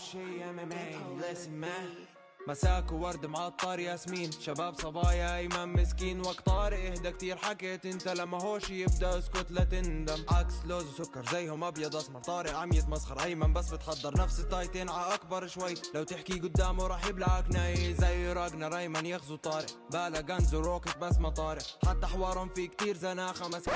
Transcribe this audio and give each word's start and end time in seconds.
شي 0.00 0.44
ام 0.44 0.58
ام 0.58 0.72
اي 0.72 0.94
listen 1.20 1.64
man. 1.64 2.10
مساك 2.48 2.92
وورد 2.92 3.26
معطر 3.26 3.78
ياسمين. 3.78 4.30
شباب 4.30 4.74
صبايا 4.74 5.36
ايمن 5.36 5.68
مسكين. 5.68 6.20
وقت 6.20 6.46
طارق 6.46 6.78
إهدى 6.78 7.10
كتير. 7.10 7.36
حكيت 7.36 7.86
أنت 7.86 8.08
لما 8.08 8.42
هوش 8.42 8.70
يبدأ 8.70 9.18
اسكت 9.18 9.50
لا 9.50 9.64
تندم. 9.64 10.24
عكس 10.28 10.54
لوز 10.66 11.00
وسكر 11.00 11.24
زيهم 11.32 11.64
أبيض 11.64 11.96
أسمر. 11.96 12.20
طارق 12.20 12.56
عم 12.56 12.72
يتمسخر 12.72 13.22
أيمن 13.24 13.52
بس 13.52 13.74
بتحضر 13.74 14.22
نفس 14.22 14.40
التايتين 14.40 14.88
ع 14.88 15.14
أكبر 15.14 15.46
شوي. 15.46 15.74
لو 15.94 16.02
تحكي 16.02 16.40
قدامه 16.40 16.86
راح 16.86 17.06
يبلعك 17.06 17.44
ناي. 17.52 17.94
زي 17.94 18.32
راجنا 18.32 18.68
ريمان 18.68 19.06
يغزو 19.06 19.36
طارق. 19.36 19.66
بالا 19.92 20.20
غنز 20.20 20.54
وروكت 20.54 20.98
بس 20.98 21.18
ما 21.18 21.30
طارق. 21.30 21.62
حتى 21.86 22.06
حوارهم 22.06 22.48
في 22.48 22.66
كتير 22.66 22.96
زناخة 22.96 23.48
مس 23.48 23.68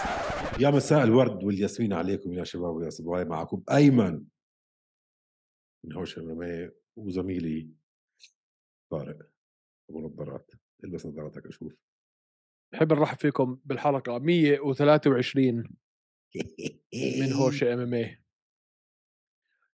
يا 0.59 0.71
مساء 0.71 1.03
الورد 1.03 1.45
والياسمين 1.45 1.93
عليكم 1.93 2.33
يا 2.33 2.45
شباب 2.45 2.75
ويا 2.77 2.91
صبايا. 2.91 3.25
معكم 3.25 3.63
أيمن. 3.71 4.34
من 5.85 5.93
هوش 5.93 6.19
ام 6.19 6.71
وزميلي 6.97 7.71
طارق 8.91 9.19
أبو 9.91 10.01
نظارات. 10.01 10.51
إلبس 10.85 11.07
نظاراتك 11.07 11.47
أشوف. 11.47 11.73
بحب 12.73 12.93
نرحب 12.93 13.19
فيكم 13.19 13.61
بالحلقة 13.65 14.19
123 14.19 15.65
من 17.21 17.33
هوش 17.41 17.63
إم 17.65 17.81
إم 17.81 17.95
اي 17.95 18.21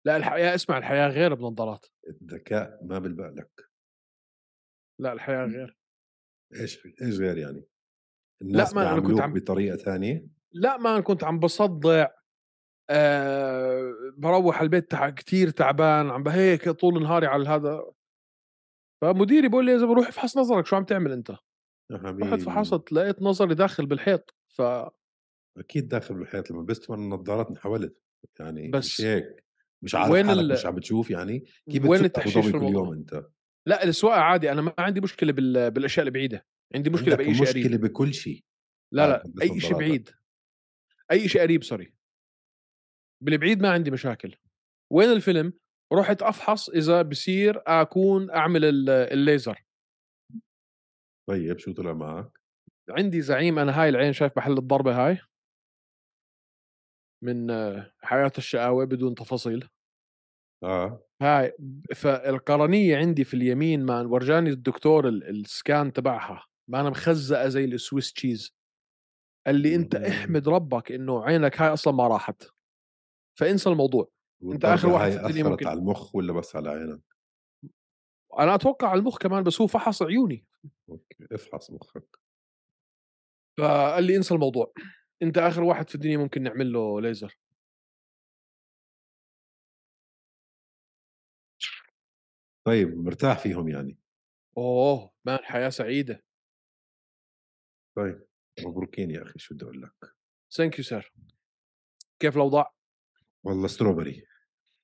لا 0.05 0.17
الحياة 0.17 0.55
اسمع 0.55 0.77
الحياة 0.77 1.07
غير 1.09 1.33
بنظارات 1.33 1.85
الذكاء 2.07 2.79
ما 2.85 2.99
بالك 2.99 3.69
لا 4.99 5.13
الحياة 5.13 5.45
غير. 5.45 5.77
إيش 6.53 6.85
إيش 7.01 7.19
غير 7.19 7.37
يعني؟ 7.37 7.63
الناس 8.41 8.73
ما 8.73 8.93
أنا 8.93 9.01
كنت 9.01 9.19
عم- 9.19 9.33
بطريقة 9.33 9.77
ثانية؟ 9.77 10.27
لا 10.51 10.77
ما 10.77 10.91
أنا 10.91 11.01
كنت 11.01 11.23
عم 11.23 11.39
بصدع 11.39 12.07
أه 12.89 13.93
بروح 14.17 14.61
البيت 14.61 14.91
تع... 14.91 15.09
كثير 15.09 15.49
تعبان 15.49 16.09
عم 16.09 16.23
بهيك 16.23 16.69
طول 16.69 17.03
نهاري 17.03 17.27
على 17.27 17.49
هذا 17.49 17.91
فمديري 19.01 19.47
بيقول 19.47 19.65
لي 19.65 19.75
إذا 19.75 19.85
بروح 19.85 20.07
افحص 20.07 20.37
نظرك 20.37 20.65
شو 20.65 20.75
عم 20.75 20.83
تعمل 20.85 21.11
أنت؟ 21.11 21.35
رحت 21.91 22.41
فحصت 22.41 22.91
لقيت 22.91 23.21
نظري 23.21 23.55
داخل 23.55 23.85
بالحيط 23.85 24.35
ف 24.47 24.61
أكيد 25.57 25.87
داخل 25.87 26.15
بالحيط 26.15 26.51
لما 26.51 26.61
لبست 26.61 26.91
من 26.91 26.97
النظارات 26.97 27.49
انحولت 27.49 28.01
يعني 28.39 28.67
بس 28.67 28.99
مش 28.99 29.05
هيك 29.05 29.43
مش 29.81 29.95
عارف 29.95 30.11
وين 30.11 30.27
حالك 30.27 30.39
ال- 30.39 30.51
مش 30.51 30.65
عم 30.65 30.75
بتشوف 30.75 31.09
يعني 31.11 31.45
كيف 31.71 31.85
وين 31.85 32.05
التحشيش 32.05 32.33
في 32.33 32.41
ظبي 32.41 32.51
كل 32.51 32.57
الموضوع؟ 32.57 32.83
يوم 32.85 32.93
أنت 32.93 33.25
لا 33.65 33.83
السواقه 33.83 34.19
عادي 34.21 34.51
أنا 34.51 34.61
ما 34.61 34.73
عندي 34.79 35.01
مشكلة 35.01 35.31
بال... 35.31 35.71
بالأشياء 35.71 36.05
البعيده 36.05 36.45
عندي 36.75 36.89
مشكلة 36.89 37.15
بأي 37.15 37.33
شيء 37.33 37.41
مشكلة 37.41 37.63
قريب 37.63 37.81
بكل 37.81 38.13
شيء 38.13 38.43
لا 38.91 39.07
لا 39.07 39.23
أي 39.41 39.59
شيء. 39.59 39.77
بعيد 39.77 40.09
أي 41.11 41.27
شيء 41.29 41.41
قريب 41.41 41.63
سوري 41.63 41.93
بالبعيد 43.23 43.61
ما 43.61 43.71
عندي 43.71 43.91
مشاكل. 43.91 44.35
وين 44.93 45.11
الفيلم؟ 45.11 45.53
رحت 45.93 46.21
أفحص 46.21 46.69
إذا 46.69 47.01
بصير 47.01 47.63
أكون 47.67 48.31
أعمل 48.31 48.65
ال- 48.65 48.89
الليزر. 48.89 49.63
طيب 51.29 51.57
شو 51.57 51.73
طلع 51.73 51.93
معك؟ 51.93 52.39
عندي 52.89 53.21
زعيم 53.21 53.59
أنا 53.59 53.81
هاي 53.81 53.89
العين 53.89 54.13
شايف 54.13 54.37
محل 54.37 54.57
الضربة 54.57 55.07
هاي. 55.07 55.17
من 57.23 57.47
حياة 58.01 58.31
الشقاوة 58.37 58.85
بدون 58.85 59.15
تفاصيل. 59.15 59.69
آه. 60.63 61.05
هاي 61.21 61.53
فالقرنية 61.95 62.97
عندي 62.97 63.23
في 63.23 63.33
اليمين 63.33 63.85
man 63.85 64.05
ورجاني 64.05 64.49
الدكتور 64.49 65.07
ال- 65.07 65.29
scan 65.29 65.93
تبعها. 65.93 66.45
ما 66.69 66.81
أنا 66.81 66.89
مخزقة 66.89 67.47
زي 67.47 67.65
السويس 67.65 68.13
تشيز 68.13 68.55
قال 69.47 69.55
لي 69.55 69.75
أنت. 69.75 69.95
احمد 69.95 70.47
ربك 70.49 70.91
إنه 70.91 71.23
عينك 71.25 71.61
هاي 71.61 71.73
أصلا 71.73 71.93
ما 71.93 72.07
راحت. 72.07 72.43
فانسى 73.39 73.69
الموضوع. 73.69 74.03
آخر 74.03 74.47
والضربة 74.47 74.93
واحد 74.93 75.11
في 75.11 75.25
الدنيا 75.25 75.43
ممكن- 75.43 75.67
على 75.67 75.79
المخ 75.79 76.15
ولا 76.15 76.33
بس 76.33 76.55
على 76.55 76.69
عينك؟ 76.69 77.01
أنا 78.39 78.55
أتوقع 78.55 78.87
على 78.89 78.99
المخ 78.99 79.17
كمان 79.17 79.43
بس 79.43 79.61
هو 79.61 79.67
فحص 79.67 80.01
عيوني. 80.01 80.45
okay 80.89 81.27
افحص 81.31 81.71
مخك. 81.71 82.19
فقال 83.57 84.03
لي 84.03 84.15
انسى 84.17 84.33
الموضوع. 84.33 84.73
أنت 85.21 85.37
آخر 85.37 85.63
واحد 85.63 85.89
في 85.89 85.95
الدنيا 85.95 86.17
ممكن 86.17 86.43
نعمل 86.43 86.73
له 86.73 87.01
ليزر 87.01 87.37
طيب 92.67 92.97
مرتاح 92.97 93.39
فيهم 93.39 93.69
يعني. 93.69 93.97
oh 94.57 95.11
man 95.25 95.37
حياة 95.43 95.69
سعيدة. 95.69 96.23
طيب 97.97 98.27
مبروكين 98.65 99.11
يا 99.11 99.23
أخي 99.23 99.39
شو 99.39 99.53
بدي 99.55 99.65
أقول 99.65 99.81
لك؟ 99.81 100.15
thank 100.51 100.77
you 100.77 100.83
sir 100.83 101.13
كيف 102.19 102.35
الأوضاع؟ 102.35 102.73
والله 103.43 103.67
strawberry 103.67 104.23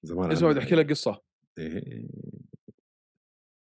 زمان 0.03 0.31
اسمع 0.31 0.49
بدي 0.51 0.59
أحكي 0.59 0.75
لك 0.75 0.89
قصة 0.89 1.21
إيه. 1.57 2.07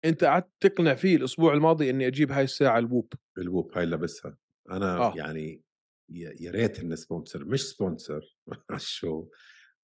أنت 0.04 0.24
قعدت 0.24 0.50
تقنع 0.60 0.94
فيه 0.94 1.16
الأسبوع 1.16 1.54
الماضي 1.54 1.90
إني 1.90 2.06
أجيب 2.06 2.32
هاي 2.32 2.44
الساعة 2.44 2.78
ال 2.78 2.84
WHOOP 2.84 3.12
ال 3.38 3.45
WHOOP 3.45 3.78
هاي 3.78 3.86
لابسها 3.86 4.36
أنا 4.70 4.96
آه. 4.96 5.14
يعني 5.16 5.62
يا 6.10 6.50
ريت 6.50 6.80
إنه 6.80 6.94
sponsor 6.94 7.44
مش 7.44 7.62
sponsor 7.62 8.36
ال 8.74 8.85
show 8.85 9.28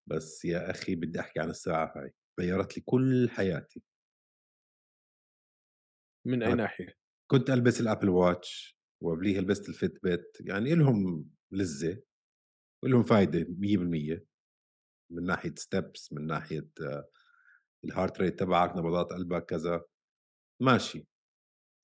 بس 0.06 0.44
يا 0.44 0.70
أخي 0.70 0.94
بدي 0.94 1.20
أحكي 1.20 1.40
عن 1.40 1.50
الساعة 1.50 1.92
هاي 1.96 2.12
غيرت 2.40 2.76
لي 2.76 2.82
كل 2.86 3.30
حياتي 3.30 3.82
من 6.26 6.42
أي. 6.42 6.54
ناحية؟ 6.54 6.94
كنت 7.30 7.50
ألبس 7.50 7.80
ال 7.80 7.85
Apple 7.85 8.08
Watch 8.08 8.78
وقبليها 9.02 9.40
لبست 9.40 9.68
ال 9.68 10.02
Fitbit 10.02 10.36
يعني 10.40 10.74
لهم 10.74 11.30
لذة 11.52 12.02
ولهم 12.84 13.02
فايدة 13.02 13.46
100% 13.58 14.33
من 15.10 15.26
ناحية 15.26 15.54
steps 15.56 16.12
من 16.12 16.26
ناحية 16.26 16.68
آه، 16.82 17.08
ال 17.84 17.90
heart 17.90 18.20
rate 18.20 18.40
تبعك 18.40 18.76
نبضات 18.76 19.06
قلبك 19.12 19.44
كذا. 19.44 19.84
ماشي. 20.60 21.06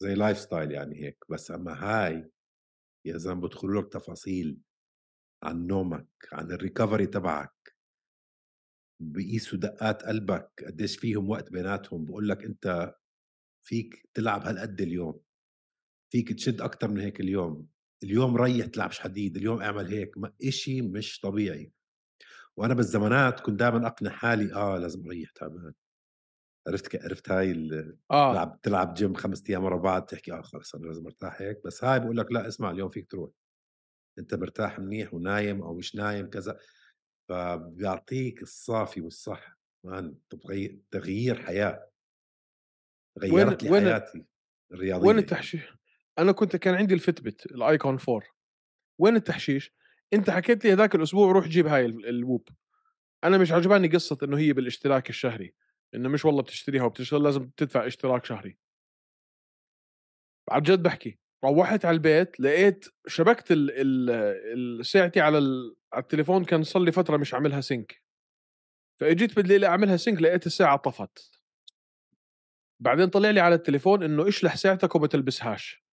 زي 0.03 0.15
lifestyle 0.15 0.71
يعني 0.71 1.05
هيك. 1.05 1.25
بس 1.29 1.51
أما 1.51 1.73
هاي 1.73 2.31
يا 3.05 3.17
زلمة 3.17 3.41
بدخلوا 3.41 3.83
لك 3.83 3.93
تفاصيل 3.93 4.59
عن 5.43 5.67
نومك 5.67 6.09
عن 6.33 6.53
ال 6.53 6.59
recovery 6.59 7.07
تبعك. 7.07 7.75
بقيسوا 9.03 9.59
دقات 9.59 10.03
قلبك. 10.03 10.65
قديش 10.67 10.99
فيهم 10.99 11.31
وقت 11.31 11.53
بيناتهم. 11.53 12.05
بقول 12.05 12.29
لك 12.29 12.45
أنت 12.45 12.95
فيك 13.65 14.09
تلعب 14.15 14.43
هالقد 14.43 14.81
اليوم. 14.81 15.21
فيك 16.13 16.33
تشد 16.33 16.61
أكثر 16.61 16.89
من 16.89 17.01
هيك 17.01 17.21
اليوم. 17.21 17.69
اليوم 18.03 18.37
ريح 18.37 18.67
تلعبش 18.67 19.01
حديد. 19.01 19.37
اليوم 19.37 19.63
اعمل 19.63 19.87
هيك. 19.87 20.19
ما 20.19 20.33
إشي 20.43 20.83
مش 20.83 21.21
طبيعي. 21.21 21.73
وأنا 22.61 22.75
بالزمانات 22.75 23.41
كنت 23.41 23.61
دائما 23.61 23.87
أقنع 23.87 24.11
حالي 24.11 24.55
آه 24.55 24.79
لازم 24.79 25.07
أريح 25.07 25.31
تعبان 25.31 25.73
عرفت 26.69 27.05
عرفت 27.05 27.31
هاي 27.31 27.51
ال- 27.51 27.99
آه 28.11 28.33
تلعب 28.33 28.61
تلعب 28.63 28.95
جيم 28.95 29.15
خمس 29.15 29.51
أيام 29.51 29.65
ورا 29.65 29.77
بعض 29.77 30.03
تحكي 30.03 30.33
آه 30.33 30.41
خلص 30.43 30.75
أنا 30.75 30.87
لازم 30.87 31.07
أرتاح 31.07 31.41
هيك 31.43 31.65
بس 31.65 31.85
هاي 31.85 32.01
بقول 32.01 32.17
لك 32.17 32.33
لا 32.33 32.49
اسمع 32.49 32.71
اليوم 32.71 32.91
فيك 32.91 33.11
تروح 33.11 33.31
أنت 34.19 34.35
مرتاح 34.35 34.79
منيح 34.79 35.15
ونايم 35.15 35.63
أو 35.63 35.75
مش 35.75 35.95
نايم 35.97 36.31
كذا 36.31 36.59
فبيعطيك 37.29 38.43
الصافي 38.43 39.01
والصح 39.01 39.59
مان 39.87 40.15
تغيير 40.31 40.81
تغيير 40.91 41.43
حياة 41.43 41.91
غيرت 43.19 43.63
لي 43.63 43.71
وين- 43.71 43.83
حياتي 43.85 44.25
الرياضية 44.73 45.09
وين. 45.09 45.19
التحشيش؟ 45.19 45.63
أنا 46.19 46.33
كنت 46.33 46.57
كان 46.57 46.75
عندي 46.75 46.95
الفتبت 46.95 47.47
الايكون 47.47 47.99
4 48.09 48.23
وين 48.99 49.17
التحشيش؟ 49.17 49.73
أنت 50.13 50.31
حكيت 50.31 50.65
لي 50.65 50.73
هذاك 50.73 50.95
الأسبوع 50.95 51.33
روح 51.33 51.49
جيب 51.49 51.67
هاي 51.67 51.87
ال- 51.87 52.09
الووب. 52.09 52.49
أنا 53.25 53.39
مش 53.39 53.53
عجباني 53.53 53.89
قصة 53.89 54.19
إنه 54.23 54.39
هي 54.39 54.53
بالاشتراك 54.53 55.11
الشهري 55.11 55.55
إنه 55.95 56.09
مش 56.09 56.25
والله 56.25 56.43
بتشتريها 56.43 56.83
وبتشتغل 56.85 57.23
لازم 57.23 57.51
تدفع 57.57 57.87
اشتراك 57.87 58.25
شهري. 58.25 58.59
عن 60.51 60.63
جد 60.63 60.83
بحكي 60.83 61.19
روحت 61.45 61.85
على 61.85 61.95
البيت 61.95 62.41
لقيت 62.41 62.85
شبكت 63.07 63.53
ال 63.53 63.71
ال 64.11 64.87
ساعتي 64.87 65.21
على 65.21 65.39
على 65.93 66.03
التليفون 66.03 66.45
كان 66.45 66.63
صار 66.63 66.83
لي 66.83 66.93
فترة 66.93 67.17
مش 67.17 67.35
عاملها 67.35 67.61
sync 67.61 68.03
فاجيت 69.01 69.37
بالليل 69.37 69.65
أعملها 69.65 69.97
sync 69.97 70.23
لقيت 70.23 70.47
الساعة 70.47 70.77
طفت. 70.77 71.31
بعدين 72.81 73.07
طلع 73.09 73.31
لي 73.31 73.41
على 73.41 73.55
التليفون 73.55 74.03
إنه 74.03 74.29
اشلح 74.29 74.57
ساعتك 74.57 74.95
وما 74.95 75.07
تلبسهاش 75.07 75.85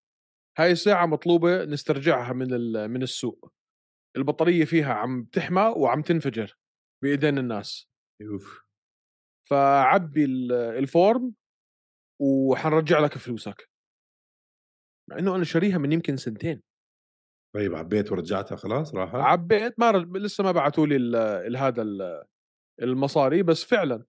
هاي 0.57 0.71
الساعة 0.71 1.05
مطلوبة 1.05 1.65
نسترجعها 1.65 2.33
من 2.33 2.53
ال- 2.53 2.87
من 2.87 3.03
السوق. 3.03 3.53
البطارية 4.17 4.65
فيها 4.65 4.93
عم 4.93 5.23
تحمى 5.23 5.73
وعم 5.77 6.01
تنفجر 6.01 6.57
بإيدين 7.03 7.37
الناس. 7.37 7.89
أوف. 8.21 8.61
فعبي 9.49 10.25
ال- 10.25 10.51
ال 10.51 10.68
form 10.68 11.33
وحنرجع 12.21 12.99
لك 12.99 13.17
فلوسك. 13.17 13.69
مع 15.09 15.19
إنه 15.19 15.35
أنا 15.35 15.43
شاريها 15.43 15.77
من 15.77 15.91
يمكن 15.91 16.17
سنتين. 16.17 16.61
طيب 17.55 17.75
عبيت 17.75 18.11
ورجعتها 18.11 18.55
خلاص 18.55 18.95
راحت؟ 18.95 19.15
عبيت 19.15 19.79
ما 19.79 19.91
رج... 19.91 20.17
لسه 20.17 20.43
ما 20.43 20.51
بعثوا 20.51 20.87
لي 20.87 21.57
هذا 21.57 21.81
ال- 21.81 22.23
المصاري 22.81 23.43
بس 23.43 23.63
فعلا. 23.63 24.05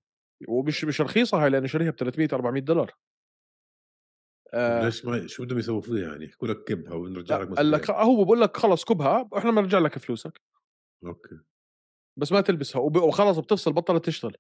ومش 0.49 0.85
مش 0.85 1.01
رخيصة 1.01 1.43
هاي 1.45 1.51
لأنه 1.51 1.67
شاريها 1.67 1.91
ب 1.91 1.97
300 1.97 2.29
400 2.33 2.63
دولار. 2.63 2.93
آه 4.55 4.85
ليش 4.85 5.05
ما 5.05 5.27
شو 5.27 5.45
بدهم 5.45 5.59
يسووا 5.59 5.81
فيها 5.81 6.09
يعني 6.09 6.25
يحكوا 6.25 6.49
لك 6.49 6.65
كبها 6.65 6.95
ونرجع 6.95 7.39
لك 7.39 7.49
قال 7.49 7.71
لك. 7.71 7.91
هو 7.91 8.25
بقول 8.25 8.41
لك 8.41 8.57
خلص 8.57 8.85
كبها 8.85 9.29
وإحنا 9.33 9.51
بنرجع 9.51 9.79
لك 9.79 9.99
فلوسك 9.99 10.41
أوكي 11.05 11.39
بس 12.19 12.33
ما 12.33 12.41
تلبسها. 12.41 12.81
وخلص 12.81 13.39
بتفصل 13.39 13.73
بطلت 13.73 14.07
تشتغل 14.07 14.37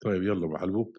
طيب 0.00 0.22
يلا 0.22 0.58
على 0.58 0.64
ال 0.64 0.69
WHOOP. 0.69 0.96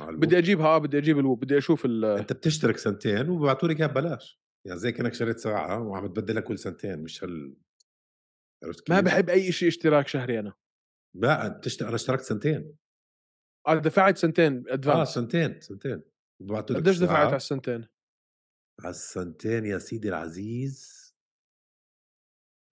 بدي 0.00 0.38
أجيبها 0.38 0.78
بدي 0.78 0.98
أجيب 0.98 1.18
ال 1.18 1.22
WHOOP 1.22 1.40
بدي 1.40 1.58
أشوف 1.58 1.84
ال 1.84 2.04
أنت 2.04 2.32
بتشترك 2.32 2.76
سنتين 2.76 3.28
وبيبعتوا 3.30 3.68
لك 3.68 3.80
اياها 3.80 3.88
ببلاش 3.88 4.40
يعني 4.66 4.78
زي 4.78 4.92
كأنك 4.92 5.14
شريت 5.14 5.38
ساعة 5.38 5.82
وعم 5.82 6.06
تبدلها 6.06 6.40
كل 6.40 6.58
سنتين 6.58 6.98
مش 7.02 7.20
كيف؟ 7.20 8.90
ما 8.90 9.00
بحب 9.00 9.30
أي 9.30 9.52
شيء 9.52 9.68
اشتراك 9.68 10.08
شهري 10.08 10.38
أنا 10.38 10.52
لا 11.14 11.48
بتشت... 11.48 11.82
أنا 11.82 11.94
اشتركت 11.94 12.22
سنتين 12.22 12.74
أنا 13.68 13.80
دفعت 13.80 14.18
سنتين 14.18 14.68
آه 14.68 14.74
advance 14.74 15.08
سنتين 15.08 15.60
سنتين. 15.60 16.02
وبعتوا 16.40 16.76
لك 16.76 16.82
قديش 16.82 16.98
دفعت 16.98 17.26
على. 17.26 17.36
السنتين؟ 17.36 17.86
على 18.80 18.90
السنتين 18.90 19.66
يا 19.66 19.78
سيدي 19.78 20.08
العزيز 20.08 20.98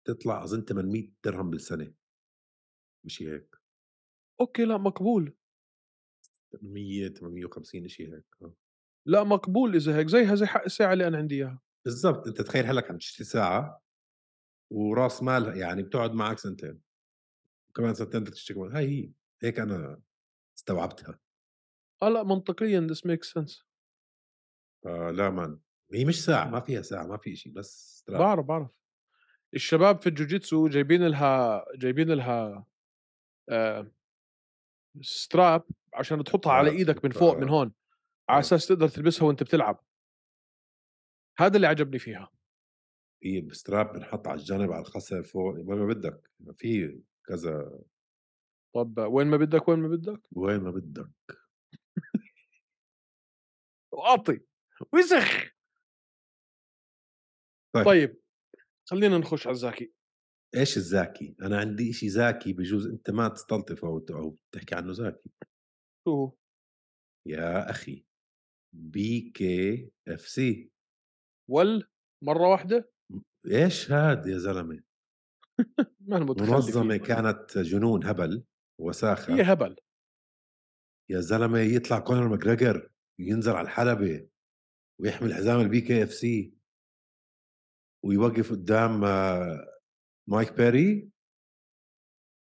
تطلع 0.08 0.44
أظن 0.44 0.62
800 0.62 1.12
درهم 1.24 1.50
بالسنة. 1.50 1.94
مش 3.06 3.22
هيك. 3.22 3.56
okay 4.42 4.66
لا 4.66 4.78
مقبول. 4.78 5.34
800 6.52 7.08
850 7.10 7.88
شيء 7.88 8.16
هيك 8.16 8.26
آه. 8.42 8.56
لا 9.08 9.24
مقبول 9.24 9.76
إذا 9.76 9.96
هيك 9.98 10.08
زيها 10.08 10.36
زي 10.36 10.46
حق 10.46 10.64
الساعة 10.64 10.94
اللي 10.94 11.08
أنا 11.08 11.18
عندي 11.18 11.36
إياها. 11.36 11.62
بالضبط. 11.86 12.28
أنت 12.28 12.42
تخيل 12.42 12.66
هلك 12.66 12.92
عم 12.92 12.98
تشتري 12.98 13.26
ساعة 13.26 13.82
وراس 14.72 15.24
مال 15.24 15.58
يعني 15.58 15.84
بتقعد 15.84 16.12
معك 16.12 16.40
سنتين. 16.40 16.82
وكمان 17.70 17.94
سنتين 17.94 18.20
بدك 18.20 18.34
تشتري 18.34 18.60
هاي 18.60 18.88
هي. 18.88 19.12
هيك 19.44 19.60
أنا 19.60 20.02
استوعبتها 20.58 21.20
آه 22.02 22.10
لأ 22.10 22.24
منطقيا 22.24 22.88
this 22.92 23.00
makes 23.08 23.42
sense 23.42 23.64
آه 24.86 25.12
لا 25.12 25.30
man 25.30 25.60
هي 25.94 26.06
مش 26.06 26.24
ساعة 26.26 26.50
ما 26.50 26.60
فيها 26.60 26.82
ساعة 26.82 27.08
ما 27.08 27.18
في 27.18 27.36
شيء 27.36 27.54
بس. 27.54 28.06
بعرف 28.10 28.46
بعرف 28.46 28.70
الشباب 29.54 30.02
في 30.02 30.10
الجوجيتسو 30.10 30.68
جايبين 30.68 31.08
لها 31.08 31.66
جايبين 31.76 32.12
لها 32.12 32.66
آه 33.50 33.92
ستراب 35.02 35.64
عشان 35.94 36.24
تحطها 36.24 36.54
على 36.54 36.70
إيدك 36.72 37.06
من 37.06 37.12
فوق 37.12 37.38
من 37.38 37.48
آه. 37.48 37.52
هون 37.52 37.74
على 38.30 38.38
آه. 38.38 38.40
أساس 38.40 38.68
تقدر 38.68 38.88
تلبسها 38.88 39.26
وأنت 39.28 39.44
بتلعب 39.44 39.84
هذا 41.38 41.56
اللي 41.56 41.68
عجبني 41.68 42.00
فيها 42.00 42.32
هي 43.24 43.42
بستراب 43.42 43.94
بنحط 43.94 44.28
على 44.28 44.40
الجنب 44.40 44.72
على 44.72 44.82
الخصر 44.82 45.24
فوق 45.24 45.56
ما 45.56 45.86
بدك 45.86 46.32
في 46.54 47.02
كذا 47.26 47.80
طب 48.76 48.98
وين 48.98 49.28
ما 49.28 49.38
بدك 49.38 49.68
وين 49.68 49.80
ما 49.80 49.88
بدك 49.88 50.22
وين 50.32 50.60
ما 50.60 50.72
بدك 50.72 51.12
واعطي 53.94 54.40
وسخ 54.94 55.56
طيب. 57.76 57.86
طيب 57.86 58.22
خلينا 58.90 59.18
نخش 59.18 59.48
على 59.48 59.54
الزاكي 59.54 59.94
إيش 60.56 60.78
الزاكي؟ 60.78 61.36
أنا 61.42 61.60
عندي 61.60 61.94
شيء 61.94 62.10
زاكي 62.10 62.54
بجوز 62.54 62.88
أنت 62.88 63.10
ما 63.10 63.28
تستلطفه 63.28 63.88
أو 63.88 64.06
أو 64.10 64.38
تحكي 64.52 64.76
عنه 64.76 64.94
زاكي 64.94 65.30
شو 66.08 66.12
هو؟ 66.12 66.32
يا 67.28 67.70
أخي 67.70 68.06
BKFC 68.76 70.72
ول 71.50 71.90
مرة 72.24 72.50
واحدة 72.52 72.92
إيش 73.52 73.92
هاد 73.92 74.28
يا؟ 74.28 74.84
ما 76.10 76.20
منظمة 76.20 76.98
فيه. 76.98 77.06
كانت 77.06 77.58
جنون 77.58 78.04
هبل 78.04 78.46
وساخة. 78.78 79.36
هي 79.36 79.42
هبل. 79.42 79.76
يا 81.10 81.20
زلمة 81.20 81.60
يطلع 81.60 82.00
كونر 82.00 82.28
ماجريجر 82.28 82.90
ينزل 83.20 83.52
على 83.52 83.66
الحلبة 83.66 84.28
ويحمل 85.00 85.34
حزام 85.34 85.60
ال 85.62 85.82
BKFC 85.82 86.54
ويوقف 88.04 88.52
قدام 88.52 89.04
آه، 89.04 89.68
مايك 90.28 90.54
بيري؟ 90.54 91.10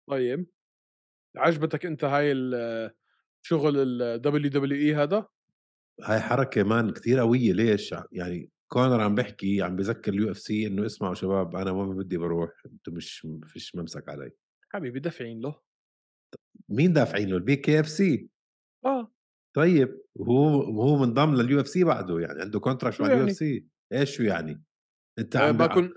طيب. 0.09 0.47
عجبتك 1.37 1.87
أنت 1.87 2.05
هاي 2.05 2.33
ال- 2.33 2.95
شغل 3.43 3.77
ال 4.03 4.23
WWE 4.23 4.95
هذا؟ 4.95 5.29
هاي 6.03 6.21
حركة 6.21 6.63
man 6.63 6.93
كثير 6.93 7.19
قوية. 7.21 7.53
ليش؟ 7.53 7.95
يعني 8.13 8.51
كونر 8.69 9.01
عم 9.01 9.15
بحكي 9.15 9.63
عم 9.63 9.77
بذكر 9.77 10.13
ال 10.13 10.31
UFC 10.31 10.67
إنه 10.67 10.87
اسمعوا 10.87 11.15
شباب 11.15 11.57
أنا 11.57 11.73
ما 11.73 11.85
بدي 11.95 12.17
بروح 12.17 12.51
أنتم 12.67 12.95
مش 12.95 13.27
فيش 13.47 13.75
ممسك 13.75 14.09
علي. 14.09 14.31
حبيبي 14.73 15.01
دافعين 15.01 15.41
له. 15.41 15.66
مين 16.69 16.93
دافعين 16.93 17.29
له؟ 17.31 17.37
ال 17.37 17.57
BKFC. 17.57 18.29
آه. 18.85 19.13
طيب 19.57 20.01
وهو 20.15 20.59
وهو 20.79 20.97
منضم 20.99 21.35
لل 21.35 21.61
UFC 21.61 21.85
بعده 21.85 22.19
يعني 22.21 22.41
عنده 22.43 22.61
contract 22.61 23.01
مع 23.01 23.07
ال 23.07 23.13
U 23.13 23.19
يعني؟ 23.19 23.31
FC. 23.31 23.67
إيش 23.93 24.17
شو 24.17 24.23
يعني؟ 24.23 24.63
أنت 25.19 25.37
آه، 25.37 25.49
عم 25.49 25.57
ما 25.57 25.67
كن 25.67 25.95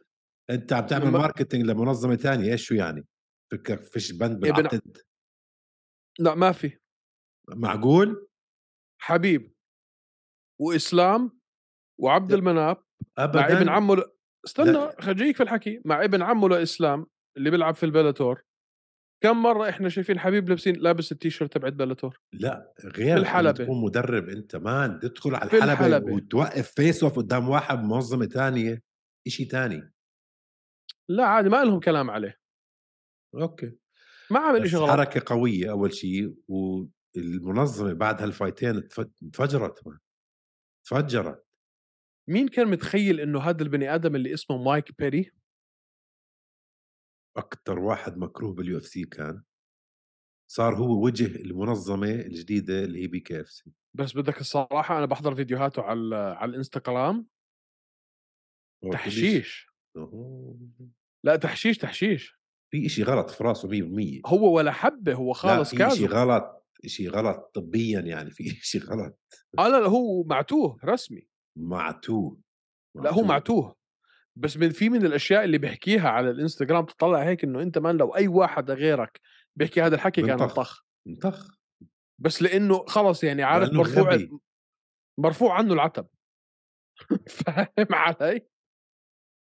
أنت 0.50 0.74
عم 0.74 0.86
تعمل 0.86 1.12
marketing 1.12 1.66
لمنظمة 1.66 2.16
تانية 2.16 2.52
إيش 2.52 2.68
شو 2.68 2.76
يعني؟ 2.76 3.06
فكك 3.52 3.82
فيش 3.84 4.12
بند 4.12 4.46
ابن- 4.46 4.56
بالعقد؟ 4.56 4.98
لا 6.20 6.36
ما 6.36 6.52
في. 6.52 6.78
معقول؟ 7.50 8.28
حبيب. 9.02 9.54
وإسلام 10.62 11.40
وعبد 12.00 12.32
لا. 12.32 12.38
المناف 12.38 12.78
ابدا؟ 13.18 13.40
مع 13.40 13.48
ابن 13.48 13.70
عمه 13.70 13.96
ل... 13.96 14.04
استنى 14.46 14.72
لا. 14.72 15.02
خليك 15.02 15.36
في 15.38 15.44
الحكي 15.44 15.82
مع 15.86 16.04
ابن 16.04 16.22
عمه 16.22 16.50
لإسلام 16.50 17.06
اللي 17.38 17.50
بيلعب 17.50 17.76
في 17.76 17.86
البلاتور. 17.86 18.44
كم 19.22 19.44
مرة 19.44 19.70
إحنا 19.70 19.90
شايفين 19.90 20.20
حبيب 20.20 20.50
لابسين 20.50 20.76
لابس 20.76 21.12
التيشيرت 21.12 21.54
تبعت 21.54 21.74
بلاتور 21.74 22.20
لا 22.34 22.74
غير 22.86 23.16
بالحلبة. 23.18 23.50
لما 23.50 23.52
تكون 23.52 23.84
مدرب 23.84 24.30
أنت 24.30 24.56
man 24.56 25.00
تدخل 25.00 25.36
على 25.36 25.44
الحلبة, 25.44 25.74
الحلبة. 25.74 26.14
وتوقف 26.14 26.72
face 26.72 27.04
off 27.04 27.18
قدام 27.18 27.50
واحد 27.50 27.78
بمنظمة 27.78 28.26
تانية 28.26 28.84
إشي 29.28 29.46
تاني. 29.46 29.94
لا 31.10 31.26
عادي 31.26 31.50
ما 31.50 31.64
لهم 31.64 31.80
كلام 31.80 32.10
عليه. 32.10 32.40
okay. 33.36 33.78
ما 34.32 34.40
عمل 34.40 34.70
شيء 34.70 34.80
غلط. 34.80 34.90
حركة 34.90 35.36
قوية 35.36 35.72
أول 35.72 35.94
شيء 35.94 36.36
والمنظمة 36.48 37.94
بعد 37.94 38.22
هال 38.22 38.36
fight 38.36 38.70
ين 38.70 38.84
انفجرت 39.24 39.88
man 39.88 39.98
تفجرت. 40.86 41.46
مين 42.30 42.48
كان 42.48 42.68
متخيل 42.68 43.20
إنه 43.20 43.40
هذا 43.40 43.64
البني 43.64 43.96
آدم 43.96 44.16
اللي 44.16 44.34
اسمه 44.34 44.64
مايك 44.64 45.00
بيري 45.00 45.32
أكثر 47.40 47.80
واحد 47.80 48.18
مكروه 48.18 48.54
بال 48.54 48.78
UFC 48.78 49.04
كان 49.04 49.44
صار 50.52 50.76
هو 50.76 51.06
وجه 51.06 51.26
المنظمة 51.26 52.12
الجديدة 52.12 52.84
اللي 52.84 53.04
هي 53.04 53.08
BKFC. 53.08 53.72
بس 53.98 54.18
بدك 54.18 54.42
الصراحة 54.42 54.98
أنا 54.98 55.06
بحضر 55.06 55.36
فيديوهاته 55.36 55.82
على 55.82 56.16
على 56.16 56.50
الإنستغرام. 56.50 57.28
تحشيش. 58.92 59.68
لا 61.26 61.36
تحشيش 61.36 61.78
تحشيش. 61.78 62.40
في 62.72 62.86
إشي 62.86 63.04
غلط 63.04 63.30
في 63.30 63.44
راسه 63.44 63.68
100% 63.70 64.22
هو 64.26 64.56
ولا 64.58 64.72
حبة 64.72 65.14
هو 65.14 65.34
خالص 65.34 65.74
لا 65.74 65.90
في 65.90 65.96
كاذب. 65.96 66.12
غلط 66.12 66.66
إشي 66.86 67.08
غلط 67.08 67.52
طبيا 67.54 68.00
يعني 68.00 68.32
في 68.32 68.44
إشي 68.64 68.80
غلط. 68.80 69.20
آه 69.60 69.68
لا 69.68 69.80
لا 69.80 69.88
هو 69.88 70.24
معتوه 70.24 70.78
رسمي. 70.86 71.28
معتوه 71.58 72.40
لا 72.96 73.14
هو 73.14 73.24
معتوه. 73.24 73.79
بس 74.36 74.58
من 74.58 74.70
في 74.70 74.90
من 74.90 75.06
الأشياء 75.06 75.44
اللي 75.44 75.58
بيحكيها 75.58 76.10
على 76.10 76.30
الإنستغرام 76.30 76.86
تطلع 76.86 77.24
هيك 77.24 77.44
إنه 77.44 77.62
أنت 77.62 77.78
مان 77.78 77.98
لو 77.98 78.16
أي 78.16 78.28
واحد 78.28 78.72
غيرك 78.72 79.22
بيحكي 79.56 79.82
هذا 79.82 79.96
الحكي 79.96 80.22
كان. 80.22 80.48
طخ 80.48 80.84
انطخ 81.08 81.48
بس 82.20 82.42
لأنه 82.42 82.86
خلص 82.86 83.24
يعني 83.24 83.44
عارف 83.44 83.74
مرفوع 83.74 84.14
غبي. 84.14 84.30
مرفوع 85.20 85.54
عنه 85.54 85.74
العتب 85.74 86.08
فاهم 87.46 87.88
علي؟ 87.92 88.48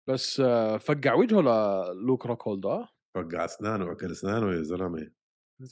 بس 0.09 0.41
فقع 0.81 1.15
وجهه 1.15 1.41
للوك 1.41 2.27
روكولد 2.27 2.67
آه 2.67 2.89
فقع 3.15 3.45
أسنانه 3.45 3.85
وأكل 3.85 4.11
أسنانه 4.11 4.53
يا 4.53 4.63
زلمة 4.63 5.11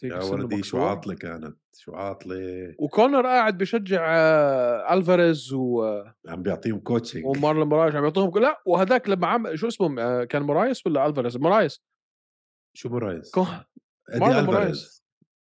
يا 0.03 0.23
ولدي 0.23 0.63
شو. 0.63 0.79
عاطلة 0.79 1.15
كانت؟ 1.15 1.57
شو 1.79 1.95
عاطلة؟ 1.95 2.75
وكونر 2.79 3.27
قاعد 3.27 3.59
بشجع 3.59 4.17
آه، 4.17 4.95
ألفاريز 4.95 5.53
و... 5.53 6.03
عم 6.29 6.43
بيعطيهم 6.43 6.81
coaching 6.81 7.25
ومارلون 7.25 7.69
مورايس 7.69 7.95
عم 7.95 8.05
يعطوهم 8.05 8.43
لا 8.43 8.63
وهذاك 8.67 9.09
لما 9.09 9.27
عم 9.27 9.57
شو 9.57 9.69
اسمه 9.69 10.03
آه، 10.03 10.25
كان 10.25 10.43
مورايس 10.43 10.87
ولا 10.87 11.07
ألفاريز؟ 11.07 11.37
مورايس. 11.37 11.85
شو 12.77 12.89
مورايس؟ 12.89 13.31
كو... 13.31 13.45
مارلون 14.15 14.45
مورايس. 14.45 15.05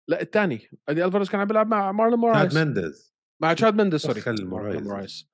لا 0.08 0.22
الثاني 0.22 0.70
أدي 0.90 1.06
ألفاريز 1.06 1.30
كان 1.30 1.42
عم 1.42 1.48
بيلعب 1.48 1.68
مع 1.68 1.92
مارلون 1.92 2.20
تشاد 2.20 2.30
مورايس. 2.34 2.56
مندز 2.56 3.16
مع 3.42 3.54
تشاد 3.54 3.76
مندز 3.76 4.00
sorry. 4.00 4.46
مورايس؟ 4.46 5.30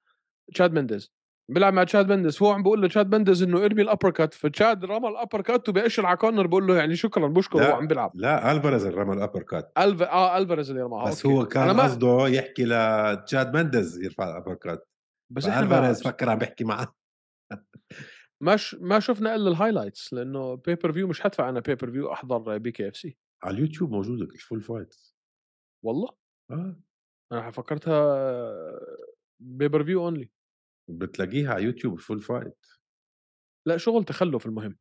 تشاد 0.54 0.74
مندز 0.74 1.17
بيلعب 1.52 1.74
مع 1.74 1.84
تشاد 1.84 2.12
مندز 2.12 2.42
هو 2.42 2.52
عم 2.52 2.64
بيقول 2.64 2.82
لتشاد 2.82 3.16
مندز 3.16 3.44
إنه 3.44 3.66
إرمي 3.66 3.82
ال 3.82 4.10
uppercut 4.10 4.34
فتشاد 4.34 4.86
رمى 4.86 5.08
ال 5.08 5.42
uppercut 5.42 5.70
وبيأشر 5.70 6.06
على 6.06 6.18
كونر 6.18 6.48
بقول 6.48 6.68
له 6.68 6.76
يعني 6.78 6.96
شكرا 6.96 7.28
بشكر. 7.28 7.66
هو 7.66 7.76
عم 7.76 7.88
بيلعب. 7.88 8.12
لا 8.16 8.52
ألفاريز 8.52 8.86
اللي 8.86 9.02
رمى 9.02 9.14
ال 9.14 9.44
uppercut 9.44 9.72
الف 9.78 10.02
آه 10.02 10.38
ألفاريز 10.38 10.70
اللي 10.70 10.82
رماها. 10.82 11.10
بس 11.10 11.26
okay. 11.26 11.38
هو 11.38 11.46
كان 11.46 11.64
أنا 11.64 11.74
ما... 11.74 11.84
قصده 11.84 12.28
يحكي 12.28 12.66
لتشاد 12.66 13.58
مندز 13.58 14.04
يرفع 14.04 14.30
ال 14.30 14.54
uppercut 14.54 14.88
بس 15.34 15.46
إحنا 15.46 15.64
الفاريز 15.64 16.04
فكر 16.04 16.30
عم 16.30 16.38
بيحكي 16.38 16.64
معه 16.64 16.96
ما, 18.44 18.56
ش... 18.56 18.76
ما 18.76 19.00
شفنا 19.00 19.36
إلا 19.36 19.50
ال 19.50 19.56
highlights 19.56 20.14
لأنه 20.14 20.56
pay-per-view 20.56 21.08
مش 21.08 21.22
حدفع 21.22 21.50
أنا 21.50 21.60
pay-per-view 21.60 22.12
أحضر 22.14 22.58
BKFC. 22.58 23.18
على 23.44 23.56
اليوتيوب 23.56 23.92
موجودة 23.92 24.26
ال 24.26 24.33
full 24.33 24.62
fight 24.62 24.96
والله؟ 25.86 26.10
آه. 26.52 26.80
أنا 27.32 27.52
فكرتها 27.52 28.18
pay-per-view 29.40 30.04
only 30.04 30.30
بتلاقيها 30.88 31.54
على 31.54 31.64
يوتيوب 31.64 31.94
ال 31.94 32.00
full 32.00 32.22
fight 32.22 32.66
لا 33.68 33.78
شغل 33.78 34.04
تخلف 34.04 34.46
المهم. 34.46 34.78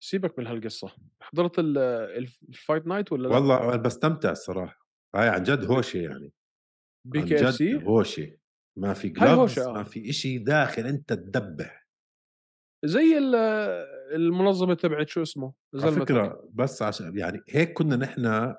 سيبك 0.00 0.38
من 0.38 0.46
هالقصة. 0.46 0.96
حضرت 1.20 1.58
ال- 1.58 1.78
الف- 2.18 2.42
ال 2.48 2.54
fight 2.54 2.86
night 2.86 3.12
ولا 3.12 3.28
لا؟ 3.28 3.34
والله 3.34 3.64
أنا 3.74 3.76
بستمتع 3.82 4.30
الصراحة. 4.30 4.86
هاي 5.14 5.28
عن 5.28 5.42
جد 5.42 5.64
هوشة 5.64 5.98
يعني. 5.98 6.32
BKF 7.06 7.40
جد 7.42 7.50
C؟ 7.50 7.74
هوشة. 7.84 8.36
ما 8.78 8.94
في 8.94 9.14
هوشة، 9.18 9.68
آه. 9.68 9.72
ما 9.72 9.84
في 9.84 10.10
إشي 10.10 10.38
داخل 10.38 10.86
أنت 10.86 11.12
تدبح. 11.12 11.86
زي 12.84 13.18
ال- 13.18 13.34
المنظمة 14.14 14.74
تبعت 14.74 15.08
شو 15.08 15.22
اسمه؟ 15.22 15.52
على 15.74 15.92
فكرة 15.92 16.48
بس 16.52 16.82
عشان 16.82 17.18
يعني 17.18 17.40
هيك 17.48 17.72
كنا 17.72 17.96
نحن 17.96 18.54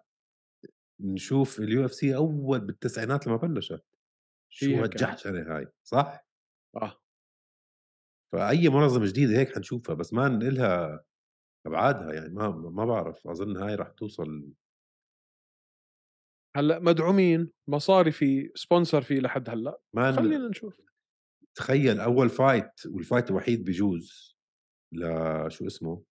نشوف 0.99 1.59
ال 1.59 1.85
UFC 1.85 2.15
أول 2.15 2.59
بالتسعينات 2.59 3.27
لما 3.27 3.35
بلشت. 3.37 3.83
شو 4.49 4.65
هيك 4.65 4.79
هالجحشنة 4.79 5.55
هاي 5.57 5.67
صح؟ 5.83 6.26
آه. 6.75 6.97
فأي 8.31 8.69
منظمة 8.69 9.05
جديدة 9.05 9.37
هيك 9.39 9.55
حنشوفها 9.55 9.95
بس 9.95 10.13
ما 10.13 10.27
نقلها 10.27 11.03
أبعادها 11.65 12.13
يعني 12.13 12.33
ما 12.33 12.49
ما 12.49 12.85
بعرف 12.85 13.27
أظن 13.27 13.57
هاي 13.57 13.75
رح 13.75 13.89
توصل. 13.89 14.53
هلأ 16.55 16.79
مدعومين 16.79 17.51
مصاري 17.67 18.11
في 18.11 18.51
sponsor 18.55 19.01
فيه 19.01 19.19
لحد 19.19 19.49
هلأ. 19.49 19.79
ما 19.93 20.11
خلينا 20.11 20.47
نشوف. 20.47 20.81
تخيل 21.55 21.99
أول 21.99 22.29
fight 22.29 22.71
وال 22.85 22.98
fight 22.98 23.29
الوحيد 23.29 23.63
بجوز 23.65 24.37
لشو 24.91 25.67
اسمه؟ 25.67 26.03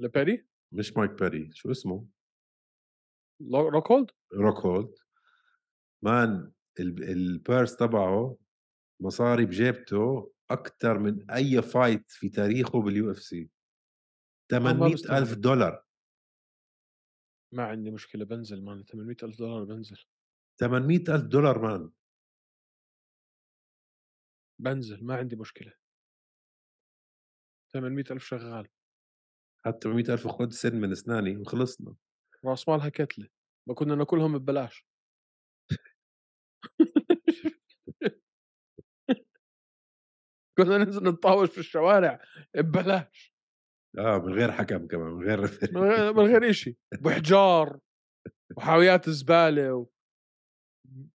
لبيري 0.00 0.46
مش 0.72 0.96
مايك 0.96 1.10
بيري 1.10 1.50
شو 1.52 1.70
اسمه؟ 1.70 2.06
لو- 3.40 3.68
روكولد 3.68 4.10
روك 4.34 4.56
هولد 4.66 4.94
man 6.04 6.52
ال- 6.80 7.10
ال 7.10 7.21
purse 7.21 7.76
تبعه 7.76 8.36
مصاري 9.00 9.46
بجيبته 9.46 10.32
أكثر 10.50 10.98
من 10.98 11.30
أي 11.30 11.62
fight 11.62 12.10
في 12.10 12.28
تاريخه 12.28 12.82
بال 12.82 13.10
UFC 13.10 13.50
800 14.50 14.94
بستغرب. 14.94 15.22
الف 15.22 15.34
دولار. 15.34 15.84
ما 17.52 17.64
عندي 17.64 17.90
مشكلة 17.90 18.24
بنزل 18.24 18.64
man 18.64 18.84
800 18.84 19.16
ألف 19.22 19.38
دولار 19.38 19.64
بنزل. 19.64 20.04
800 20.60 21.04
ألف 21.08 21.22
دولار 21.22 21.58
man 21.58 21.90
بنزل 24.58 25.04
ما 25.04 25.16
عندي 25.16 25.36
مشكلة. 25.36 25.72
800 27.72 28.04
ألف 28.10 28.24
شغال. 28.24 28.68
حتى 29.64 29.78
800 29.80 30.04
ألف 30.08 30.26
خد 30.26 30.52
سن 30.52 30.80
من 30.80 30.92
أسناني 30.92 31.36
وخلصنا. 31.36 31.94
راس 32.44 32.68
مالها 32.68 32.88
كتلة. 32.88 33.28
ما 33.68 33.74
كنا 33.74 33.94
ناكلهم 33.94 34.38
ببلاش. 34.38 34.86
كنا 40.58 40.78
ننزل 40.78 41.08
نتطاوش 41.08 41.50
في 41.50 41.58
الشوارع 41.58 42.20
ببلاش. 42.56 43.34
آه 43.98 44.18
من 44.18 44.32
غير 44.32 44.52
حكم 44.52 44.86
كمان 44.86 45.12
من 45.12 45.24
غير 45.24 45.40
من 45.72 45.80
غير 45.82 46.12
من 46.12 46.24
غير 46.24 46.52
شيء 46.52 46.76
بحجار 47.00 47.78
وحاويات 48.56 49.10
زبالة 49.10 49.88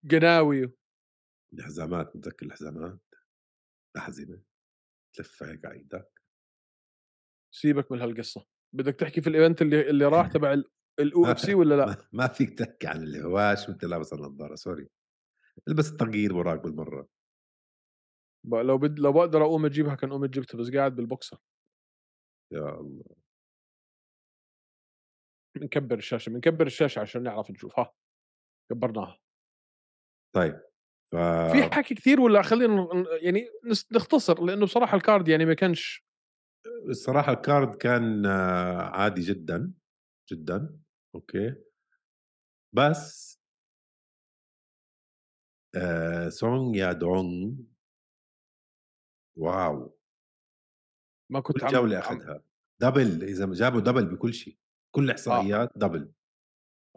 وقناوي 0.06 0.72
الحزامات 1.54 2.16
متذكر 2.16 2.46
الحزامات؟ 2.46 3.00
احزمه 3.98 4.42
تلفها 5.16 5.52
هيك 5.52 5.66
على 5.66 5.76
إيدك 5.76 6.22
سيبك 7.56 7.92
من 7.92 8.02
هالقصة. 8.02 8.46
بدك 8.76 8.96
تحكي 8.96 9.22
في 9.22 9.30
ال 9.30 9.35
event 9.35 9.62
اللي 9.62 9.90
اللي 9.90 10.06
راح 10.06 10.28
تبع 10.34 10.62
ال 11.00 11.26
UFC 11.26 11.54
ولا 11.54 11.76
لا؟ 11.76 11.98
ما, 12.14 12.28
فيك 12.28 12.60
تحكي 12.60 12.88
عن 12.88 13.04
الهواش 13.04 13.70
وانت 13.70 13.86
لابس 13.86 14.14
النظارة 14.14 14.56
sorry. 14.56 14.88
البس 15.68 15.92
التغيير 15.92 16.36
وراك 16.36 16.60
بالمرة. 16.64 17.08
لو 18.56 18.78
بد 18.78 19.00
لو 19.00 19.14
بقدر 19.14 19.44
أقوم 19.44 19.66
أجيبها 19.66 19.96
كان 19.96 20.14
قمت 20.14 20.30
جبتها 20.30 20.58
بس 20.58 20.72
قاعد 20.72 20.96
بالبوكسر. 20.96 21.38
يا 22.54 22.80
الله. 22.80 23.16
بنكبر 25.56 25.98
الشاشة 25.98 26.30
بنكبر 26.30 26.66
الشاشة 26.68 27.00
عشان 27.00 27.24
نعرف 27.24 27.52
نشوف. 27.52 27.80
ها 27.80 27.94
كبرناها. 28.72 29.20
طيب 30.36 30.62
ف 31.12 31.16
في 31.52 31.64
حكي 31.74 31.96
كثير 31.96 32.22
ولا 32.22 32.42
خلينا 32.42 32.88
يعني 33.22 33.46
نختصر؟ 33.92 34.44
لأنه 34.44 34.66
بصراحة 34.66 34.98
ال 34.98 35.04
card 35.04 35.28
يعني 35.28 35.46
ما 35.46 35.54
كانش 35.54 36.06
الصراحة 36.90 37.34
ال 37.34 37.42
card 37.42 37.76
كان 37.76 38.26
آه، 38.26 38.82
عادي 38.82 39.22
جدا 39.22 39.74
جدا. 40.32 40.80
okay. 41.16 41.56
بس 42.74 43.40
آه 45.76 46.30
سونغ 46.30 46.76
يا 46.76 46.92
دونغ 46.94 47.52
wow. 49.40 49.98
ما 51.32 51.40
كنت 51.40 51.58
كل 51.58 51.66
عم 51.66 51.72
جولة 51.72 52.00
أخذها. 52.00 52.44
double 52.82 53.24
إذا 53.24 53.54
جابوا 53.54 53.80
double 53.80 54.06
بكل 54.06 54.34
شيء. 54.34 54.58
كل 54.96 55.04
الاحصائيات 55.04 55.72
double 55.76 56.12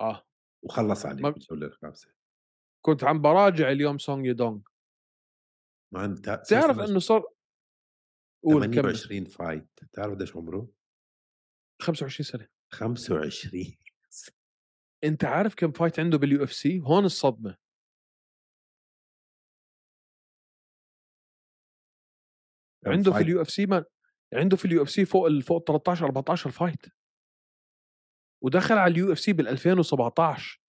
آه. 0.00 0.26
وخلص 0.62 1.06
عليه 1.06 1.22
ما- 1.22 1.30
بالجوله 1.30 1.66
الخامسة. 1.66 2.08
كنت 2.84 3.04
عم 3.04 3.20
براجع 3.22 3.70
اليوم 3.70 3.98
سونج 3.98 4.26
يدونغ 4.26 4.60
ما 5.94 6.04
انت 6.04 6.42
تعرف 6.48 6.78
إنه 6.80 6.98
صار 6.98 7.24
قول 8.44 8.64
كمل. 8.66 8.74
28 8.74 9.24
fight 9.24 9.68
تعرف 9.92 10.12
قديش 10.14 10.36
عمره؟ 10.36 10.68
25 11.82 12.24
سنة. 12.24 12.48
25 12.72 13.76
أنت 15.04 15.24
عارف 15.24 15.54
كم 15.54 15.72
fight 15.72 16.00
عنده 16.00 16.18
بال 16.18 16.44
UFC 16.44 16.80
هون 16.80 17.04
الصدمة. 17.04 17.56
عنده 22.86 23.12
في؟ 23.12 23.18
ال 23.18 23.42
UFC 23.42 23.66
ما 23.66 23.84
عنده 24.34 24.56
في 24.56 24.64
ال 24.64 24.82
UF 24.82 24.90
C 24.90 25.04
فوق 25.04 25.26
ال 25.26 25.42
فوق 25.42 25.64
13 25.64 26.04
14 26.06 26.50
fight. 26.50 26.86
ودخل 28.44 28.74
على 28.74 28.92
ال 28.92 29.12
UFC 29.12 29.32
بال 29.32 29.48
2017 29.48 30.62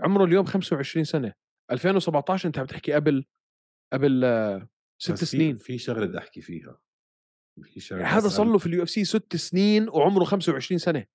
عمره 0.00 0.24
اليوم 0.24 0.44
25 0.44 1.04
سنة. 1.04 1.32
2017 1.70 2.46
أنت 2.48 2.58
عم 2.58 2.66
تحكي 2.66 2.92
قبل 2.92 3.24
قبل 3.92 4.24
آه، 4.24 4.68
ست 4.98 5.24
سنين. 5.24 5.56
في 5.56 5.78
شغلة 5.78 6.06
بدي 6.06 6.18
أحكي 6.18 6.40
فيها. 6.40 6.78
في 7.62 7.80
شغلة 7.80 8.06
هذا 8.06 8.28
صار 8.28 8.46
له 8.46 8.58
في 8.58 8.66
ال 8.66 8.82
UFC 8.82 9.04
ست 9.04 9.36
سنين 9.36 9.88
وعمره 9.88 10.24
25 10.24 10.78
سنة. 10.78 11.06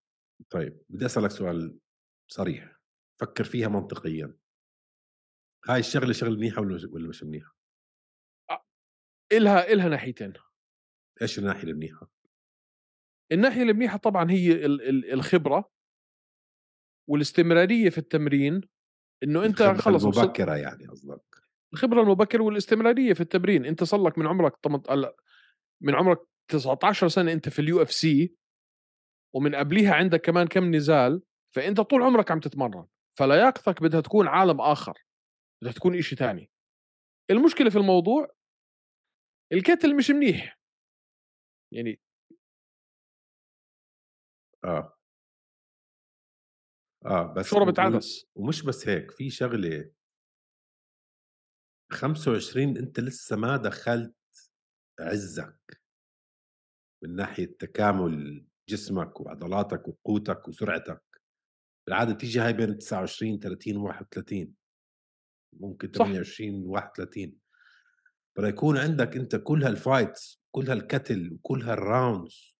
طيب 0.49 0.81
بدي 0.89 1.05
أسألك 1.05 1.31
سؤال 1.31 1.79
صريح. 2.31 2.77
فكر 3.19 3.43
فيها 3.43 3.67
منطقيا. 3.67 4.37
هاي 5.69 5.79
الشغلة 5.79 6.13
شغلة 6.13 6.35
منيحة 6.35 6.61
ولا 6.61 7.07
مش 7.07 7.23
منيحة؟ 7.23 7.56
إلها 9.31 9.71
إلها 9.73 9.89
ناحيتين 9.89 10.33
إيش 11.21 11.39
الناحية 11.39 11.63
المنيحه؟ 11.63 12.07
الناحية 13.31 13.61
المنيحه 13.61 13.97
طبعا 13.97 14.31
هي 14.31 14.51
ال- 14.51 14.81
ال- 14.89 15.11
الخبرة 15.13 15.71
والاستمرارية 17.09 17.89
في 17.89 17.97
التمرين 17.97 18.61
إنه 19.23 19.45
أنت 19.45 19.63
خلص 19.63 20.05
المبكرة 20.05 20.55
يعني 20.55 20.87
قصدك. 20.87 21.21
الخبرة 21.73 22.01
المبكرة 22.01 22.43
والاستمرارية 22.43 23.13
في 23.13 23.21
التمرين. 23.21 23.65
أنت 23.65 23.83
صار 23.83 24.03
لك 24.07 24.17
من 24.17 24.27
عمرك 24.27 24.53
من 25.81 25.95
عمرك 25.95 26.19
19 26.51 27.07
سنة 27.07 27.31
أنت 27.31 27.49
في 27.49 27.59
ال 27.59 27.81
UFC 27.81 28.35
ومن 29.35 29.55
قبليها 29.55 29.93
عندك 29.93 30.21
كمان 30.21 30.47
كم 30.47 30.75
نزال 30.75 31.21
فأنت 31.55 31.81
طول 31.81 32.03
عمرك 32.03 32.31
عم 32.31 32.39
تتمرن. 32.39 32.87
فلياقتك 33.17 33.81
بدها 33.83 34.01
تكون 34.01 34.27
عالم 34.27 34.61
آخر 34.61 34.93
بدها 35.61 35.73
تكون 35.73 35.95
إشي 35.97 36.15
تاني. 36.15 36.49
المشكلة 37.31 37.69
في 37.69 37.77
الموضوع 37.77 38.36
الكتل 39.53 39.95
مش 39.97 40.09
منيح. 40.11 40.59
يعني 41.71 42.01
آه. 44.65 44.93
آه 47.05 47.33
بس 47.33 47.53
وال- 47.53 47.79
عدس 47.79 48.25
ومش 48.35 48.61
بس 48.63 48.87
هيك 48.87 49.11
في 49.11 49.29
شغلة 49.29 49.91
25 51.91 52.77
أنت 52.77 52.99
لسه 52.99 53.35
ما 53.35 53.57
دخلت 53.57 54.15
عزك. 54.99 55.81
من 57.03 57.15
ناحية 57.15 57.45
تكامل 57.45 58.45
جسمك 58.69 59.21
وعضلاتك 59.21 59.87
وقوتك 59.87 60.47
وسرعتك. 60.47 61.03
بالعادة 61.87 62.13
تيجي 62.13 62.39
هاي 62.39 62.53
بين 62.53 62.77
29 62.77 63.39
30 63.39 63.77
31 63.77 64.55
ممكن 65.53 65.87
صح. 65.87 66.05
28 66.05 66.65
31 66.65 67.39
بده 68.37 68.47
يكون 68.47 68.77
عندك 68.77 69.15
أنت 69.17 69.35
كل 69.35 69.63
هال 69.63 69.83
fights 69.83 70.41
كل 70.55 70.69
هالكتل 70.69 71.33
وكل 71.33 71.61
هال 71.61 71.85
rounds 71.85 72.57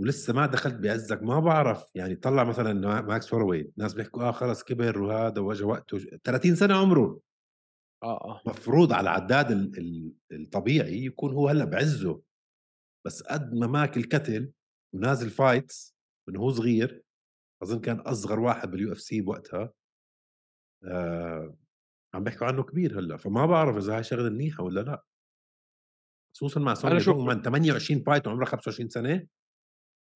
ولسه 0.00 0.32
ما 0.32 0.46
دخلت 0.46 0.74
بعزك 0.74 1.22
ما 1.22 1.40
بعرف. 1.40 1.90
يعني 1.94 2.16
طلع 2.16 2.44
مثلا 2.44 2.72
ما- 2.72 3.00
ماكس 3.00 3.34
هولوواي 3.34 3.72
ناس 3.76 3.94
بيحكوا 3.94 4.22
آه 4.28 4.30
خلص 4.32 4.64
كبر 4.64 5.02
وهذا 5.02 5.40
واجا 5.40 5.64
وقته 5.66 5.98
30 6.24 6.54
سنة 6.56 6.74
عمره. 6.76 7.20
آه 8.02 8.24
آه. 8.24 8.40
مفروض 8.46 8.92
على 8.92 9.00
العداد 9.10 9.50
ال- 9.50 9.78
ال- 9.78 10.12
الطبيعي 10.32 11.04
يكون 11.04 11.32
هو 11.32 11.48
هلأ 11.48 11.64
بعزه. 11.64 12.22
بس 13.06 13.22
قد 13.22 13.54
ما 13.54 13.66
ماكل 13.66 14.04
كتل 14.04 14.52
ونازل 14.94 15.30
fights 15.30 15.94
من 16.28 16.36
هو 16.36 16.50
صغير 16.50 17.02
أظن 17.62 17.80
كان 17.80 18.00
أصغر 18.00 18.40
واحد 18.40 18.70
بال 18.70 18.92
UFC 18.92 19.20
بوقتها. 19.20 19.72
آه 20.84 21.56
عم 22.14 22.24
بيحكوا 22.24 22.46
عنه 22.46 22.62
كبير 22.62 22.98
هلأ 22.98 23.16
فما 23.16 23.46
بعرف 23.46 23.76
إذا 23.76 23.96
هاي 23.96 24.02
شغلة 24.04 24.28
منيحة 24.30 24.62
ولا 24.64 24.80
لأ. 24.80 25.04
خصوصا 26.36 26.60
مع 26.60 26.74
سوني 26.74 27.00
شوف- 27.00 27.16
من 27.18 27.42
28 27.42 28.02
fight 28.02 28.26
وعمره 28.26 28.44
25 28.44 28.88
سنة. 28.88 29.26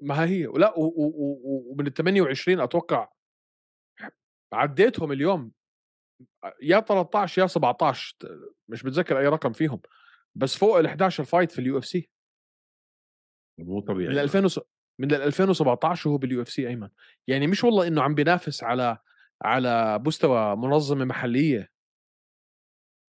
ما 0.03 0.25
هي 0.25 0.43
لا 0.43 0.79
و- 0.79 0.85
و- 0.97 1.73
ومن 1.73 1.87
ال 1.87 1.95
28 1.95 2.61
أتوقع 2.61 3.13
عديتهم 4.53 5.13
اليوم. 5.13 5.53
يا 6.63 6.81
13 6.81 7.43
يا 7.43 7.47
17 7.47 8.17
مش 8.69 8.83
بتذكر 8.83 9.19
أي 9.19 9.27
رقم 9.29 9.53
فيهم 9.53 9.81
بس 10.35 10.57
فوق 10.57 10.79
ال 10.79 10.87
11 10.87 11.25
فايت 11.25 11.53
في 11.53 11.59
ال 11.59 11.79
UFC. 11.79 12.11
مو 13.61 13.81
طبيعي 13.81 14.09
من 14.09 14.19
2000 14.19 14.45
وس- 14.45 14.61
من 15.01 15.13
2017 15.13 16.09
وهو 16.09 16.19
بال 16.19 16.43
UFC 16.43 16.69
أيمن. 16.69 16.89
يعني 17.29 17.47
مش 17.47 17.65
والله 17.65 17.87
إنه 17.87 18.03
عم 18.03 18.15
بينافس 18.15 18.65
على 18.65 18.99
على 19.43 19.99
مستوى 20.07 20.57
منظمة 20.57 21.05
محلية. 21.05 21.69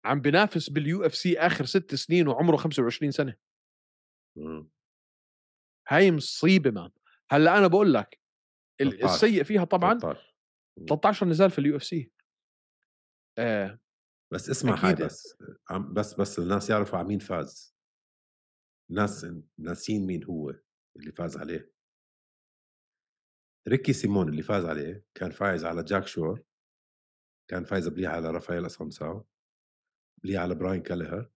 عم 0.06 0.22
بينافس 0.22 0.70
بال 0.70 1.06
UFC 1.06 1.40
آخر 1.40 1.66
ست 1.66 1.96
سنين 1.96 2.28
وعمره 2.28 2.58
25 2.58 3.12
سنة 3.12 3.36
مم. 4.38 4.70
هاي 5.88 6.12
مصيبة 6.12 6.72
man 6.72 6.92
هلأ 7.32 7.58
أنا 7.58 7.68
بقول 7.68 7.94
لك 7.94 8.20
ال- 8.82 8.92
13. 8.92 9.06
السيء 9.14 9.44
فيها 9.44 9.64
طبعا 9.66 10.00
13. 10.00 10.36
13 10.90 11.26
نزال 11.28 11.52
في 11.52 11.60
ال 11.60 11.76
UFC 11.76 12.12
آه 13.38 13.80
بس 14.34 14.50
اسمع 14.50 14.76
هاي. 14.76 14.94
بس 14.96 15.38
بس 15.94 16.14
بس 16.14 16.40
الناس 16.40 16.70
يعرفوا 16.70 17.00
على 17.00 17.08
مين 17.08 17.20
فاز 17.20 17.76
الناس 18.90 19.26
ناسين 19.60 20.08
مين 20.08 20.24
هو 20.24 20.50
اللي 20.96 21.12
فاز 21.12 21.38
عليه 21.38 21.72
ريكي 23.68 23.94
سيمون 23.94 24.30
اللي 24.30 24.44
فاز 24.44 24.66
عليه 24.66 25.06
كان 25.16 25.32
فايز 25.32 25.66
على 25.66 25.84
جاك 25.84 26.08
شور 26.08 26.44
كان 27.50 27.64
فايز 27.64 27.90
قبليها 27.90 28.10
على 28.10 28.32
رافائيل 28.32 28.66
اسونساو 28.66 29.26
قبليها 30.20 30.40
على 30.40 30.56
براين 30.56 30.82
كاليهر. 30.82 31.30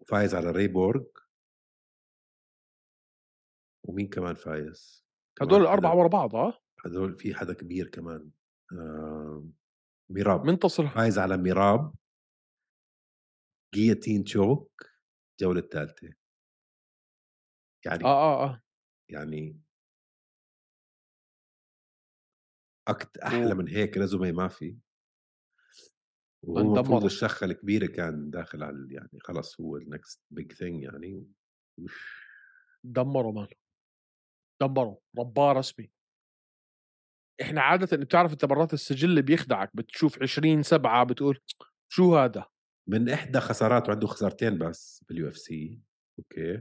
وفايز 0.00 0.34
على 0.34 0.50
راي 0.50 0.68
بورغ 0.68 1.04
ومين 3.84 4.08
كمان 4.08 4.34
فايز؟ 4.34 5.06
هدول 5.40 5.60
الأربعة 5.62 5.96
ورا 5.96 6.08
بعض 6.08 6.36
آه. 6.36 6.58
هدول 6.84 7.14
في 7.14 7.34
حدا 7.34 7.52
كبير 7.54 7.88
كمان. 7.88 8.30
آه 8.72 9.48
ميراب. 10.10 10.44
منتصر 10.44 10.88
فايز 10.88 11.18
على 11.18 11.36
ميراب. 11.36 11.94
جيتين 13.74 14.24
تشوك. 14.24 14.82
الجولة 15.40 15.60
الثالثة 15.60 16.08
يعني 17.86 18.04
آه 18.04 18.06
آه 18.06 18.44
آه. 18.44 18.62
يعني 19.08 19.60
أكت 22.88 23.18
أحلى 23.18 23.54
من 23.54 23.68
هيك 23.68 23.96
رزومي 23.98 24.32
ما 24.32 24.48
في. 24.48 24.78
دمره. 26.46 27.06
الشخة 27.06 27.44
الكبيرة 27.44 27.86
كان 27.86 28.30
داخل 28.30 28.62
على 28.62 28.86
يعني 28.90 29.18
خلص 29.20 29.60
هو 29.60 29.76
النكست 29.76 30.22
بيج 30.30 30.52
ثينج 30.52 30.82
يعني 30.82 31.26
دمروا 32.84 33.32
مان 33.32 33.48
دمروا. 34.62 34.96
رباه 35.18 35.52
رسمي. 35.52 35.90
إحنا 37.42 37.60
عاده 37.60 37.96
بتعرف 37.96 38.32
أنت 38.32 38.44
مرات 38.44 38.74
السجل 38.74 39.08
اللي 39.08 39.22
بيخدعك 39.22 39.70
بتشوف 39.74 40.22
20 40.22 40.62
سبعة 40.62 41.04
بتقول 41.04 41.38
شو 41.92 42.16
هذا؟ 42.16 42.46
من 42.88 43.08
إحدى 43.08 43.40
خساراته 43.40 43.90
عنده 43.90 44.06
خسارتين 44.06 44.58
بس 44.58 45.04
باليو 45.08 45.28
اف 45.28 45.38
سي 45.38 45.80
أوكي. 46.18 46.54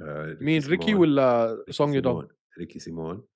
آه 0.00 0.38
مين 0.40 0.62
ريكي 0.62 0.86
سيمون. 0.86 1.00
ولا 1.00 1.54
ريكي 1.54 1.72
سونج 1.72 1.94
يدونغ؟ 1.94 2.20
سيمون. 2.20 2.36
ريكي 2.58 2.78
سيمون. 2.78 3.26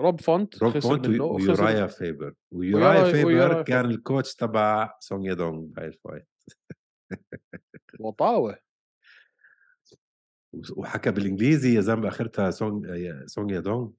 روب 0.00 0.20
فونت 0.20 0.62
روب 0.62 0.70
خسر 0.72 0.80
فونت 0.88 1.06
ويورايا 1.06 1.86
فيبر 1.86 2.34
ويورايا- 2.54 3.12
فيبر 3.12 3.62
كان 3.62 3.82
فيبر. 3.82 3.94
الكوتش 3.94 4.34
تبع 4.34 4.98
سونج 5.00 5.26
يدونغ 5.26 5.60
بهاي 5.60 5.86
الفايت 5.86 6.28
وطاوة. 8.00 8.58
وحكى 10.76 11.10
بالإنجليزي 11.10 11.74
يا 11.74 11.80
زلمة 11.80 12.08
آخرتها 12.08 12.50
سونج 12.50 12.84
يا- 12.86 13.26
سونج 13.26 13.50
يدونغ 13.50 13.90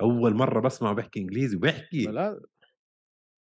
أول 0.00 0.34
مرة 0.34 0.60
بسمعه 0.60 0.92
بيحكي 0.94 1.20
إنجليزي 1.20 1.56
وبيحكي. 1.56 2.04
لا. 2.04 2.40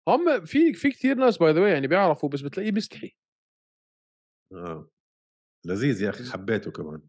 هم 0.08 0.46
في 0.46 0.74
في 0.74 0.90
كثير 0.92 1.16
ناس 1.16 1.38
by 1.38 1.52
the 1.54 1.74
يعني 1.74 1.88
بيعرفوا 1.88 2.30
بس 2.30 2.42
بتلاقيه 2.42 2.72
بيستحي. 2.72 3.16
آه. 4.54 4.90
لذيذ 5.66 6.02
يا 6.02 6.10
أخي 6.10 6.32
حبيته 6.32 6.72
كمان. 6.72 7.02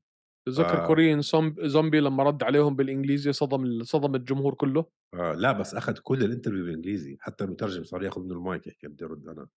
تذكر 0.51 0.83
آه. 0.85 0.87
كوريين 0.87 1.21
زومب- 1.21 1.67
زومبي 1.67 2.01
لما 2.01 2.23
رد 2.23 2.43
عليهم 2.43 2.77
بالإنجليزي 2.77 3.33
صدم 3.33 3.83
صدم 3.83 4.15
الجمهور 4.15 4.55
كله؟ 4.55 4.87
آه 5.15 5.33
لا 5.35 5.53
بس 5.53 5.75
أخذ 5.75 5.99
كل 5.99 6.25
ال 6.25 6.29
interview 6.29 6.65
بالإنجليزي 6.65 7.17
حتى 7.21 7.45
المترجم 7.45 7.85
صار 7.85 8.03
ياخذ 8.03 8.21
منه 8.23 8.35
المايك 8.35 8.67
يحكي 8.67 8.89
بدي 8.89 9.05
أرد 9.05 9.29
أنا. 9.29 9.49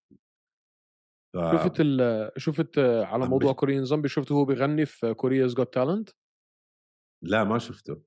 ف... 1.33 1.37
شفت 1.37 1.75
ال 1.79 2.31
شفت 2.37 2.79
على 2.79 3.25
موضوع 3.27 3.51
بش- 3.51 3.57
كوريين 3.59 3.85
زومبي 3.85 4.07
شفته 4.09 4.33
هو 4.33 4.45
بيغني 4.45 4.85
في 4.85 5.13
كورياز 5.13 5.53
جوت 5.53 5.73
تالنت 5.73 6.09
لا 7.23 7.43
ما 7.43 7.57
شفته. 7.57 8.01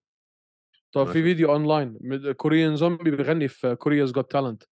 طيب 0.92 1.06
في. 1.06 1.12
فيديو 1.12 1.52
اونلاين 1.52 1.98
كوريين 2.32 2.76
زومبي 2.76 3.10
بيغني 3.10 3.48
في 3.48 3.76
Korea's 3.76 4.12
Got 4.12 4.30
Talent 4.32 4.62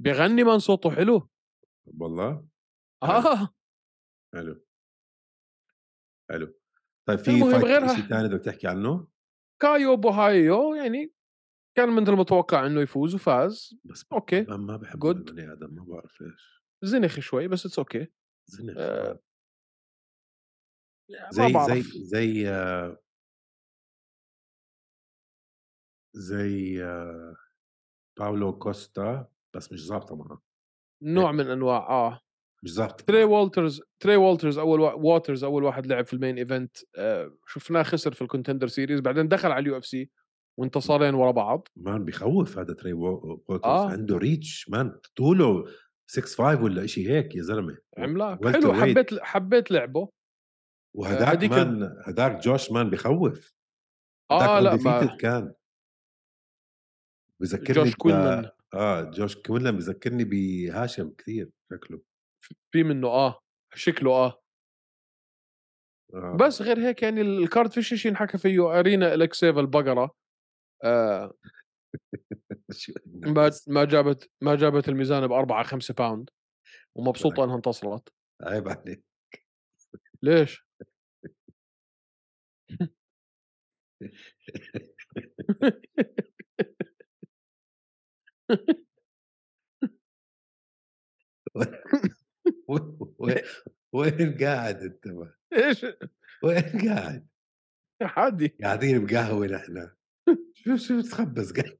بيغني 0.00 0.44
من 0.44 0.58
صوته 0.58 0.90
حلو. 0.90 1.28
والله؟ 1.86 2.46
آه. 3.02 3.48
حلو. 4.34 4.64
حلو. 6.30 6.54
طيب 7.08 7.18
في 7.18 7.40
fight 7.40 8.08
ثاني 8.08 8.28
بدك 8.28 8.44
تحكي 8.44 8.66
عنه؟ 8.66 9.06
كايو 9.62 9.96
بورالهو 9.96 10.74
يعني 10.74 11.14
كان 11.76 11.88
من 11.88 12.08
المتوقع 12.08 12.66
إنه 12.66 12.80
يفوز 12.80 13.14
وفاز. 13.14 13.74
بس 13.84 14.06
okay. 14.12 14.42
ما, 14.42 14.76
بحب 14.76 15.04
good. 15.04 15.06
البني 15.06 15.52
آدم 15.52 15.74
ما 15.74 15.84
بعرف 15.84 16.20
ليش 16.20 16.64
زنخ 16.84 17.20
شوي 17.20 17.48
بس 17.48 17.66
it's 17.66 17.78
okay 17.78 18.06
زنخ 18.46 18.74
آه، 18.78 19.10
آه. 19.10 19.20
زي 21.30 21.82
زي 21.82 21.82
زي 21.82 22.48
آه، 22.48 22.98
زي 26.16 26.84
آه، 26.84 27.36
باولو 28.18 28.58
كوستا 28.58 29.28
بس 29.56 29.72
مش 29.72 29.86
ظابطة 29.86 30.16
معه 30.16 30.42
نوع 31.02 31.32
من 31.32 31.50
أنواع 31.50 31.88
آه. 31.88 32.20
ظابطه 32.68 33.04
تري. 33.04 33.24
ووترز 33.24 33.80
تري 34.00 34.16
ووترز 34.16 34.58
أول 34.58 34.80
وا... 34.80 34.92
ووترز 34.92 35.44
أول 35.44 35.64
واحد 35.64 35.86
لعب 35.86 36.06
في 36.06 36.12
ال 36.14 36.19
main 36.19 36.38
event 36.38 36.76
آه 36.96 37.36
شفناه 37.46 37.82
خسر 37.82 38.12
في 38.12 38.22
ال 38.22 38.26
Contender 38.26 38.66
Series 38.68 39.00
بعدين 39.00 39.28
دخل 39.28 39.50
على 39.52 39.62
ال 39.62 39.78
UFC 39.78 40.10
وانتصارين 40.58 41.14
ورا 41.14 41.30
بعض. 41.30 41.68
man 41.76 42.04
بخوف 42.04 42.58
هذا 42.58 42.74
تري 42.74 42.92
ووترز 42.92 43.60
آه. 43.64 43.90
عنده 43.90 44.16
reach 44.16 44.68
man 44.68 44.98
طوله 45.16 45.64
6 46.06 46.22
5 46.22 46.62
ولا 46.62 46.86
شيء 46.86 47.10
هيك 47.10 47.34
يا 47.36 47.42
زلمة. 47.42 47.78
عملاق. 47.98 48.48
حلو 48.48 48.72
weight. 48.72 48.76
حبيت 48.76 49.14
حبيت 49.22 49.70
لعبه. 49.70 50.08
وهداك 50.96 51.28
هديك 51.28 51.52
ال- 51.52 51.56
مان 51.80 52.02
هداك 52.06 52.40
جوش 52.42 52.72
مان 52.72 52.90
بخوف. 52.90 53.54
آه 54.30 54.60
لأ 54.60 54.76
ما 54.76 55.16
كان. 55.16 55.52
بذكرني 57.40 57.84
جوش 57.84 57.94
كوينمان 57.96 58.50
آه 58.74 59.02
جوش 59.02 59.36
كوينمان 59.36 59.76
بذكرني 59.76 60.24
بهاشم 60.24 61.10
كثير 61.10 61.50
شكله. 61.72 62.00
في 62.70 62.82
منه 62.82 63.08
آه 63.08 63.40
شكله 63.74 64.10
آه. 64.10 64.40
آه. 66.14 66.36
بس 66.40 66.62
غير 66.62 66.78
هيك 66.78 67.02
يعني 67.02 67.20
الكارد 67.20 67.72
فيش 67.72 67.94
شيء 67.94 68.10
انحكى 68.10 68.38
فيه 68.38 68.78
أرينا 68.78 69.14
الكسيفا 69.14 69.60
البقرة. 69.60 70.14
آه. 70.84 71.32
ما 73.68 73.84
جابت 73.84 74.30
ما 74.40 74.54
جابت 74.54 74.88
الميزان 74.88 75.26
بأربعة 75.26 75.62
خمسة 75.62 75.94
باوند 75.94 76.30
ومبسوطة 76.94 77.44
إنها 77.44 77.56
انتصرت. 77.56 78.08
عيب 78.42 78.68
عليك. 78.68 79.04
ليش؟ 80.22 80.66
وين 93.92 94.38
قاعد 94.40 94.76
انت؟ 94.82 95.06
إيش؟ 95.52 95.86
وين 96.42 96.88
قاعد؟ 96.88 97.26
عادي 98.02 98.56
قاعدين 98.62 99.06
بقهوة 99.06 99.46
نحن 99.46 99.90
شو 100.54 100.76
شو 100.76 100.98
بتخبص 100.98 101.52
قاعد 101.52 101.78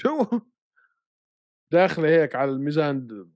شو 0.00 0.40
داخلة 1.72 2.08
هيك 2.08 2.34
على 2.34 2.50
الميزان 2.50 3.28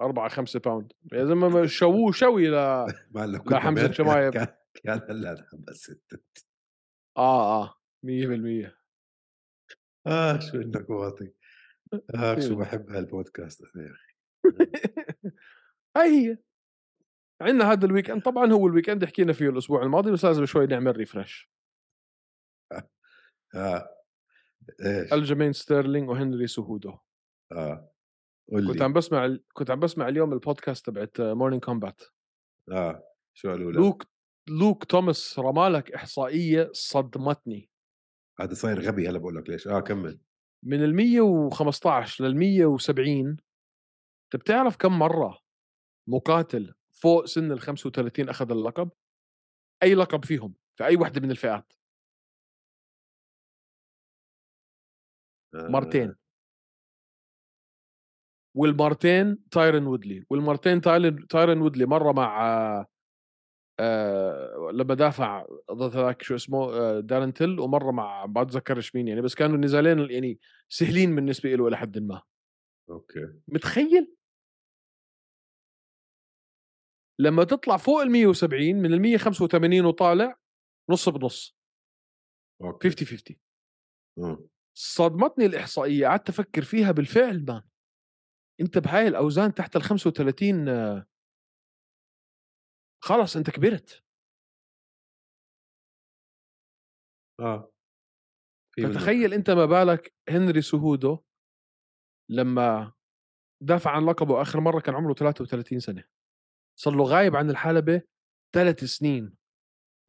أربعة 0.00 0.28
خمسة 0.28 0.60
باوند 0.60 0.92
يا 1.12 1.24
زلمة 1.24 1.66
شووه 1.78 2.12
شوي 2.12 2.48
ل 2.48 2.54
آه 2.54 2.86
ما 3.10 3.26
لو 3.26 3.38
كنت 3.42 3.54
حمزة 3.54 3.68
أمريكا 3.82 3.92
شمايف. 3.92 4.34
كان 4.84 5.00
هلا 5.08 5.30
انحبست 5.32 6.22
آه 7.16 7.74
100% 8.06 8.76
آه 10.06 10.38
شو 10.40 10.56
إنك 10.56 10.90
واطي 10.90 11.32
آه 12.14 12.34
شو 12.34 12.40
فينا. 12.40 12.54
بحب 12.56 12.90
هالبودكاست 12.90 13.62
أنا 13.76 13.84
يا 13.86 13.90
أخي 13.90 14.09
هاي 15.96 16.08
هي. 16.30 16.38
عندنا 17.40 17.72
هذا 17.72 17.86
ال 17.86 17.90
weekend 17.90 18.22
طبعا 18.22 18.52
هو 18.52 18.66
ال 18.66 18.71
weekend 18.71 19.04
حكينا 19.04 19.32
فيه 19.32 19.48
الأسبوع 19.48 19.82
الماضي 19.82 20.10
بس 20.10 20.24
لازم 20.24 20.46
شوي 20.46 20.66
نعمل 20.66 20.96
refresh 20.96 21.50
آه. 23.54 23.88
إيش؟ 24.86 25.12
ألجمين 25.12 25.52
ستيرلينج 25.52 26.08
وهنري 26.08 26.46
سيهودو. 26.46 26.98
آه. 27.52 27.92
قول 28.50 28.66
كنت 28.68 28.76
لي. 28.78 28.84
عم 28.84 28.92
بسمع 28.92 29.36
كنت 29.52 29.70
عم 29.70 29.80
بسمع 29.80 30.08
اليوم 30.08 30.32
البودكاست 30.32 30.86
تبعت 30.86 31.20
مورنينج 31.20 31.62
كومبات 31.64 32.02
آه. 32.72 33.02
شو 33.34 33.50
قالوا؟ 33.50 33.72
لوك 33.72 34.06
لوك 34.48 34.84
توماس 34.84 35.38
رمالك 35.38 35.92
إحصائية 35.92 36.70
صدمتني. 36.72 37.70
هذا 38.40 38.54
صاير 38.54 38.80
غبي 38.80 39.08
هلا 39.08 39.18
بقول 39.18 39.36
لك 39.36 39.50
ليش. 39.50 39.68
آه 39.68 39.80
كمل. 39.80 40.20
من 40.62 40.84
ال 40.84 40.94
115 40.96 42.24
لل 42.24 42.36
170 42.36 43.36
أنت 44.34 44.42
بتعرف 44.42 44.76
كم 44.76 44.98
مرة 44.98 45.38
مقاتل 46.08 46.74
فوق 46.90 47.24
سن 47.24 47.52
ال 47.52 47.60
35 47.60 48.28
أخذ 48.28 48.50
اللقب؟ 48.50 48.90
أي 49.82 49.94
لقب 49.94 50.24
فيهم؟ 50.24 50.54
في 50.76 50.84
أي 50.84 50.96
وحده 50.96 51.20
من 51.20 51.30
الفئات. 51.30 51.72
مرتين. 55.54 56.08
آه. 56.08 56.16
والمرتين 58.56 59.48
تايرن 59.50 59.86
وودلي. 59.86 60.24
والمرتين 60.30 60.80
تايرن 60.80 61.26
تايرن 61.26 61.60
وودلي 61.60 61.86
مرة 61.86 62.12
مع 62.12 62.46
آه 62.46 62.86
آه 63.80 64.70
لما 64.72 64.94
دافع 64.94 65.46
ضد 65.72 65.96
ذاك 65.96 66.22
شو 66.22 66.34
اسمه 66.34 66.72
آه 66.72 67.00
دارن 67.00 67.32
تيل 67.32 67.60
ومرة 67.60 67.90
مع 67.90 68.26
ما 68.26 68.42
اتذكرش 68.42 68.94
مين 68.94 69.08
يعني 69.08 69.20
بس 69.20 69.34
كانوا 69.34 69.56
النزالين 69.56 70.10
يعني 70.10 70.38
سهلين 70.68 71.14
بالنسبة 71.14 71.54
له 71.54 71.68
إلى 71.68 71.76
حد 71.76 71.98
ما. 71.98 72.22
okay. 72.90 73.32
متخيل؟ 73.48 74.19
لما 77.20 77.44
تطلع 77.44 77.76
فوق 77.76 78.00
ال 78.00 78.10
170 78.10 78.74
من 78.76 78.92
ال 78.92 79.00
185 79.02 79.84
وطالع 79.84 80.36
نص 80.90 81.08
بنص. 81.08 81.56
okay. 82.62 82.90
50 82.90 83.06
50 83.06 83.36
آه. 84.18 84.48
صدمتني 84.74 85.46
الإحصائية 85.46 86.06
قعدت 86.06 86.28
أفكر 86.28 86.62
فيها 86.62 86.92
بالفعل 86.92 87.44
man 87.48 87.62
أنت 88.60 88.78
بهاي 88.78 89.08
الأوزان 89.08 89.54
تحت 89.54 89.76
ال 89.76 89.82
35 89.82 90.68
آه، 90.68 91.06
خلص 93.02 93.36
أنت 93.36 93.50
كبرت. 93.50 94.04
آه. 97.40 97.72
فتخيل 98.82 99.34
أنت 99.34 99.50
ما 99.50 99.64
بالك 99.66 100.14
هنري 100.28 100.62
سيهودو 100.62 101.24
لما 102.30 102.92
دافع 103.62 103.90
عن 103.90 104.06
لقبه 104.06 104.42
آخر 104.42 104.60
مرة 104.60 104.80
كان 104.80 104.94
عمره 104.94 105.14
33 105.14 105.80
سنة. 105.80 106.19
صار 106.80 106.94
له 106.94 107.04
غايب 107.04 107.36
عن 107.36 107.50
الحلبة 107.50 108.02
ثلاث 108.54 108.84
سنين 108.84 109.34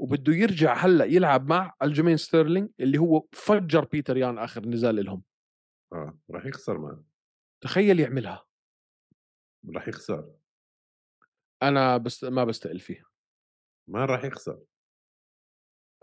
وبده 0.01 0.33
يرجع 0.33 0.73
هلأ 0.73 1.05
يلعب 1.05 1.49
مع 1.49 1.75
ألجمين 1.83 2.17
ستيرلينج 2.17 2.69
اللي 2.79 2.97
هو 2.97 3.27
فجر 3.31 3.85
بيتر 3.85 4.17
يان 4.17 4.37
آخر 4.37 4.65
نزال 4.65 5.05
لهم 5.05 5.23
آه 5.93 6.19
راح 6.29 6.45
يخسر 6.45 6.77
man 6.77 7.03
تخيل 7.63 7.99
يعملها. 7.99 8.45
راح 9.75 9.87
يخسر. 9.87 10.31
أنا 11.63 11.97
بس 11.97 12.23
ما 12.23 12.43
بستقل 12.43 12.79
فيه 12.79 13.03
ما 13.89 14.05
راح 14.05 14.23
يخسر. 14.23 14.59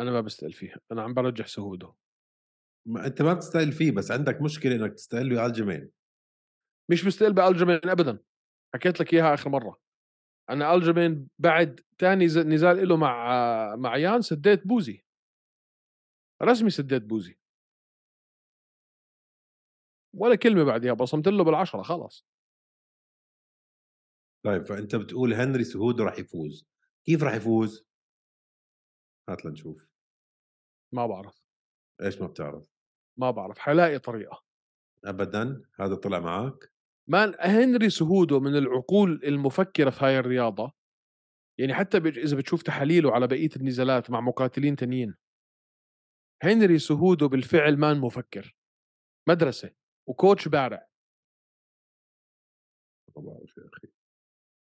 أنا 0.00 0.10
ما 0.10 0.20
بستقل 0.20 0.52
فيه 0.52 0.74
أنا 0.92 1.02
عم 1.02 1.14
برجح 1.14 1.46
سهوده 1.46 1.94
ما 2.88 3.06
أنت 3.06 3.22
ما 3.22 3.34
بتستاهل 3.34 3.72
فيه 3.72 3.92
بس 3.92 4.10
عندك 4.10 4.42
مشكلة 4.42 4.74
إنك 4.76 4.94
تستاهل 4.94 5.34
له 5.34 5.46
الجيمين 5.46 5.90
مش 6.90 7.04
مستقل 7.04 7.32
بألجيمين 7.32 7.80
ابدا. 7.84 8.18
حكيت 8.74 9.00
لك 9.00 9.14
إياها 9.14 9.34
آخر 9.34 9.50
مرة. 9.50 9.87
أنا 10.50 10.74
الجيمين 10.74 11.28
بعد 11.38 11.80
ثاني 11.98 12.24
نزال 12.26 12.88
له 12.88 12.96
مع 12.96 13.26
مع 13.76 13.96
يان 13.96 14.22
سديت 14.22 14.66
بوزي. 14.66 15.04
رسمي 16.42 16.70
سديت 16.70 17.02
بوزي. 17.02 17.38
ولا 20.14 20.34
كلمة 20.34 20.64
بعدها 20.64 20.92
بصمت 20.92 21.28
له 21.28 21.44
بالعشرة 21.44 21.82
خلاص. 21.82 22.26
طيب 24.44 24.62
فأنت 24.62 24.96
بتقول 24.96 25.34
هنري 25.34 25.64
سهودو 25.64 26.04
راح 26.04 26.18
يفوز. 26.18 26.68
كيف 27.04 27.22
راح 27.22 27.34
يفوز؟ 27.34 27.86
هات 29.28 29.44
لنشوف. 29.44 29.88
ما 30.92 31.06
بعرف. 31.06 31.42
إيش 32.02 32.20
ما 32.20 32.26
بتعرف؟ 32.26 32.72
ما 33.16 33.30
بعرف 33.30 33.58
حلاقي 33.58 33.98
طريقة. 33.98 34.44
ابدا 35.04 35.62
هذا 35.80 35.94
طلع 35.94 36.18
معك 36.18 36.72
مان 37.10 37.34
هنري 37.40 37.90
سهودو 37.90 38.40
من 38.40 38.56
العقول 38.56 39.20
المفكرة 39.24 39.90
في 39.90 40.04
هاي 40.04 40.18
الرياضة. 40.18 40.72
يعني 41.60 41.74
حتى 41.74 41.98
إذا 41.98 42.36
بتشوف 42.36 42.62
تحاليله 42.62 43.12
على 43.14 43.26
بقية 43.26 43.48
النزالات 43.56 44.10
مع 44.10 44.20
مقاتلين 44.20 44.76
تانيين. 44.76 45.14
هنري 46.42 46.78
سهودو 46.78 47.28
بالفعل 47.28 47.76
مان 47.76 48.00
مفكر. 48.00 48.56
مدرسة 49.28 49.74
وكوتش 50.08 50.48
بارع. 50.48 50.88
ما 53.16 53.22
بعرف 53.22 53.56
يا 53.58 53.62
أخي. 53.68 53.88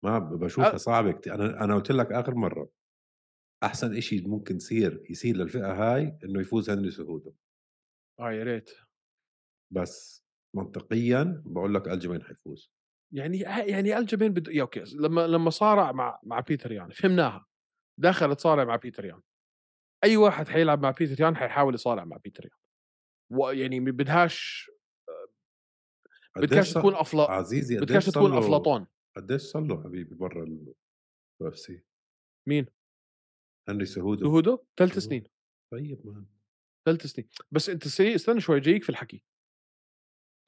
ما 0.04 0.19
بشوفها 0.19 0.71
أ- 0.71 0.76
صعبة 0.76 1.12
كتير. 1.12 1.36
أنا 1.36 1.63
أنا 1.63 1.76
قلت 1.76 1.91
لك 1.91 2.12
آخر 2.12 2.36
مرة 2.36 2.69
أحسن 3.63 3.97
إشي 3.97 4.21
ممكن 4.28 4.56
يصير 4.56 5.04
يصير 5.10 5.36
للفئة 5.36 5.73
هاي 5.73 6.17
إنه 6.23 6.41
يفوز 6.41 6.69
هنري 6.69 6.91
سيهودو. 6.92 7.34
آه 8.19 8.32
يا 8.32 8.43
ريت. 8.43 8.69
بس. 9.71 10.27
منطقيا 10.56 11.42
بقول 11.46 11.74
لك 11.74 11.88
ألجمين 11.88 12.24
حيفوز. 12.24 12.72
يعني 13.14 13.38
يعني 13.40 13.98
ألجمين 13.98 14.34
بده 14.34 14.52
يا 14.52 14.62
okay 14.62 14.84
لما 15.00 15.28
لما 15.28 15.50
صارع 15.50 15.92
مع 15.92 16.20
مع 16.24 16.40
بيتر 16.40 16.72
يان 16.72 16.90
فهمناها. 16.90 17.46
دخل 18.00 18.36
تصارع 18.36 18.64
مع 18.64 18.76
بيتر 18.76 19.06
يان 19.06 19.22
أي 20.04 20.18
واحد 20.18 20.48
حيلعب 20.48 20.82
مع 20.82 20.92
بيتر 20.92 21.22
يان 21.24 21.36
حيحاول 21.36 21.74
يصارع 21.74 22.06
مع 22.06 22.18
بيتر 22.18 22.44
يان 22.46 22.54
ويعني 23.32 23.80
ما 23.80 23.92
بدهاش 23.92 24.72
بدكاش 26.38 26.58
قديش 26.60 26.74
صار- 26.74 26.82
تكون 26.82 26.96
افلا 26.96 27.32
عزيزي 27.32 27.78
بدكاش 27.78 28.06
تكون 28.06 28.38
أفلاطون. 28.38 28.88
قديش 29.16 29.42
صار 29.42 29.64
له 29.64 29.84
حبيبي 29.84 30.16
برا 30.16 30.44
ال 30.44 30.74
UFC 31.42 31.84
مين؟ 32.48 32.66
هنري 33.70 33.86
سيهودو. 33.86 34.24
سيهودو 34.26 34.63
ثلاث. 34.78 34.98
سنين. 34.98 35.24
طيب 35.72 36.06
man 36.08 36.26
ثلاث 36.86 37.06
سنين. 37.06 37.30
بس 37.52 37.70
أنت 37.70 37.88
سي 37.88 38.16
استنى 38.16 38.40
شوي 38.42 38.60
جايك 38.60 38.84
في 38.84 38.90
الحكي. 38.90 39.24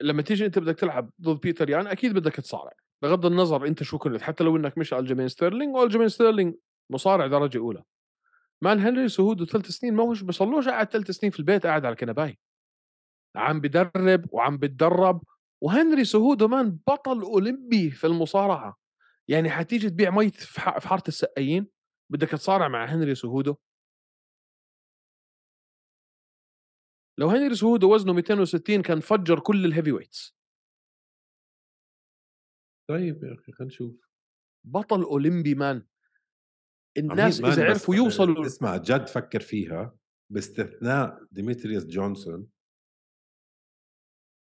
لما 0.02 0.22
تيجي 0.22 0.46
انت 0.46 0.58
بدك 0.58 0.78
تلعب 0.78 1.10
ضد 1.22 1.40
بيتر 1.40 1.70
يان 1.70 1.86
أكيد 1.86 2.14
بدك 2.14 2.34
تصارع. 2.34 2.72
بغض 3.02 3.26
النظر 3.26 3.66
انت 3.66 3.82
شو 3.82 3.98
كنت 3.98 4.22
حتى 4.22 4.44
لو 4.44 4.56
إنك 4.56 4.78
مش 4.78 4.94
ألجمين 4.94 5.28
ستيرلينج 5.28 5.74
وألجمين 5.76 6.08
ستيرلينج 6.08 6.54
مصارع 6.90 7.26
درجة 7.26 7.58
أولى. 7.58 7.82
man 8.62 8.80
هنري 8.80 9.08
سيهودو 9.08 9.44
ثلاث 9.44 9.66
سنين 9.66 9.94
ما 9.94 10.02
هوش 10.02 10.22
بصلوش 10.22 10.68
قاعد 10.68 10.90
ثلاث 10.90 11.10
سنين 11.10 11.32
في 11.32 11.38
البيت 11.38 11.66
قاعد 11.66 11.84
على 11.84 11.92
الكنباي 11.92 12.38
عم 13.36 13.60
بدرب 13.60 14.24
وعم 14.32 14.58
بتدرب 14.58 15.22
وهنري 15.60 16.04
سيهودو 16.04 16.48
man 16.48 16.78
بطل 16.86 17.22
أولمبي 17.22 17.90
في 17.90 18.06
المصارعة. 18.06 18.76
يعني 19.28 19.50
حتيجي 19.50 19.90
تبيع 19.90 20.10
مي 20.10 20.30
في 20.30 20.60
حارة 20.60 21.02
السقايين؟ 21.08 21.66
بدك 22.10 22.28
تصارع 22.28 22.68
مع 22.68 22.84
هنري 22.84 23.14
سيهودو 23.14 23.56
لو 27.20 27.28
هنري 27.28 27.54
سيهودو 27.54 27.94
وزنه 27.94 28.12
260 28.12 28.82
كان 28.82 29.00
فجر 29.00 29.40
كل 29.40 29.64
ال 29.64 29.92
heavyweights 29.92 30.36
طيب 32.88 33.24
يا 33.24 33.34
أخي 33.34 33.52
خلينا 33.52 33.72
نشوف. 33.72 34.10
بطل 34.64 35.02
أولمبي 35.02 35.54
man. 35.54 35.86
الناس 36.98 37.40
man 37.40 37.52
إذا 37.52 37.64
عرفوا 37.64 37.94
يوصلوا 37.94 38.46
اسمع 38.46 38.76
جد 38.76 39.06
فكر 39.08 39.40
فيها 39.40 39.98
باستثناء 40.32 41.24
ديمتريوس 41.30 41.84
جونسون 41.84 42.50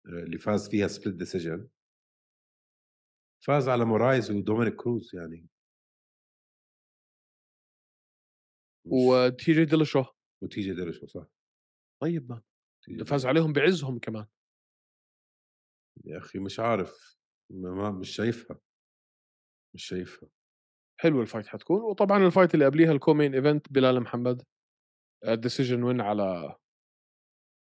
آه، 0.06 0.24
اللي 0.24 0.38
فاز 0.38 0.70
فيها 0.70 0.88
split 0.88 1.16
decision 1.16 1.70
فاز 3.46 3.70
على 3.70 3.86
مورايز 3.86 4.32
ودومينيك 4.32 4.76
كروز 4.76 5.16
يعني. 5.16 5.48
وتي 8.86 9.52
جي 9.54 9.66
ديلشو 9.66 10.04
وتي 10.44 10.62
جي 10.62 10.74
ديلشو 10.74 11.06
صح. 11.06 11.28
طيب 12.02 12.30
man 12.30 12.42
فاز. 13.06 13.26
عليهم 13.26 13.54
بعزهم 13.54 14.00
كمان. 14.00 14.26
يا 16.06 16.18
أخي 16.18 16.40
مش 16.40 16.60
عارف 16.60 17.18
ما 17.50 17.92
مش 17.92 18.16
شايفها. 18.16 18.60
مش 19.76 19.86
شايفها. 19.86 20.30
حلوة 21.00 21.22
ال 21.22 21.26
fight 21.26 21.48
حتكون 21.48 21.82
وطبعا 21.82 22.26
ال 22.26 22.30
fight 22.30 22.54
اللي 22.54 22.66
قبليها 22.66 22.92
ال 22.92 22.97
co-main 22.97 23.36
event 23.36 23.74
بلال 23.74 24.02
محمد 24.02 24.44
decision 25.34 25.84
win 25.84 26.02
على 26.02 26.56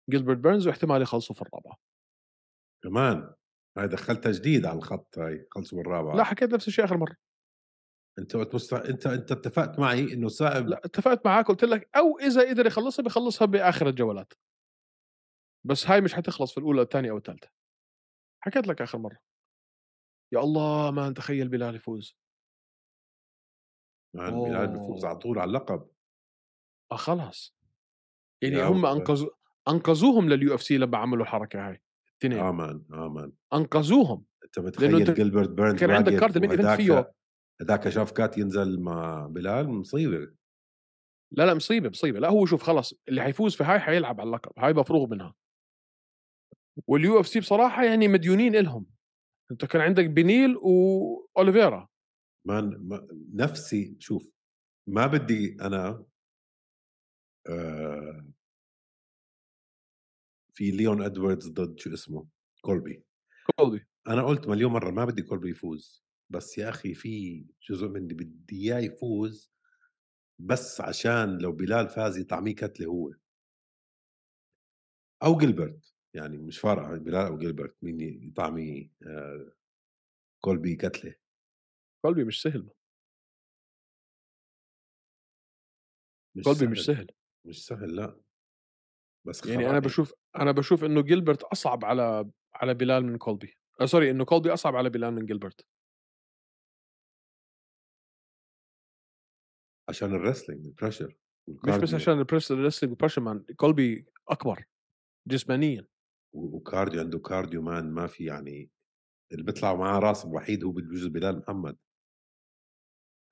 جيلبرت 0.10 0.38
بيرنز 0.38 0.68
واحتمال 0.68 1.02
يخلصوا 1.02 1.36
في 1.36 1.42
الرابعة. 1.42 1.78
كمان؟ 2.84 3.34
هاي 3.78 3.88
دخلتها 3.88 4.32
جديد 4.32 4.66
على 4.66 4.78
الخط 4.78 5.20
هاي 5.20 5.48
خلصوا 5.52 5.78
بالرابعة. 5.78 6.16
لا 6.16 6.24
حكيت 6.24 6.54
نفس 6.54 6.68
الشيء 6.68 6.86
آخر 6.86 6.98
مرة. 6.98 7.16
أنت 8.20 8.36
مستع... 8.36 8.86
أنت 8.86 9.08
أنت 9.08 9.32
اتفقت 9.32 9.80
معي 9.80 10.14
إنه 10.14 10.28
صعب 10.28 10.68
لا 10.68 10.82
اتفقت 10.86 11.26
معاك 11.26 11.48
قلت 11.48 11.64
لك 11.64 11.90
أو 11.96 12.20
إذا 12.20 12.50
قدر 12.50 12.66
يخلصها 12.66 13.04
بيخلصها 13.04 13.46
بآخر 13.46 13.90
الجولات. 13.90 14.34
بس 15.66 15.88
هاي 15.88 16.02
مش 16.02 16.14
حتخلص 16.14 16.52
في 16.52 16.58
الأولى 16.58 16.82
الثانية 16.82 17.12
أو 17.12 17.18
الثالثة. 17.18 17.50
حكيت 18.44 18.68
لك 18.68 18.82
آخر 18.82 18.98
مرة. 18.98 19.18
يا 20.34 20.40
الله 20.40 20.92
ما 20.92 21.12
تخيل 21.12 21.50
بلال 21.50 21.76
يفوز. 21.76 22.18
بلال 24.14 24.34
أوه. 24.34 25.08
على 25.08 25.16
طول 25.16 25.40
على 25.40 25.48
اللقب. 25.48 25.90
آه 26.92 26.96
خلاص. 26.96 27.56
يعني 28.42 28.64
هم. 28.64 28.86
انقذوا 28.86 29.30
أنقذوهم 29.68 30.30
لل 30.30 30.56
UFC 30.56 30.78
لما 30.78 30.98
عملوا 30.98 31.24
الحركه 31.24 31.68
هاي 31.68 31.82
الاثنين 32.12 32.46
اه 32.46 32.56
man 32.56 32.86
اه 32.94 33.03
man 33.03 33.32
أنقذوهم. 33.54 34.26
أنت 34.44 34.60
متخيل 34.60 35.14
جيلبرت 35.14 35.50
بيرنز 35.50 35.80
كان 35.80 35.92
عندك 35.92 36.20
card 36.20 36.38
main 36.38 36.52
event 36.52 36.68
فيه. 36.68 37.14
هداك 37.62 37.90
شافكات 37.90 38.38
ينزل 38.38 38.80
مع 38.80 39.28
بلال؟ 39.28 39.70
مصيبة. 39.70 40.36
لا 41.32 41.46
لا 41.46 41.54
مصيبة 41.54 41.90
مصيبة. 41.90 42.20
لا 42.20 42.30
هو 42.30 42.46
شوف 42.46 42.64
خلص 42.64 42.94
اللي 43.08 43.22
حيفوز 43.22 43.56
في 43.56 43.64
هاي 43.64 43.80
حيلعب 43.80 44.22
على 44.22 44.28
اللقب. 44.28 44.52
هاي 44.58 44.74
مفروغ 44.74 45.08
منها. 45.10 45.36
وال 46.88 47.20
UFC 47.20 47.40
بصراحة 47.40 47.84
يعني 47.84 48.08
مديونين 48.08 48.56
إلهم. 48.56 48.86
أنت 49.52 49.66
كان 49.66 49.82
عندك 49.82 50.06
بنيل 50.06 50.58
واوليفيرا 50.58 51.88
مان 52.46 52.78
ما 52.82 53.08
نفسي 53.34 53.96
شوف 54.00 54.32
ما 54.88 55.08
بدي 55.08 55.58
أنا 55.62 56.06
آه 57.50 58.26
في 60.54 60.72
ليون 60.72 61.02
إدواردز 61.04 61.50
ضد 61.50 61.80
شو 61.80 61.94
اسمه 61.94 62.28
كولبي. 62.62 63.04
كولبي. 63.60 63.86
أنا 64.08 64.24
قلت 64.24 64.48
مليون 64.48 64.72
مرة 64.72 64.92
ما 64.92 65.06
بدي 65.06 65.22
كولبي 65.22 65.50
يفوز 65.50 66.04
بس 66.30 66.58
يا 66.58 66.70
أخي 66.70 66.94
في 66.94 67.46
جزء 67.70 67.88
مني 67.88 68.14
بدي 68.14 68.56
إياه 68.62 68.80
يفوز 68.80 69.52
بس 70.40 70.82
عشان 70.82 71.38
لو 71.38 71.52
بلال 71.52 71.90
فاز 71.90 72.18
يطعميه 72.18 72.56
كتلة 72.56 72.88
هو. 72.88 73.12
أو 75.24 75.40
جيلبرت 75.40 75.99
يعني 76.14 76.38
مش 76.38 76.60
فارقه 76.60 76.98
بلال 76.98 77.26
أو 77.28 77.40
جيلبرت 77.40 77.72
مين 77.82 78.00
يطعمي 78.00 78.92
آه 79.08 79.52
كولبي 80.44 80.76
كتله 80.76 81.16
كولبي 82.06 82.24
مش 82.24 82.42
سهل. 82.42 82.70
مش 86.36 86.44
كولبي 86.44 86.60
سهل 86.60 86.72
مش 86.72 86.86
سهل 86.86 87.08
مش 87.46 87.66
سهل 87.66 87.96
لأ. 87.96 88.22
بس 89.28 89.46
يعني 89.46 89.70
أنا 89.70 89.80
بشوف 89.80 90.14
أنا 90.36 90.52
بشوف 90.52 90.84
إنه 90.84 91.02
جيلبرت 91.02 91.44
أصعب 91.44 91.86
على 91.86 92.32
على 92.54 92.74
بلال 92.74 93.06
من 93.06 93.18
كولبي. 93.18 93.58
آه 93.82 93.86
sorry 93.86 94.12
إنه 94.12 94.26
كولبي 94.26 94.54
أصعب 94.54 94.76
على 94.76 94.90
بلال 94.90 95.14
من 95.14 95.26
جيلبرت. 95.26 95.68
عشان 99.90 100.16
ال 100.16 100.21
wrestling 100.21 100.66
ال 100.66 100.72
pressure 100.72 101.18
مش 101.48 101.78
بس 101.78 101.94
عشان 101.94 102.20
ال 102.20 102.25
pres- 102.25 102.52
ال 102.52 102.56
wrestling 102.56 102.98
pressure 102.98 103.22
man 103.22 103.46
كولبي 103.56 104.06
أكبر 104.28 104.66
جسمانيا. 105.28 105.88
و 106.34 106.43
cardio 106.43 107.02
عنده 107.02 107.20
cardio 107.20 107.62
man 107.62 107.92
ما 107.92 108.08
في 108.08 108.26
يعني 108.26 108.72
اللي 109.32 109.44
بيطلع 109.44 109.76
معاه 109.76 110.00
راس 110.00 110.26
الوحيد 110.26 110.64
هو 110.64 110.72
بجوز 110.72 111.08
بلال 111.08 111.40
محمد. 111.40 111.78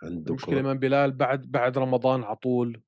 عنده 0.04 0.30
المشكلة 0.32 0.62
كرة- 0.62 0.64
man 0.66 0.80
بلال 0.80 1.12
بعد 1.12 1.52
بعد 1.52 1.78
رمضان 1.78 2.24
على 2.24 2.36
طول 2.36 2.84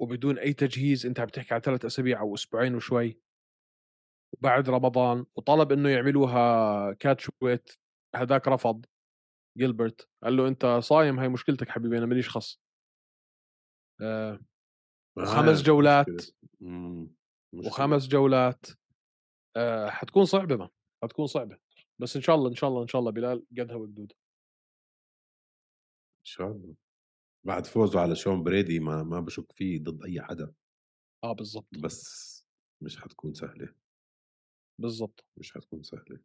وبدون 0.00 0.38
أي 0.38 0.52
تجهيز 0.52 1.06
أنت 1.06 1.20
عم 1.20 1.28
تحكي 1.28 1.54
على 1.54 1.62
ثلاث 1.62 1.84
أسابيع 1.84 2.20
أو 2.20 2.34
أسبوعين 2.34 2.74
وشوي. 2.74 3.20
وبعد 4.34 4.70
رمضان 4.70 5.26
وطلب 5.36 5.72
إنه 5.72 5.88
يعملوها 5.88 6.92
catchweight 6.92 7.70
هذاك 8.16 8.48
رفض. 8.48 8.86
جيلبرت 9.58 10.08
قال 10.22 10.36
له 10.36 10.48
أنت 10.48 10.66
صايم 10.82 11.18
هاي 11.18 11.28
مشكلتك 11.28 11.68
حبيبي 11.68 11.98
أنا 11.98 12.06
ماليش 12.06 12.28
خص. 12.28 12.60
آه 14.00 14.40
هاي 15.18 15.54
جولات. 15.54 16.08
مشكلة. 16.08 16.34
مشكلة. 17.54 17.66
وخمس 17.68 18.08
جولات. 18.08 18.66
آه 19.58 19.90
حتكون 19.90 20.24
صعبة 20.24 20.56
ما 20.56 20.70
حتكون 21.02 21.26
صعبة. 21.26 21.58
بس 21.98 22.16
إن 22.16 22.22
شاء 22.22 22.36
الله 22.36 22.48
إن 22.48 22.54
شاء 22.54 22.70
الله 22.70 22.82
إن 22.82 22.88
شاء 22.88 23.00
الله 23.00 23.12
بلال 23.12 23.46
قدها 23.58 23.76
وقدود. 23.76 24.12
إن 26.20 26.24
شاء 26.24 26.50
الله. 26.50 26.74
بعد 27.46 27.66
فوزه 27.66 28.00
على 28.00 28.16
شون 28.16 28.42
بريدي 28.42 28.80
ما 28.80 29.02
ما 29.02 29.20
بشك 29.20 29.52
فيه 29.52 29.78
ضد 29.82 30.04
أي 30.04 30.22
حدا. 30.22 30.52
آه 31.24 31.32
بالضبط. 31.32 31.68
بس 31.78 32.28
مش 32.82 33.00
حتكون 33.00 33.34
سهلة. 33.34 33.74
بالضبط. 34.80 35.24
مش 35.36 35.54
حتكون 35.54 35.82
سهلة. 35.82 36.20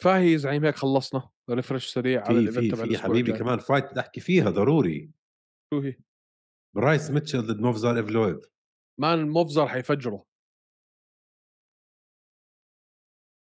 فهي 0.00 0.38
زعيم 0.38 0.64
هيك 0.64 0.74
خلصنا. 0.74 1.30
refresh 1.50 1.92
سريع 1.92 2.24
على 2.24 2.38
ال 2.38 2.41
event 2.41 2.58
في 2.58 2.68
تبع 2.68 2.86
في 2.86 2.98
حبيبي. 2.98 3.32
كمان 3.32 3.58
fight 3.58 3.90
بدي 3.90 4.00
أحكي 4.00 4.20
فيها 4.20 4.50
ضروري. 4.50 5.10
شو 5.74 5.80
هي؟ 5.80 5.96
برايس 6.76 7.10
ميتشل 7.10 7.42
ضد 7.42 7.60
موفسار 7.60 7.96
إيفلويف 7.96 8.52
man 9.00 9.28
موفسار 9.28 9.68
حيفجره 9.68 10.26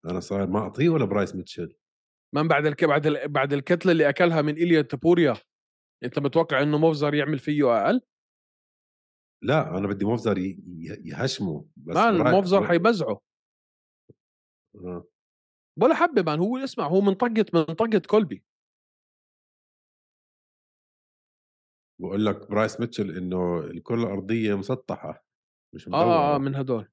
أنا 0.06 0.20
صار 0.20 0.48
ما 0.48 0.60
أعطيه 0.60 0.90
ولا 0.90 1.06
برايس 1.06 1.36
ميتشل 1.36 1.76
man 2.36 2.48
بعد 2.48 2.66
الك... 2.66 2.84
بعد 2.84 3.06
ال... 3.08 3.28
بعد 3.28 3.54
الكتلة 3.54 3.92
اللي 3.92 4.10
أكلها 4.10 4.42
من 4.42 4.56
إيليا 4.56 4.82
توبوريا 4.82 5.34
أنت 6.04 6.20
متوقع 6.20 6.62
إنه 6.62 6.78
موفسار 6.78 7.14
يعمل 7.14 7.40
فيه 7.40 7.86
أقل؟ 7.86 8.02
لا 9.44 9.78
أنا 9.78 9.88
بدي 9.88 10.06
موفسار 10.06 10.38
ي- 10.38 10.60
يهشمه 11.06 11.66
بس 11.78 11.96
مان 11.96 12.18
براي- 12.18 12.32
موفسار 12.32 12.60
بر- 12.60 12.68
حيبزعه. 12.68 13.22
آه. 14.76 15.08
ولا 15.82 15.96
حبة 15.96 16.22
مان 16.22 16.40
هو 16.40 16.58
اسمع 16.58 16.88
هو 16.88 17.02
من 17.02 17.14
طقة 17.14 17.46
من 17.54 17.64
طقة 17.64 18.02
كولبي. 18.10 18.44
بقول 22.02 22.26
لك 22.26 22.50
برايس 22.52 22.80
ميتشل 22.80 23.18
إنه 23.18 23.60
الكره 23.60 23.96
الارضيه 24.04 24.56
مسطحة 24.58 25.26
مش 25.76 25.88
آه 25.88 25.90
مدوره 25.92 26.04
آه, 26.04 26.36
آه 26.36 26.38
من 26.38 26.56
هدول. 26.56 26.90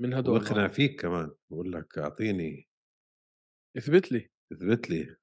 من 0.00 0.14
هدول 0.14 0.34
واقنع. 0.42 0.68
فيك 0.68 1.00
كمان 1.00 1.30
بقول 1.50 1.72
لك 1.72 1.98
أعطيني. 1.98 2.68
اثبت 3.76 4.12
لي. 4.12 4.30
اثبت 4.52 4.90
لي. 4.90 5.16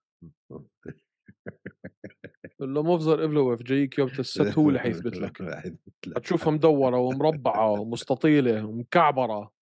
قول 2.59 2.73
له 2.73 2.83
موفسار 2.83 3.25
افلويف 3.25 3.63
جايك 3.63 3.99
يوم 3.99 4.07
السبت 4.07 4.57
هو 4.57 4.69
اللي 4.69 4.79
حيثبت 4.79 5.17
لك. 5.17 5.37
حتشوفها 6.15 6.51
مدورة 6.51 6.97
ومربعة 6.97 7.71
ومستطيلة 7.71 8.65
ومكعبرة. 8.65 9.53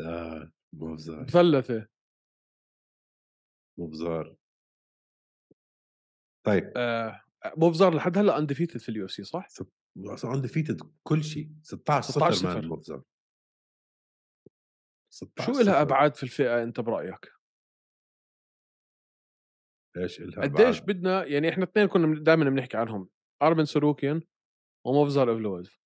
آه 0.00 0.52
موفسار 0.72 1.22
مثلثة. 1.22 1.86
موفسار 3.78 4.36
طيب. 6.46 6.72
آه 6.76 7.20
موفسار 7.56 7.94
لحد 7.94 8.18
هلأ 8.18 8.38
undefeated 8.38 8.80
في 8.80 8.88
ال 8.88 9.08
UFC 9.08 9.24
صح؟ 9.24 9.46
أصلا 9.98 10.34
undefeated 10.34 10.80
كل 11.02 11.24
شيء. 11.24 11.50
16 11.62 12.10
16 12.10 12.34
صفر 12.34 12.48
مان 12.48 12.62
صفر. 12.62 12.68
موفسار 12.68 13.02
16 15.12 15.52
شو 15.54 15.60
لها. 15.60 15.82
أبعاد 15.82 16.14
في 16.14 16.22
الفئة 16.22 16.62
أنت 16.62 16.80
برأيك؟ 16.80 17.32
إيش 19.96 20.20
إلها 20.20 20.42
قديش؟ 20.42 20.80
بدنا 20.80 21.24
يعني 21.24 21.48
إحنا 21.48 21.64
اثنين 21.64 21.86
كنا 21.86 22.20
دائما 22.20 22.50
بنحكي 22.50 22.76
عنهم 22.76 23.08
ارمن 23.42 23.64
تساروكيان 23.64 24.22
وموفسار 24.86 25.32
افلويف 25.32 25.80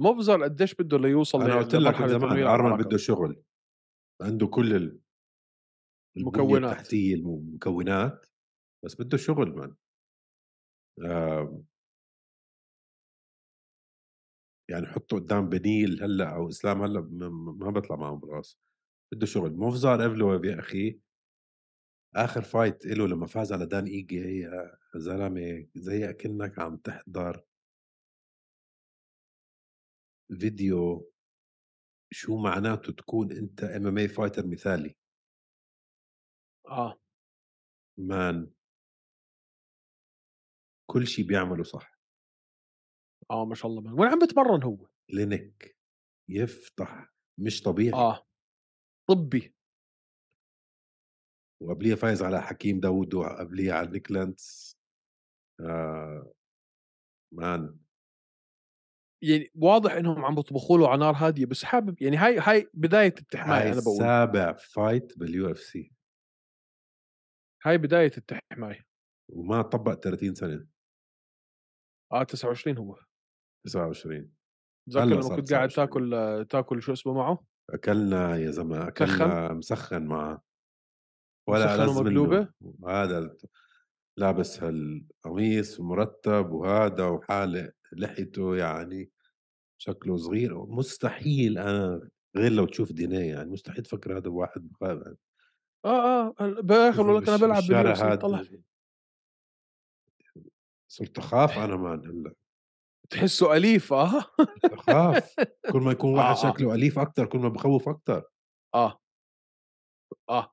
موفسار 0.00 0.44
قديش 0.44 0.74
بده 0.74 0.98
ليوصل 0.98 1.42
أنا 1.42 1.58
قلت 1.58 1.74
لك 1.74 2.00
من 2.00 2.08
زمان 2.08 2.42
ارمن؟ 2.42 2.76
بده 2.76 2.96
شغل 2.96 3.42
عنده 4.22 4.46
كل 4.46 4.74
ال- 4.76 5.00
البنية 6.16 6.42
مكونات. 6.44 6.72
التحتية 6.72 7.14
المكونات 7.14 8.26
بس 8.84 9.00
بده 9.00 9.16
شغل 9.16 9.76
آه 11.04 11.62
يعني 14.68 14.86
حطه 14.86 15.16
قدام 15.16 15.48
بينيل 15.48 16.02
هلأ 16.02 16.34
أو 16.34 16.48
إسلام 16.48 16.82
هلأ 16.82 17.00
ما- 17.00 17.70
بطلع 17.70 17.96
معهم 17.96 18.18
براس. 18.20 18.58
بده 19.12 19.26
شغل. 19.26 19.52
موفسار 19.56 20.02
ايفلويف 20.04 20.44
يا 20.44 20.58
أخي. 20.60 21.00
آخر 22.16 22.42
fight 22.42 22.86
له 22.86 23.06
لما 23.08 23.26
فاز 23.26 23.52
على 23.52 23.66
دان 23.66 23.84
ايغي 23.86 24.16
يا 24.40 24.78
زلمة 24.96 25.66
زي 25.76 26.10
أكنك 26.10 26.58
عم 26.58 26.76
تحضر. 26.76 27.42
فيديو 30.40 31.08
شو 32.10 32.36
معناته 32.36 32.92
تكون 32.92 33.32
أنت 33.32 33.64
MMA 33.64 33.98
fighter 33.98 34.46
مثالي. 34.46 34.94
آه. 36.66 36.98
مان. 37.98 38.50
كل 40.86 41.06
شيء 41.06 41.26
بيعمله 41.26 41.62
صح. 41.64 41.97
آه 43.30 43.44
ما 43.44 43.54
شاء 43.54 43.70
الله 43.70 43.80
من. 43.80 44.00
وين 44.00 44.08
عم 44.10 44.18
بتمرن 44.18 44.62
هو؟ 44.62 44.86
clinic. 45.10 45.76
يفتح. 46.30 47.12
مش 47.40 47.62
طبيعي. 47.62 47.92
آه. 47.92 48.26
طبي. 49.08 49.54
وقبليه 51.62 51.94
فايز 51.94 52.22
على 52.22 52.42
حكيم 52.42 52.80
داوود 52.80 53.14
وقبليه 53.14 53.72
على 53.72 53.90
نيك 53.90 54.21
لينتز 54.21 54.72
آه 55.60 56.32
مان. 57.34 57.78
يعني 59.22 59.50
واضح 59.54 59.92
إنهم 59.92 60.24
عم 60.24 60.34
بيطبخوا 60.34 60.78
له 60.78 60.88
على 60.88 61.00
نار 61.00 61.14
هادية 61.14 61.46
بس 61.46 61.64
حابب 61.64 62.02
يعني 62.02 62.16
هاي 62.16 62.38
هاي 62.38 62.70
بداية 62.74 63.14
التحماية 63.18 63.60
هاي 63.62 63.72
أنا 63.72 63.80
بقول. 63.80 63.98
سابع 63.98 64.52
فايت 64.52 65.18
باليو 65.18 65.50
اف 65.50 65.58
سي 65.58 65.92
هاي 67.64 67.78
بداية 67.78 68.10
التحماية. 68.18 68.86
وما 69.28 69.62
طبق 69.62 69.94
30 69.94 70.34
سنه 70.34 70.66
آه 72.12 72.22
29 72.22 72.76
هو. 72.78 72.98
29 73.68 74.30
تذكر 74.90 75.04
لما 75.04 75.36
كنت 75.36 75.52
قاعد 75.52 75.68
29. 75.68 75.70
تاكل 75.70 76.46
تاكل 76.50 76.82
شو 76.82 76.92
اسمه 76.92 77.12
معه؟ 77.12 77.44
أكلنا 77.70 78.36
يا 78.36 78.50
زلمة 78.50 78.88
أكلنا 78.88 79.52
مسخن 79.52 80.02
معه. 80.06 80.42
ولا 81.48 81.64
مسخن 81.66 81.82
منه 81.88 81.98
ومقلوبة؟ 81.98 82.48
هذا 82.88 83.36
لابس 84.16 84.62
هالقميص 84.62 85.80
ومرتب 85.80 86.50
وهذا 86.50 87.04
وحالق 87.06 87.70
لحيته 87.92 88.56
يعني 88.56 89.10
شكله 89.80 90.16
صغير. 90.16 90.66
مستحيل 90.66 91.58
أنا 91.58 92.08
غير 92.36 92.52
لو 92.52 92.66
تشوف 92.66 92.92
دينيه 92.92 93.32
يعني 93.34 93.50
مستحيل 93.50 93.84
تفكر 93.84 94.18
هذا 94.18 94.28
واحد 94.30 94.68
بقى- 94.84 95.14
آه 95.84 96.34
آه 96.40 96.60
بالاخر 96.60 97.02
بقول 97.02 97.22
لك 97.22 97.28
أنا 97.28 97.36
بلعب 97.36 97.56
بالشارع 97.56 98.12
هذا 98.12 98.44
صرت 100.90 101.18
أخاف 101.18 101.58
أنا 101.58 101.76
مان 101.76 101.98
هلا 102.06 102.34
تحسه 103.10 103.56
أليف 103.56 103.92
آه. 103.92 104.24
بخاف. 104.72 105.34
كل 105.72 105.80
ما 105.80 105.92
يكون 105.92 106.14
واحد 106.14 106.36
آه، 106.36 106.48
آه. 106.48 106.52
شكله 106.52 106.74
أليف 106.74 106.98
أكثر 106.98 107.26
كل 107.26 107.38
ما 107.38 107.48
بخوف 107.48 107.88
أكثر 107.88 108.24
آه. 108.74 108.98
آه. 110.28 110.52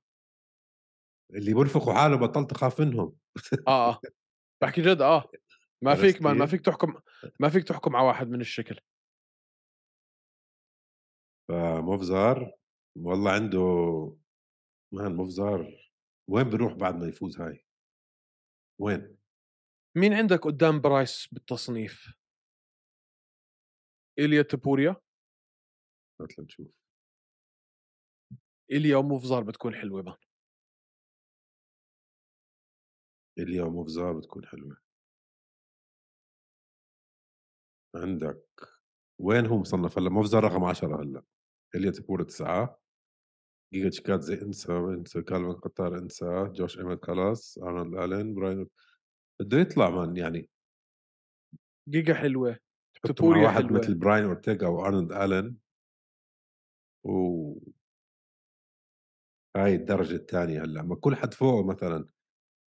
اللي 1.34 1.54
بنفخوا 1.54 1.94
حاله 1.94 2.16
بطلت 2.16 2.52
أخاف 2.52 2.82
منهم. 2.82 3.16
آه 3.68 3.90
آه. 3.90 4.02
بحكي 4.62 4.82
جد 4.82 5.02
آه. 5.02 5.32
ما 5.84 5.96
فيك 5.96 6.22
ما, 6.22 6.34
ما؟ 6.34 6.46
فيك 6.46 6.62
تحكم 6.62 6.94
ما 7.40 7.50
فيك 7.50 7.64
تحكم 7.64 7.96
على 7.96 8.08
واحد 8.08 8.28
من 8.28 8.42
الشكل. 8.42 8.80
فمفزار 11.50 12.54
والله 12.98 13.32
عنده 13.32 13.60
مان 14.94 15.16
مفزار 15.16 15.92
وين 16.30 16.50
بيروح 16.50 16.74
بعد 16.74 16.96
ما 16.96 17.08
يفوز 17.08 17.42
هاي؟ 17.42 17.66
وين؟ 18.82 19.18
مين 19.98 20.14
عندك 20.14 20.40
قدام 20.40 20.82
برايس 20.82 21.28
بالتصنيف؟ 21.32 22.16
إيليا 24.20 24.42
تبوريا 24.42 24.96
هات 26.22 26.40
لنشوف 26.40 26.68
إيليا 28.72 28.98
وموفزار 28.98 29.44
بتكون 29.44 29.76
حلوة 29.76 30.02
بان 30.02 30.16
إليا 33.40 33.64
ومفزار 33.64 34.14
بتكون 34.14 34.46
حلوة. 34.46 34.78
عندك 37.96 38.46
وين 39.20 39.46
هو 39.46 39.58
مصنف 39.58 39.98
هلأ؟ 39.98 40.10
مفزار 40.10 40.44
رقم 40.44 40.64
10 40.64 41.02
هلأ. 41.04 41.24
إليا 41.76 41.92
توبوريا 41.92 42.24
تسعة. 42.24 42.80
جيجا 43.74 43.90
تشيكادزي 43.90 44.42
انسى 44.42 44.72
انسى 44.74 45.22
كالفن 45.22 45.54
كيتر 45.54 45.98
انسى 45.98 46.50
جوش 46.56 46.80
ايميت 46.80 46.98
خلاص 47.04 47.58
أرنولد 47.58 47.96
ألين 48.14 48.36
براين 48.36 48.68
بده 49.42 49.58
يطلع 49.60 49.90
مان 49.90 50.18
يعني 50.18 50.50
جيجا 51.90 52.14
حلوة. 52.14 52.60
تحطه 53.06 53.30
مع 53.30 53.44
واحد 53.44 53.64
حلوة 53.64 53.80
مثل 53.80 53.96
براين 53.96 54.24
اورتيغا 54.24 54.68
أو 54.68 54.86
ارنولد 54.86 55.12
الين 55.12 55.58
و 57.04 57.54
هاي 59.58 59.76
الدرجة 59.76 60.16
الثانية 60.16 60.62
هلأ. 60.64 60.82
اما 60.82 60.96
كل 60.96 61.16
حد 61.16 61.34
فوقه 61.34 61.68
مثلا. 61.68 62.10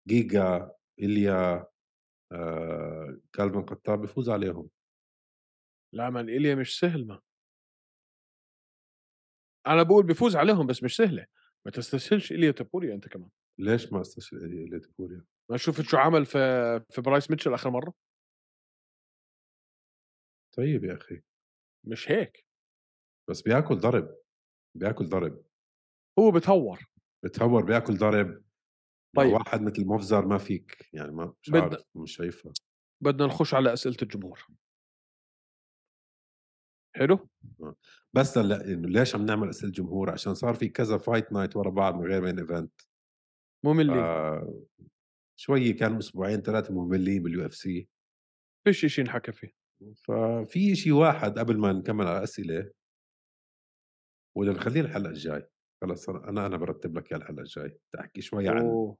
جيجا 0.08 0.72
إليا 0.98 1.66
آه، 2.32 3.20
كالفن 3.32 3.62
كيتر 3.62 3.96
بيفوز 3.96 4.30
عليهم. 4.30 4.68
لا 5.94 6.10
من 6.10 6.28
إيليا 6.28 6.54
مش 6.54 6.78
سهل 6.78 7.06
ما 7.06 7.20
أنا 9.66 9.82
بقول 9.82 10.06
بيفوز 10.06 10.36
عليهم 10.36 10.66
بس 10.66 10.82
مش 10.82 10.96
سهلة. 10.96 11.26
ما 11.66 11.72
تستسهلش 11.72 12.32
إيليا 12.32 12.50
تبوريا 12.50 12.94
أنت 12.94 13.08
كمان. 13.08 13.30
ليش 13.58 13.92
ما 13.92 14.00
استشهد 14.00 14.42
إليا 14.42 14.78
تبوريا؟ 14.78 15.24
ما 15.50 15.56
شفت 15.56 15.80
شو 15.82 15.96
عمل 15.96 16.26
في 16.26 16.38
في 16.90 17.00
برايس 17.00 17.30
ميتشل 17.30 17.54
آخر 17.54 17.70
مرة؟ 17.70 17.92
طيب 20.56 20.84
يا 20.84 20.94
أخي. 20.94 21.22
مش 21.86 22.10
هيك. 22.10 22.46
بس 23.30 23.42
بياكل 23.42 23.76
ضرب 23.78 24.16
بياكل 24.76 25.08
ضرب. 25.08 25.44
هو 26.18 26.30
بتهور 26.30 26.78
بتهور 27.24 27.64
بياكل 27.64 27.96
ضرب. 27.96 28.44
مع 29.16 29.22
طيب. 29.22 29.32
واحد 29.32 29.60
مثل 29.62 29.86
مفزر 29.86 30.26
ما 30.26 30.38
فيك 30.38 30.88
يعني 30.92 31.12
ما 31.12 31.34
مش 31.42 31.50
بدنا- 31.50 31.62
عارف 31.62 31.82
مش 31.96 32.16
شايفها. 32.16 32.52
بدنا 33.02 33.26
نخش 33.26 33.54
على 33.54 33.72
أسئلة 33.72 33.96
الجمهور. 34.02 34.46
حلو؟ 36.96 37.28
بس 38.12 38.38
هلا 38.38 38.64
إنه 38.64 38.88
ليش 38.88 39.14
عم 39.14 39.24
نعمل 39.26 39.48
أسئلة 39.48 39.72
جمهور؟ 39.72 40.10
عشان 40.10 40.34
صار 40.34 40.54
في 40.54 40.68
كذا 40.68 40.98
fight 40.98 41.32
night 41.32 41.56
ورا 41.56 41.70
بعض 41.70 41.94
من 41.94 42.06
غير 42.06 42.20
main 42.22 42.38
event 42.38 42.80
مملين. 43.64 43.98
آه 43.98 44.62
شوي 45.40 45.72
كانوا 45.72 45.98
أسبوعين 45.98 46.40
ثلاثة 46.40 46.74
مملين 46.74 47.22
بال 47.22 47.46
UFC 47.46 47.88
فيش 48.66 48.86
شيء 48.86 49.04
نحكى 49.04 49.32
فيه. 49.32 49.57
ففي 50.06 50.74
شيء 50.76 50.92
واحد 50.92 51.38
قبل 51.38 51.58
ما 51.58 51.72
نكمل 51.72 52.06
على 52.06 52.18
الاسئله 52.18 52.72
ولا 54.36 54.52
نخليه 54.52 54.80
الحلقة 54.80 55.10
الجاي. 55.10 55.48
خلص 55.82 56.08
أنا 56.08 56.46
أنا 56.46 56.56
برتب 56.56 56.98
لك 56.98 57.12
إياها 57.12 57.20
الحلقة 57.20 57.40
الجاي. 57.40 57.80
تحكي 57.94 58.20
شوي 58.20 58.48
عن 58.48 58.58
أوه. 58.66 58.98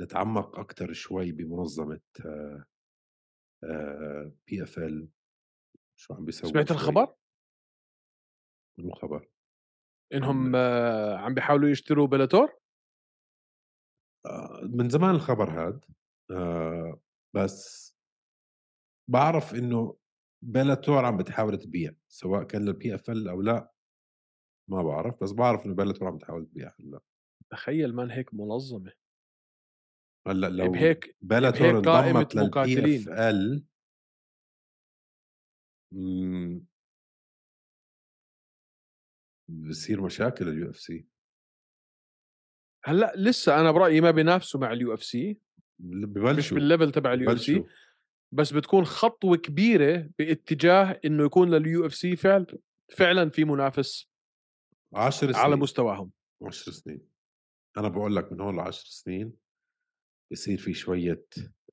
نتعمق 0.00 0.58
أكثر 0.58 0.92
شوي 0.92 1.32
بمنظمة 1.32 2.00
PFL 4.46 5.08
شو 6.00 6.14
عم 6.14 6.24
بيسووا 6.24 6.52
سمعت. 6.52 6.70
الخبر؟ 6.70 7.14
مو 8.78 8.94
خبر 8.94 9.28
إنهم 10.14 10.56
آه، 10.56 11.16
عم 11.16 11.34
بيحاولوا 11.34 11.70
يشتروا 11.70 12.06
بيلاتور؟ 12.06 12.48
آه، 14.26 14.60
من 14.62 14.88
زمان 14.88 15.14
الخبر 15.14 15.50
هاد 15.50 15.84
آه، 16.30 17.00
بس 17.36 17.92
بعرف 19.10 19.54
إنه 19.54 19.96
بيلاتور 20.42 21.04
عم 21.04 21.16
بتحاول 21.16 21.58
تبيع 21.58 21.94
سواء 22.08 22.42
كان 22.42 22.64
لل 22.64 22.94
PFL 22.94 23.28
أو 23.28 23.42
لا. 23.42 23.72
ما 24.68 24.82
بعرف 24.82 25.22
بس 25.22 25.32
بعرف 25.32 25.66
إنه 25.66 25.74
بيلاتور 25.74 26.08
عم 26.08 26.16
بتحاول 26.16 26.46
تبيع 26.46 26.72
هلا 26.80 27.00
تخيل 27.50 27.94
مان 27.94 28.10
هيك 28.10 28.34
منظمة. 28.34 28.92
هلأ 30.26 30.48
لو 30.48 30.72
بهيك 30.72 31.16
قائمة 31.86 32.20
انضمت 32.20 32.64
لل 32.64 32.96
PFL 32.96 33.64
بصير 39.48 40.00
مشاكل 40.00 40.48
ال 40.48 40.70
UFC 40.70 41.06
هلأ 42.84 43.12
لسه 43.16 43.60
أنا 43.60 43.70
برأيي 43.70 44.00
ما 44.00 44.10
بينافسوا 44.10 44.60
مع 44.60 44.72
ال 44.72 44.94
UFC 44.94 45.40
مش 45.80 46.04
ببلشوا 46.04 46.56
بال 46.56 46.66
level 46.66 46.92
تبع 46.92 47.12
ال 47.12 47.32
UFC 47.32 47.64
بس 48.32 48.52
بتكون 48.52 48.84
خطوة 48.84 49.36
كبيرة 49.36 50.10
باتجاه 50.18 51.00
إنه 51.04 51.24
يكون 51.24 51.50
لل 51.50 51.86
UFC 51.86 52.16
فعل 52.16 52.46
فعلا 52.96 53.30
في 53.30 53.44
منافس 53.44 54.10
10 54.94 55.36
على 55.36 55.48
سنين. 55.48 55.58
مستواهم. 55.58 56.10
10 56.42 56.72
سنين. 56.72 57.08
أنا 57.76 57.88
بقول 57.88 58.16
لك 58.16 58.32
من 58.32 58.40
هون 58.40 58.56
ل 58.56 58.60
10 58.60 58.84
سنين 58.88 59.32
بصير 60.32 60.58
في 60.58 60.74
شوية 60.74 61.24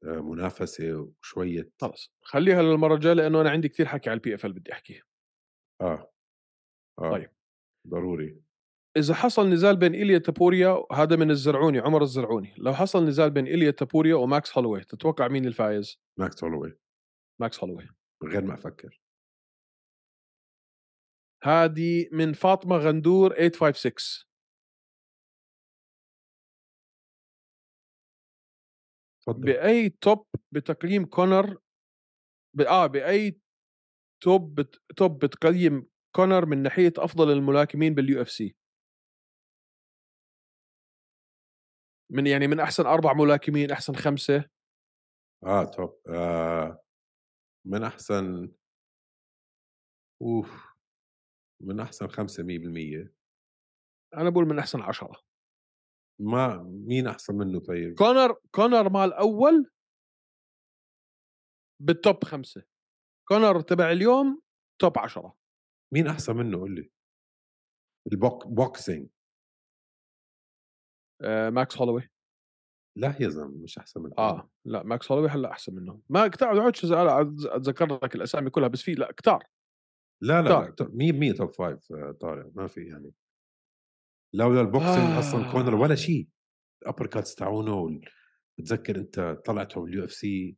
آه، 0.03 0.21
منافسة 0.21 1.11
وشوية 1.21 1.69
خلص 1.81 2.13
خليها 2.21 2.61
للمرة 2.61 2.95
الجاية 2.95 3.13
لأنه 3.13 3.41
أنا 3.41 3.49
عندي 3.49 3.69
كثير 3.69 3.85
حكي 3.85 4.09
على 4.09 4.17
ال 4.17 4.35
PFL 4.35 4.53
بدي 4.53 4.73
احكي 4.73 5.01
آه 5.81 6.11
آه. 6.99 7.11
طيب. 7.11 7.31
ضروري. 7.87 8.41
إذا 8.97 9.13
حصل 9.13 9.49
نزال 9.49 9.77
بين 9.77 9.93
ايليا 9.93 10.17
توبوريا 10.17 10.83
هذا 10.91 11.15
من 11.15 11.31
الزرعوني 11.31 11.79
عمر 11.79 12.01
الزرعوني. 12.01 12.53
لو 12.57 12.73
حصل 12.73 13.05
نزال 13.05 13.31
بين 13.31 13.47
ايليا 13.47 13.71
توبوريا 13.71 14.15
وماكس 14.15 14.57
هولوي 14.57 14.83
تتوقع 14.83 15.27
مين 15.27 15.45
الفايز 15.45 16.01
ماكس 16.19 16.43
هولوي. 16.43 16.77
ماكس 17.39 17.59
هولوي. 17.59 17.89
من 18.23 18.31
غير 18.31 18.43
ما 18.43 18.53
أفكر. 18.53 19.01
هذه 21.43 22.09
من 22.11 22.33
فاطمة 22.33 22.77
غندور 22.77 23.29
856 23.29 24.25
تفضل. 29.21 29.45
بأي 29.45 29.89
top 29.89 30.27
بتقيم 30.51 31.05
كونر 31.05 31.57
ب... 32.53 32.61
آه 32.61 32.87
بأي 32.87 33.39
top 34.23 34.55
بت... 34.55 34.81
top 34.97 35.25
بتقيم 35.25 35.87
كونر 36.15 36.45
من 36.45 36.63
ناحية 36.63 36.93
أفضل 36.97 37.31
الملاكمين 37.31 37.95
بال 37.95 38.21
UFC 38.21 38.58
من 42.11 42.27
يعني 42.27 42.47
من 42.47 42.59
أحسن 42.59 42.85
أربع 42.85 43.13
ملاكمين 43.13 43.71
أحسن 43.71 43.95
خمسة. 43.95 44.49
آه 45.43 45.63
top. 45.63 46.01
آه 46.09 46.83
من 47.67 47.83
أحسن 47.83 48.51
أوف 50.21 50.65
من 51.61 51.79
أحسن 51.79 52.07
خمسة 52.07 52.43
مية 52.43 52.59
بالمية. 52.59 53.13
أنا 54.13 54.29
بقول 54.29 54.45
من 54.45 54.59
أحسن 54.59 54.81
عشرة. 54.81 55.21
ما 56.21 56.63
مين 56.63 57.07
أحسن 57.07 57.35
منه 57.35 57.59
طيب؟ 57.59 57.93
كونر 57.97 58.35
كونر 58.51 58.89
مال 58.89 59.13
اول 59.13 59.71
بال 61.81 61.98
top 61.98 62.23
خمسة. 62.23 62.63
كونر 63.27 63.61
تبع 63.61 63.91
اليوم 63.91 64.41
top 64.81 64.99
عشرة. 64.99 65.37
مين 65.93 66.07
أحسن 66.07 66.35
منه 66.35 66.57
قول 66.57 66.75
لي؟ 66.75 66.91
ال 68.11 68.18
box- 68.18 68.47
boxing 68.47 69.09
آه 71.21 71.49
ماكس 71.49 71.77
هولوي 71.77 72.09
لا 72.97 73.15
يا 73.19 73.29
زلمة 73.29 73.57
مش 73.63 73.77
أحسن 73.77 74.01
منه 74.01 74.13
آه 74.17 74.49
لا 74.65 74.83
ماكس 74.83 75.11
هولوي 75.11 75.29
هلأ 75.29 75.51
أحسن 75.51 75.75
منه 75.75 75.99
ما 76.09 76.27
كتار 76.27 76.53
بقعدش 76.59 76.85
أتذكر 76.85 77.99
لك 78.03 78.15
الأسامي 78.15 78.49
كلها 78.49 78.67
بس 78.67 78.81
في 78.81 78.93
لا 78.93 79.11
كتار 79.11 79.43
لا 80.21 80.41
لا, 80.41 80.49
لا 80.49 80.71
طيب. 80.71 80.95
100 80.95 81.31
top 81.33 81.49
five 81.51 81.91
آه، 81.91 82.11
طارق 82.21 82.51
ما 82.55 82.67
في 82.67 82.81
يعني. 82.85 83.13
لولا 84.33 84.61
ال 84.61 84.68
boxing 84.68 85.11
آه. 85.11 85.19
أصلا 85.19 85.51
كونر 85.51 85.75
ولا 85.75 85.95
شيء. 85.95 86.27
ال 86.81 87.07
uppercuts 87.07 87.35
تاعونه 87.35 88.01
بتذكر 88.59 88.95
أنت 88.95 89.37
طلعته 89.45 89.81
بال 89.81 90.03
UFC 90.03 90.57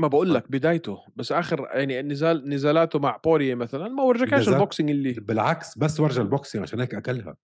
ما 0.00 0.08
بقول 0.08 0.34
لك 0.34 0.50
بدايته 0.50 0.98
بس 1.16 1.32
آخر 1.32 1.68
يعني 1.72 2.00
النزال 2.00 2.48
نزالاته 2.48 2.98
مع 2.98 3.16
بوريه 3.24 3.54
مثلا 3.54 3.88
ما 3.88 4.02
ورجاكش 4.02 4.32
نزال- 4.34 4.54
ال 4.54 4.59
boxing 4.59 4.90
اللي 4.90 5.12
بالعكس 5.12 5.78
بس 5.78 6.00
ورجى 6.00 6.20
ال 6.20 6.26
boxing 6.26 6.62
عشان 6.62 6.80
هيك 6.80 6.94
أكلها. 6.94 7.36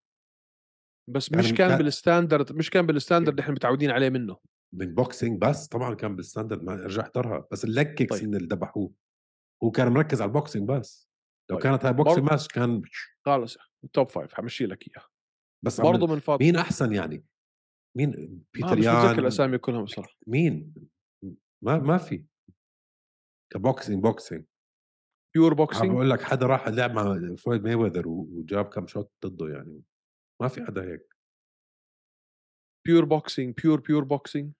بس 1.10 1.28
كان- 1.28 1.38
مش 1.38 1.48
كان 1.54 1.68
كان- 1.68 1.78
بال 1.78 1.93
standard 1.93 2.52
مش 2.52 2.70
كان 2.70 2.86
بال 2.86 2.95
standard 2.95 3.28
اللي 3.32 3.42
إحنا 3.42 3.54
متعودين 3.54 3.90
عليه 3.90 4.08
منه. 4.08 4.36
من 4.74 4.94
boxing 4.94 5.40
بس 5.40 5.66
طبعا 5.68 5.94
كان 5.94 6.16
بال 6.16 6.26
standard 6.26 6.62
ما 6.62 6.72
أرجع 6.72 7.02
أحضرها. 7.02 7.48
بس 7.52 7.64
ال 7.64 7.70
leg 7.70 7.86
kicks 7.86 8.20
طيب. 8.20 8.34
اللي 8.34 8.46
ذبحوه 8.46 8.92
هو 9.64 9.70
كان 9.70 9.92
مركز 9.92 10.20
على 10.22 10.28
ال 10.28 10.34
boxing 10.34 10.68
بس. 10.68 11.08
لو 11.50 11.56
طيب. 11.56 11.62
كانت 11.70 11.84
هاي 11.84 11.92
boxing 11.92 12.30
match 12.30 12.48
كان 12.48 12.82
خلص 13.26 13.56
top 13.92 14.08
five 14.10 14.34
حمشي 14.34 14.66
لك 14.66 14.88
إياها. 14.88 15.08
بس 15.64 15.80
برضه 15.80 16.06
من 16.06 16.18
فاضل 16.20 16.44
مين 16.44 16.56
أحسن 16.56 16.92
يعني؟ 16.92 17.24
مين؟ 17.96 18.10
بيتر 18.54 18.66
مش 18.66 18.72
متذكر 18.72 18.82
يان 18.82 19.18
الأسامي 19.18 19.58
كلهم 19.58 19.84
بصراحه 19.84 20.16
مين؟ 20.26 20.74
ما 21.64 21.78
ما 21.78 21.98
في. 21.98 22.24
ك 23.52 23.59
boxing 23.59 24.02
boxing 24.02 24.44
pure 25.34 25.50
عم 25.50 25.56
boxing 25.56 25.90
بقول 25.90 26.10
لك 26.10 26.20
حدا 26.22 26.46
راح 26.46 26.68
لعب 26.68 26.90
مع 26.94 27.34
فلويد 27.36 27.62
مايوذر 27.64 28.08
وجاب 28.08 28.64
كم 28.64 28.86
شوت 28.86 29.12
ضده 29.26 29.48
يعني. 29.48 29.82
ما 30.42 30.48
في 30.48 30.64
حدا 30.64 30.82
هيك. 30.84 31.16
pure 32.86 33.04
boxing 33.04 33.54
pure 33.62 33.80
pure 33.80 34.04
boxing 34.04 34.52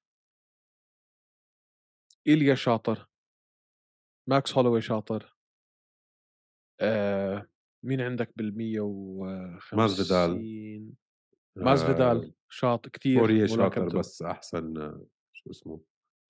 إيليا 2.27 2.55
شاطر 2.55 3.09
ماكس 4.29 4.55
هولوي 4.55 4.81
شاطر 4.81 5.37
آه 6.81 7.49
مين 7.85 8.01
عندك 8.01 8.33
بال 8.37 8.57
150 8.57 9.79
ماسفيدال. 9.79 10.95
ماسفيدال 11.57 12.35
شاطر 12.51 12.91
كثير 12.91 13.19
بوريه 13.21 13.47
شاطر 13.47 13.61
ملاكمته. 13.61 13.99
بس 13.99 14.23
أحسن 14.23 14.79
آه، 14.79 15.07
شو 15.33 15.51
اسمه؟ 15.51 15.81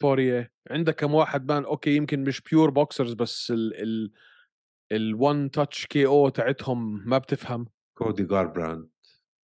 فوريه 0.03 0.53
عندك 0.71 0.95
كم 0.95 1.15
واحد 1.15 1.53
مان 1.53 1.65
أوكي 1.65 1.97
يمكن 1.97 2.25
مش 2.25 2.41
بيور 2.41 2.71
بوكسرز 2.71 3.13
بس 3.13 3.51
ال 3.51 3.75
ال 3.83 4.13
الون 4.93 5.51
تاتش 5.51 5.87
كي 5.87 6.07
أو 6.07 6.29
تاعتهم 6.29 7.09
ما 7.09 7.19
بتفهم. 7.19 7.67
كودي 7.99 8.25
جاربراند 8.25 8.91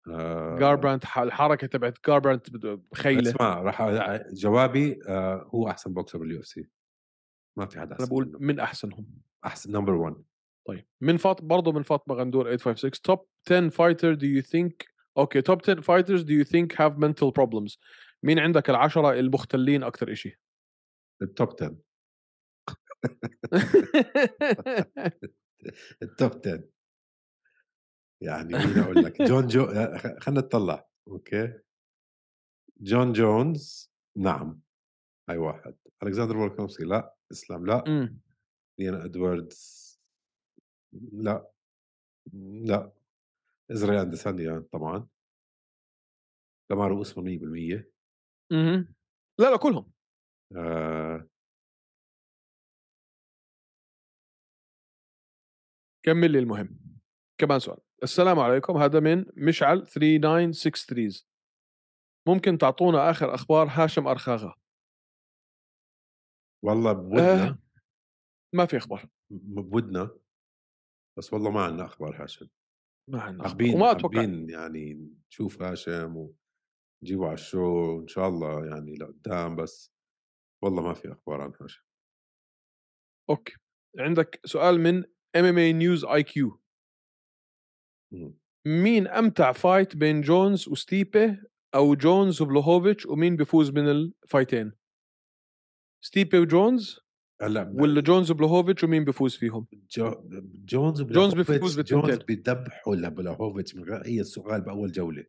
آه. 0.08 0.58
جاربرانت 0.58 1.04
الحركة 1.04 1.66
تبعت 1.66 1.98
جاربرانت 2.06 2.50
بخيلة. 2.92 3.30
اسمع 3.30 3.62
راح 3.62 3.82
جوابي 4.32 4.98
آه 5.08 5.50
هو 5.54 5.68
أحسن 5.68 5.94
بوكسر 5.94 6.18
باليو 6.18 6.40
اف 6.40 6.46
سي 6.46 6.68
ما 7.58 7.66
في 7.66 7.80
حدا 7.80 7.84
أنا 7.84 7.94
أحسن 7.94 8.06
بقول 8.08 8.26
منه. 8.26 8.38
من 8.40 8.60
أحسنهم. 8.60 9.06
أحسن 9.46 9.72
نمبر 9.72 9.92
1 9.94 10.16
طيب 10.66 10.86
من 11.00 11.16
فاط 11.16 11.42
برضه 11.42 11.72
من 11.72 11.82
فاطمه 11.82 12.14
غندور 12.14 12.44
856 12.56 12.90
توب 13.02 13.26
10 13.46 13.68
فايتر 13.68 14.14
do 14.16 14.42
you 14.42 14.46
think 14.46 14.72
okay 15.18 15.42
top 15.42 15.60
10 15.62 15.80
fighters 15.80 16.22
do 16.24 16.30
you 16.30 16.44
think 16.50 16.76
have 16.76 16.98
mental 16.98 17.32
problems? 17.40 17.76
مين 18.22 18.38
عندك 18.38 18.70
العشرة 18.70 19.12
المختلين 19.12 19.82
أكثر 19.82 20.14
شيء 20.14 20.36
ال 21.22 21.28
top 21.28 21.48
10 21.62 21.76
ال 26.02 26.09
top 26.09 26.30
10 26.46 26.64
يعني 28.22 28.48
مين 28.54 28.78
أقول 28.78 29.04
لك 29.04 29.22
جون 29.22 29.46
جو 29.46 29.64
آه، 29.64 29.98
خلينا 30.18 30.40
نطلع 30.40 30.88
okay؟ 31.08 31.58
جون 32.80 33.12
جونز 33.12 33.92
نعم 34.16 34.60
هاي 35.28 35.36
واحد. 35.38 35.74
الكسندر 36.02 36.34
فولكانوفسكي 36.34 36.84
لا 36.84 37.14
إسلام 37.32 37.66
لا. 37.66 37.86
أمم. 37.86 38.20
ليان 38.78 38.94
ادواردز 38.94 39.90
لا 41.12 41.50
لا. 42.64 42.92
ازرائيل 43.70 44.00
اندسانيا 44.00 44.64
طبعا. 44.72 45.06
كمارو 46.68 47.02
اسمه 47.02 47.24
100% 47.24 47.90
مهم. 48.52 48.94
لا 49.38 49.50
لا 49.50 49.56
كلهم. 49.56 49.92
آه. 50.56 51.28
كمل 56.02 56.30
لي 56.32 56.38
المهم. 56.38 56.78
كمان 57.38 57.58
سؤال. 57.58 57.78
السلام 58.02 58.38
عليكم 58.38 58.76
هذا 58.76 59.00
من 59.00 59.24
مشعل 59.36 59.86
3963 59.86 61.26
ممكن 62.28 62.58
تعطونا 62.58 63.10
آخر 63.10 63.34
أخبار 63.34 63.68
هاشم 63.70 64.08
أرخاغا؟ 64.08 64.54
والله 66.64 66.92
بودنا. 66.92 67.48
آه. 67.48 67.58
ما 68.54 68.66
في 68.66 68.76
أخبار. 68.76 69.08
بودنا. 69.30 70.10
بس 71.18 71.32
والله 71.32 71.50
ما 71.50 71.64
عندنا 71.64 71.84
أخبار 71.84 72.22
هاشم. 72.22 72.48
ما 73.10 73.20
عندنا 73.22 73.74
وما 73.74 73.90
أتوقع 73.90 74.22
يعني 74.48 75.14
نشوف 75.28 75.62
هاشم 75.62 76.16
ونجيبه 76.16 77.26
على 77.26 77.34
ال 77.34 77.47
show 77.47 78.00
إن 78.00 78.08
شاء 78.08 78.28
الله 78.28 78.66
يعني 78.66 78.94
لقدام 78.94 79.56
بس 79.56 79.92
والله 80.62 80.82
ما 80.82 80.94
في 80.94 81.12
أخبار 81.12 81.40
عن 81.40 81.52
هاشم. 81.60 81.84
okay. 83.30 83.56
عندك 83.98 84.40
سؤال 84.44 84.80
من 84.80 85.04
MMA 85.36 85.58
News 85.58 86.04
IQ. 86.04 86.59
مين 88.66 89.06
أمتع 89.06 89.52
fight 89.52 89.96
بين 89.96 90.20
جونز 90.20 90.68
وستيبي 90.68 91.42
أو 91.74 91.94
جونز 91.94 92.42
وبلوهوفيتش 92.42 93.06
ومين 93.06 93.36
بيفوز 93.36 93.70
من 93.70 93.88
ال 93.88 93.97
fightين؟ 93.97 94.72
ستيبي 96.04 96.38
وجونز 96.38 97.00
هلأ 97.42 97.72
ولا 97.74 98.00
جونز 98.00 98.30
وبلوهوفيتش 98.30 98.84
ومين 98.84 99.04
بيفوز 99.04 99.36
فيهم؟ 99.36 99.66
جو 99.72 100.28
جونز 100.64 101.02
جونز 101.02 101.34
بيفوز 101.34 101.76
بالتنتين. 101.76 102.00
جونز 102.00 102.18
بيدبحوا 102.18 102.96
لبلاهوفيتش 102.96 103.74
من 103.74 103.84
غير 103.84 104.04
اي 104.04 104.24
سؤال 104.24 104.60
بأول 104.60 104.92
جولة. 104.92 105.24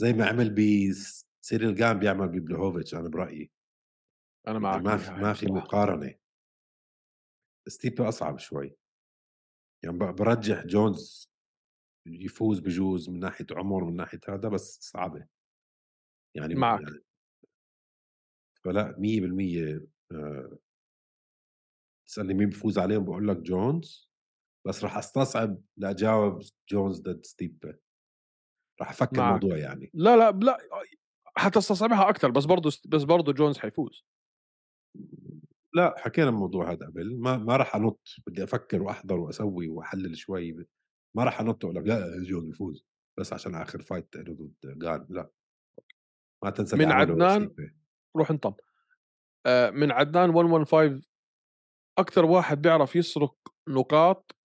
زي 0.00 0.12
ما 0.12 0.26
عمل 0.26 0.50
بسيريل 0.50 1.74
جام 1.74 1.98
بيعمل 1.98 2.28
ببلاهوفيتش 2.28 2.94
أنا 2.94 3.08
برأيي. 3.08 3.50
أنا 4.48 4.58
معك 4.58 4.82
ما 4.82 4.96
في 4.96 5.10
ما 5.10 5.32
في. 5.32 5.46
مقارنة. 5.46 6.14
ستيبي 7.68 8.08
أصعب 8.08 8.38
شوي. 8.38 8.76
يعني 9.84 9.98
برجح 9.98 10.66
جونز 10.66 11.33
يفوز 12.06 12.58
بجوز 12.60 13.10
من 13.10 13.20
ناحية 13.20 13.46
عمر 13.50 13.84
من 13.84 13.96
ناحية 13.96 14.20
هذا 14.28 14.48
بس 14.48 14.78
صعبة. 14.80 15.26
يعني 16.34 16.54
معك. 16.54 16.80
يعني 16.80 17.04
فلا 18.64 18.96
100% 18.98 19.88
آه، 20.12 20.58
تسالني 22.06 22.34
مين 22.34 22.48
بفوز 22.48 22.78
عليهم 22.78 23.04
بقول 23.04 23.28
لك 23.28 23.36
جونز 23.36 24.10
بس 24.66 24.84
راح 24.84 24.96
أستصعب 24.96 25.62
لاجاوب 25.76 26.42
جونز 26.70 27.00
ضد 27.00 27.26
ستيبي 27.26 27.74
راح 28.80 28.90
أفكر 28.90 29.16
معك. 29.16 29.26
الموضوع 29.26 29.58
يعني. 29.58 29.90
لا 29.94 30.16
لا 30.16 30.30
لا 30.30 30.58
حتستصعبها 31.36 32.08
أكثر 32.08 32.30
بس 32.30 32.44
برضه 32.44 32.70
بس 32.88 33.02
برضه 33.02 33.32
جونز 33.32 33.58
حيفوز. 33.58 34.04
لا 35.74 35.94
حكينا 35.98 36.28
الموضوع 36.28 36.72
هذا 36.72 36.86
قبل. 36.86 37.20
ما 37.20 37.36
ما 37.36 37.56
راح 37.56 37.76
أنط 37.76 38.14
بدي 38.26 38.44
أفكر 38.44 38.82
وأحضر 38.82 39.18
وأسوي 39.18 39.68
وأحلل 39.68 40.16
شوي. 40.16 40.66
ما 41.16 41.24
راح 41.24 41.40
انط 41.40 41.64
واقول 41.64 41.82
لك 41.82 41.88
لا 41.88 42.22
جون 42.22 42.46
بيفوز 42.46 42.86
بس 43.18 43.32
عشان 43.32 43.54
آخر 43.54 43.82
fight 43.82 44.16
له 44.16 44.34
ضد 44.34 44.78
جان 44.78 45.06
لا. 45.10 45.30
ما 46.44 46.50
تنسى 46.50 46.76
من 46.76 46.92
عدنان. 46.92 47.54
روح 48.16 48.30
انطم 48.30 48.54
آه 49.46 49.70
من 49.70 49.90
عدنان 49.92 50.30
115 50.30 51.00
أكثر 51.98 52.24
واحد 52.24 52.62
بيعرف 52.62 52.96
يسرق 52.96 53.36
نقاط 53.68 54.36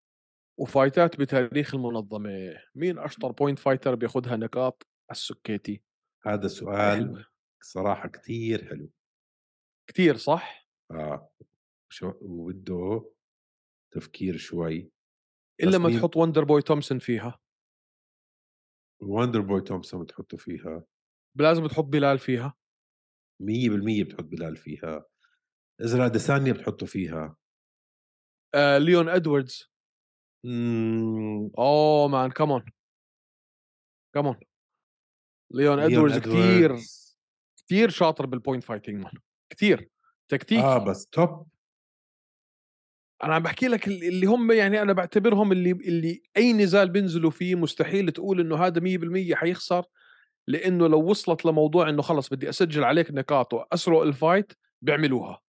و 0.60 0.68
fightات 0.68 1.20
بتاريخ 1.20 1.76
المنظمة. 1.76 2.58
مين 2.76 3.00
أشطر 3.00 3.32
point 3.32 3.60
fighter 3.60 3.96
بياخذها 3.96 4.36
نقاط؟ 4.36 4.88
على 5.10 5.16
السكيتي. 5.16 5.84
هذا 6.26 6.48
سؤال. 6.48 7.26
صراحة 7.62 8.10
كثير 8.10 8.66
حلو. 8.66 8.90
كثير 9.90 10.18
صح؟ 10.18 10.70
آه. 10.92 11.30
شو 11.92 12.14
وبده 12.22 13.12
تفكير 13.94 14.38
شوي. 14.38 14.92
إلا 15.64 15.78
ما 15.78 16.00
تحط 16.00 16.18
وندر 16.18 16.44
بوي 16.44 16.62
تومسون 16.62 17.00
فيها. 17.00 17.40
وندر 19.02 19.42
بوي 19.42 19.62
تومسون 19.62 20.04
بتحطه 20.04 20.38
فيها. 20.38 20.84
لازم 21.36 21.68
تحط 21.68 21.84
بلال 21.84 22.20
فيها. 22.20 22.54
100% 23.42 24.04
بتحط 24.04 24.24
بلال 24.24 24.58
فيها. 24.58 25.06
إزرا 25.82 26.08
ديسانيا 26.08 26.54
بتحطه 26.54 26.86
فيها. 26.86 27.36
آه 28.56 28.78
ليون 28.78 29.10
إدواردز. 29.10 29.70
مم، 30.46 31.52
oh 31.58 32.08
man 32.08 32.32
come 32.32 32.54
on 32.54 32.66
come 34.16 34.32
on 34.32 34.40
ليون 35.54 35.80
إدواردز 35.80 36.18
كثير. 36.18 36.76
كثير 37.58 37.90
شاطر 37.90 38.26
بال 38.26 38.37
point 38.37 38.64
fighting 38.64 38.96
man. 38.96 39.14
كثير 39.50 39.90
تكتيك. 40.32 40.60
آه 40.60 40.86
بس 40.86 41.08
top 41.08 41.48
أنا 43.24 43.36
عم 43.36 43.44
بحكي 43.44 43.68
لك 43.68 43.88
ال- 43.88 44.04
اللي 44.04 44.26
هم 44.26 44.52
يعني 44.52 44.82
أنا 44.82 44.94
بعتبرهم 44.94 45.52
اللي 45.52 45.72
اللي 45.72 46.22
أي 46.38 46.54
نزال 46.54 46.90
بينزلوا 46.90 47.32
فيه 47.32 47.56
مستحيل 47.56 48.12
تقول 48.12 48.40
إنه 48.40 48.66
هذا 48.66 48.80
100% 48.82 49.36
حيخسر 49.36 49.86
لإنه 50.48 50.88
لو 50.88 51.10
وصلت 51.10 51.46
لموضوع 51.46 51.90
إنه 51.90 52.02
خلص 52.02 52.30
بدي 52.30 52.50
أسجل 52.50 52.84
عليك 52.84 53.12
نقاط 53.12 53.54
وأسرق 53.54 54.02
ال 54.02 54.10
fight 54.10 54.54
بيعملوها 54.84 55.42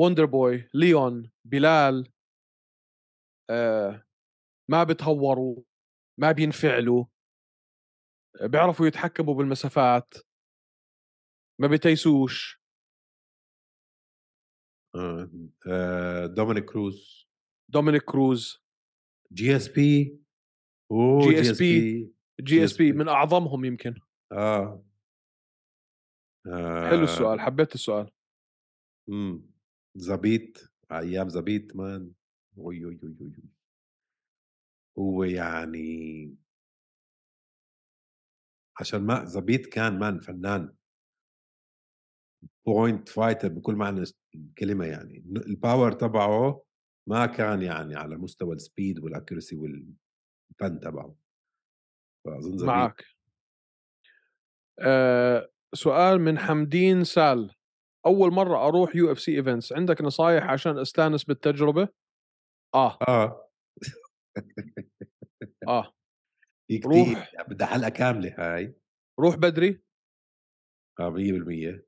وندر 0.00 0.24
بوي 0.24 0.68
ليون 0.74 1.30
بلال 1.44 2.08
آه 3.50 4.02
ما 4.70 4.84
بتهوروا 4.84 5.56
ما 6.20 6.32
بينفعلوا 6.32 7.04
آه، 8.40 8.46
بيعرفوا 8.46 8.86
يتحكموا 8.86 9.34
بالمسافات 9.34 10.14
ما 11.60 11.68
بتيسوش. 11.68 12.61
دومينيك 16.34 16.64
كروز. 16.64 17.28
دومينيك 17.68 18.02
كروز. 18.02 18.62
جي 19.32 19.56
إس 19.56 19.68
بي. 19.68 20.22
GSP. 20.92 21.28
جي 21.28 21.40
إس 21.40 21.58
بي 21.58 22.12
جي 22.40 22.64
إس 22.64 22.76
بي. 22.76 22.92
من 22.92 23.08
أعظمهم 23.08 23.64
يمكن. 23.64 23.94
آه. 24.32 24.84
آه، 26.46 26.90
حلو 26.90 27.04
السؤال 27.04 27.40
حبيت 27.40 27.74
السؤال. 27.74 28.10
امم 29.08 29.50
زبيط 29.94 30.72
أيام 30.92 31.28
زبيط 31.28 31.76
man. 31.76 32.12
وي 32.56 32.84
وي 32.84 33.00
وي 33.02 33.16
وي 33.20 33.32
هو 34.98 35.24
يعني 35.24 36.34
عشان 38.80 39.06
ما 39.06 39.24
زبيت 39.24 39.66
كان 39.66 39.98
كان 39.98 40.20
فنان. 40.20 40.74
point 42.66 43.08
fighter 43.08 43.48
بكل 43.48 43.74
معنى 43.74 44.02
الكلمة 44.34 44.86
يعني. 44.86 45.24
ال 45.46 45.54
power 45.54 45.92
تبعه 45.92 46.62
ما 47.08 47.26
كان 47.26 47.62
يعني 47.62 47.96
على 47.96 48.16
مستوى 48.16 48.54
ال 48.54 48.61
speed 48.61 48.98
وال 48.98 49.10
accuracy 49.10 49.56
والفن 49.56 50.80
تبعه. 50.80 51.14
فأظن 52.26 52.66
معك. 52.66 53.04
آه 54.80 55.48
سؤال 55.74 56.20
من 56.20 56.38
حمدين 56.38 57.04
سال. 57.04 57.50
أول 58.06 58.32
مرة 58.32 58.68
أروح 58.68 58.96
UFC 58.96 59.36
events 59.36 59.72
عندك 59.72 60.02
نصايح 60.02 60.44
عشان 60.44 60.78
أستانس 60.78 61.24
بالتجربة؟ 61.24 61.88
آه. 62.74 62.98
آه. 63.08 63.48
آه. 65.68 65.92
في 66.68 66.78
كثير 66.78 67.16
روح. 67.16 67.32
بدها 67.48 67.66
حلقه 67.66 67.88
كاملة 67.88 68.34
هاي. 68.38 68.74
روح 69.20 69.36
بدري. 69.36 69.82
آه 71.00 71.10
100% 71.10 71.68
آه 71.68 71.82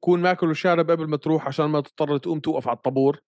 كون 0.00 0.20
ماكل 0.22 0.50
وشارب 0.50 0.90
قبل 0.90 1.08
ما 1.08 1.16
تروح 1.16 1.46
عشان 1.46 1.66
ما 1.66 1.80
تضطر 1.80 2.18
تقوم 2.18 2.40
توقف 2.40 2.68
على 2.68 2.76
الطابور 2.76 3.20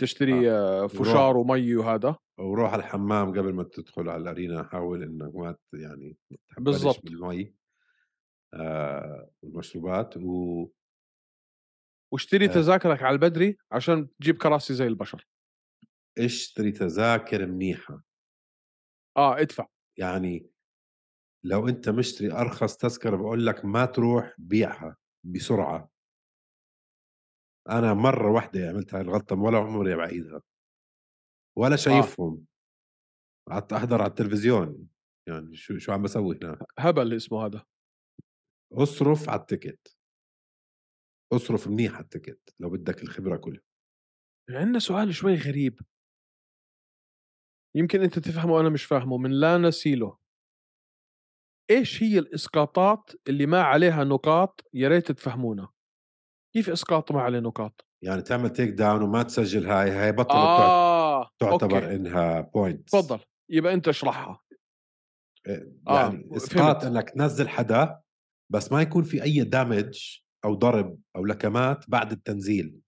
تشتري 0.00 0.50
آه 0.52 0.86
فشار 0.86 1.36
ومي 1.36 1.76
وهذا. 1.76 2.16
وروح 2.38 2.74
الحمام 2.74 3.30
قبل 3.30 3.52
ما 3.52 3.62
تدخل 3.62 4.08
على 4.08 4.22
ال 4.22 4.29
arena 4.29 4.62
حاول 4.62 5.02
إنك 5.02 5.34
ما 5.34 5.56
يعني 5.72 6.16
بالضبط. 6.58 7.04
بالمي 7.04 7.54
آه 8.54 9.30
والمشروبات 9.42 10.16
و 10.16 10.68
واشتري 12.12 12.44
آه. 12.44 12.48
تذاكرك 12.48 13.02
على 13.02 13.14
البدري 13.14 13.58
عشان 13.72 14.08
تجيب 14.20 14.36
كراسي 14.36 14.74
زي 14.74 14.86
البشر. 14.86 15.28
اشتري 16.18 16.72
تذاكر 16.72 17.46
منيحة. 17.46 18.02
آه 19.16 19.40
ادفع. 19.40 19.66
يعني 19.98 20.50
لو 21.44 21.68
أنت 21.68 21.88
مشتري 21.88 22.32
أرخص 22.32 22.76
تذكرة 22.76 23.16
بقول 23.16 23.46
لك 23.46 23.64
ما 23.64 23.84
تروح 23.86 24.34
بيعها. 24.38 24.96
بسرعة. 25.24 25.90
أنا 27.68 27.94
مرة 27.94 28.30
واحدة 28.32 28.68
عملت 28.68 28.94
هاي 28.94 29.00
الغلطة 29.02 29.36
ولا 29.36 29.58
عمري 29.58 29.96
بعيدها. 29.96 30.42
ولا 31.58 31.76
شايفهم. 31.76 32.46
قعدت 33.48 33.72
أحضر 33.72 34.02
على 34.02 34.10
التلفزيون. 34.10 34.88
يعني 35.28 35.56
شو 35.56 35.78
شو 35.78 35.92
عم 35.92 36.02
بسوي 36.02 36.38
هناك 36.42 36.58
هبل 36.78 37.14
اسمه 37.14 37.46
هذا. 37.46 37.66
أصرف 38.72 39.28
على 39.28 39.40
ال 39.40 39.47
ticket. 39.47 39.96
أصرف 41.32 41.68
منيح 41.68 41.94
على 41.94 42.04
ال 42.04 42.11
ticket 42.11 42.54
لو 42.60 42.70
بدك 42.70 43.02
الخبرة 43.02 43.36
كلها. 43.36 43.62
عندنا 44.50 44.78
سؤال 44.78 45.14
شوي 45.14 45.34
غريب. 45.34 45.80
يمكن 47.76 48.00
أنت 48.02 48.18
تفهمه 48.18 48.52
وأنا 48.52 48.68
مش 48.68 48.84
فاهمه 48.84 49.18
من 49.18 49.30
لانا 49.30 49.70
سيلو. 49.70 50.18
إيش 51.70 52.02
هي 52.02 52.18
الإسقاطات 52.18 53.10
اللي 53.28 53.46
ما 53.46 53.62
عليها 53.62 54.04
نقاط 54.04 54.64
يا 54.74 54.88
ريت 54.88 55.12
تفهمونا؟ 55.12 55.68
كيف 56.54 56.70
إسقاط 56.70 57.12
ما 57.12 57.20
عليه 57.20 57.38
نقاط؟ 57.38 57.86
يعني 58.02 58.22
تعمل 58.22 58.50
takedown 58.50 59.02
وما 59.02 59.22
تسجل 59.22 59.66
هاي 59.66 59.90
هاي 59.90 60.12
بطلت 60.12 60.30
آه 60.30 61.30
تعتبر 61.38 61.84
okay. 61.84 61.96
إنها 61.96 62.40
point 62.40 62.88
تفضل. 62.88 63.20
يبقى 63.50 63.74
أنت 63.74 63.88
اشرحها. 63.88 64.40
آه، 65.46 65.72
يعني 65.86 66.28
إسقاط 66.36 66.82
فهمت. 66.82 66.96
إنك 66.96 67.10
تنزل 67.10 67.48
حدا 67.48 68.00
بس 68.52 68.72
ما 68.72 68.82
يكون 68.82 69.04
في 69.04 69.22
أي 69.22 69.44
damage 69.44 70.18
أو 70.44 70.54
ضرب 70.54 70.98
أو 71.16 71.24
لكمات 71.24 71.84
بعد 71.88 72.12
التنزيل. 72.12 72.80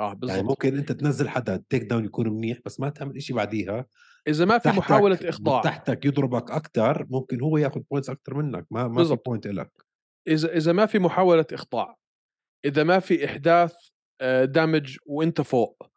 آه 0.00 0.06
يعني 0.06 0.18
بالضبط. 0.18 0.44
ممكن 0.44 0.78
أنت 0.78 0.92
تنزل 0.92 1.28
حدا 1.28 1.54
ال 1.54 1.82
takedown 1.82 2.04
يكون 2.04 2.28
منيح 2.28 2.58
بس 2.64 2.80
ما 2.80 2.88
تعمل 2.88 3.16
إشي 3.16 3.32
بعديها. 3.32 3.86
إذا 4.28 4.44
ما 4.44 4.58
في 4.58 4.68
محاولة 4.68 5.18
إخضاع. 5.22 5.62
تحتك 5.62 6.04
يضربك 6.04 6.50
أكثر 6.50 7.06
ممكن 7.10 7.40
هو 7.40 7.56
ياخذ 7.56 7.80
points 7.90 8.10
أكثر 8.10 8.34
منك 8.34 8.66
ما 8.70 8.82
ما 8.82 8.88
في 8.88 8.94
بالضبط. 8.94 9.26
point 9.26 9.46
لك 9.46 9.72
إذا 10.28 10.56
إذا 10.56 10.72
ما 10.72 10.86
في 10.86 10.98
محاولة 10.98 11.46
إخضاع 11.52 11.96
إذا 12.64 12.84
ما 12.84 12.98
في 12.98 13.24
إحداث 13.24 13.74
آه، 14.20 14.44
damage 14.44 14.96
وأنت 15.06 15.40
فوق 15.40 15.90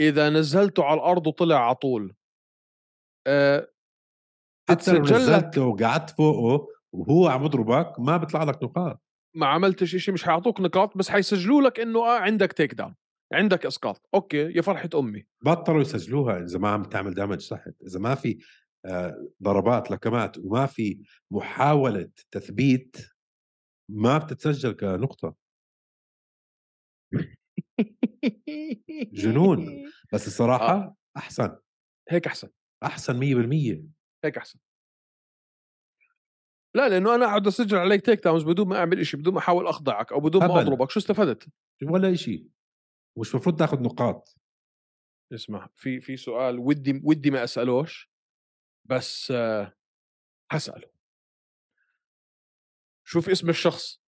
إذا 0.00 0.30
نزلته 0.30 0.84
على 0.84 1.00
الأرض 1.00 1.26
وطلع 1.26 1.66
على 1.66 1.74
طول 1.74 2.14
آه، 3.26 3.68
حتى 4.70 4.92
لو 4.92 5.02
نزلته 5.02 5.62
وقعدت 5.62 6.10
فوقه 6.10 6.68
وهو 6.92 7.28
عم 7.28 7.44
يضربك 7.44 8.00
ما 8.00 8.16
بيطلع 8.16 8.42
لك 8.42 8.62
نقاط. 8.62 9.00
ما 9.34 9.46
عملتش 9.46 9.94
إشي 9.94 10.12
مش 10.12 10.24
حيعطوك 10.24 10.60
نقاط 10.60 10.96
بس 10.96 11.08
حيسجلوا 11.08 11.62
لك 11.62 11.80
إنه 11.80 11.98
آه 11.98 12.18
عندك 12.18 12.52
takedown 12.52 12.94
عندك 13.32 13.66
إسقاط. 13.66 14.08
okay 14.14 14.36
يا 14.36 14.62
فرحة 14.62 14.88
أمي. 14.94 15.26
بطلوا 15.44 15.80
يسجلوها. 15.80 16.44
إذا 16.44 16.58
ما 16.58 16.68
عم 16.68 16.82
تعمل 16.82 17.14
damage 17.14 17.40
صحت 17.40 17.74
إذا 17.86 18.00
ما 18.00 18.14
في 18.14 18.38
آه، 18.84 19.28
ضربات 19.42 19.90
لكمات 19.90 20.38
وما 20.38 20.66
في 20.66 21.00
محاولة 21.30 22.10
تثبيت 22.30 22.96
ما 23.90 24.18
بتتسجل 24.18 24.72
كنقطة. 24.72 25.34
جنون. 29.12 29.84
بس 30.12 30.26
الصراحة 30.30 30.72
آه. 30.74 30.96
أحسن. 31.16 31.56
هيك 32.08 32.26
أحسن. 32.26 32.48
أحسن 32.82 33.20
100% 33.20 33.82
هيك 34.24 34.36
أحسن. 34.38 34.58
لا 36.74 36.88
لأنه 36.88 37.14
أنا 37.14 37.26
اقعد 37.26 37.46
أسجل 37.46 37.76
عليك 37.78 38.06
تيك 38.06 38.24
داونز 38.24 38.42
بدون 38.42 38.68
ما 38.68 38.76
أعمل 38.78 39.06
شيء 39.06 39.20
بدون 39.20 39.34
ما 39.34 39.38
أحاول 39.38 39.66
أخضعك 39.66 40.12
أو 40.12 40.20
بدون 40.20 40.46
ما. 40.46 40.60
أضربك. 40.60 40.90
شو 40.90 41.00
استفدت؟ 41.00 41.48
ولا 41.82 42.14
شيء 42.14 42.46
مش 43.18 43.34
المفروض 43.34 43.58
تاخذ 43.58 43.82
نقاط. 43.82 44.36
اسمع 45.32 45.68
في 45.74 46.00
في 46.00 46.16
سؤال 46.16 46.58
ودي 46.58 47.00
ودي 47.04 47.30
ما 47.30 47.44
أسألوش 47.44 48.10
بس 48.84 49.32
حساله 50.52 50.90
شوف 53.04 53.28
اسم 53.28 53.48
الشخص 53.48 54.02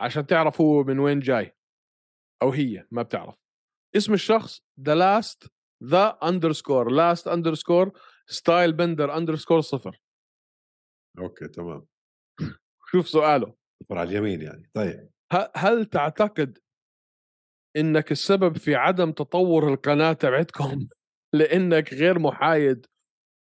عشان 0.00 0.26
تعرف 0.26 0.60
هو 0.60 0.84
من 0.84 0.98
وين 0.98 1.20
جاي 1.20 1.56
أو 2.42 2.50
هي 2.50 2.86
ما 2.90 3.02
بتعرف. 3.02 3.34
اسم 3.96 4.12
الشخص 4.12 4.62
the 4.80 4.94
last 4.94 5.52
the 5.84 6.18
underscore 6.22 6.90
last 6.90 7.28
underscore 7.28 8.00
stylebender 8.26 9.16
underscore 9.16 9.60
صفر. 9.60 10.02
okay 11.18 11.48
تمام. 11.48 11.86
شوف 12.90 13.08
سؤاله. 13.08 13.56
صفر 13.82 13.98
على 13.98 14.10
اليمين 14.10 14.42
يعني. 14.42 14.70
طيب. 14.74 15.10
هل 15.56 15.86
تعتقد 15.86 16.58
إنك 17.76 18.12
السبب 18.12 18.56
في 18.56 18.74
عدم 18.74 19.12
تطور 19.12 19.68
القناة 19.68 20.12
تبعتكم 20.12 20.88
لإنك 21.38 21.94
غير 21.94 22.18
محايد 22.18 22.86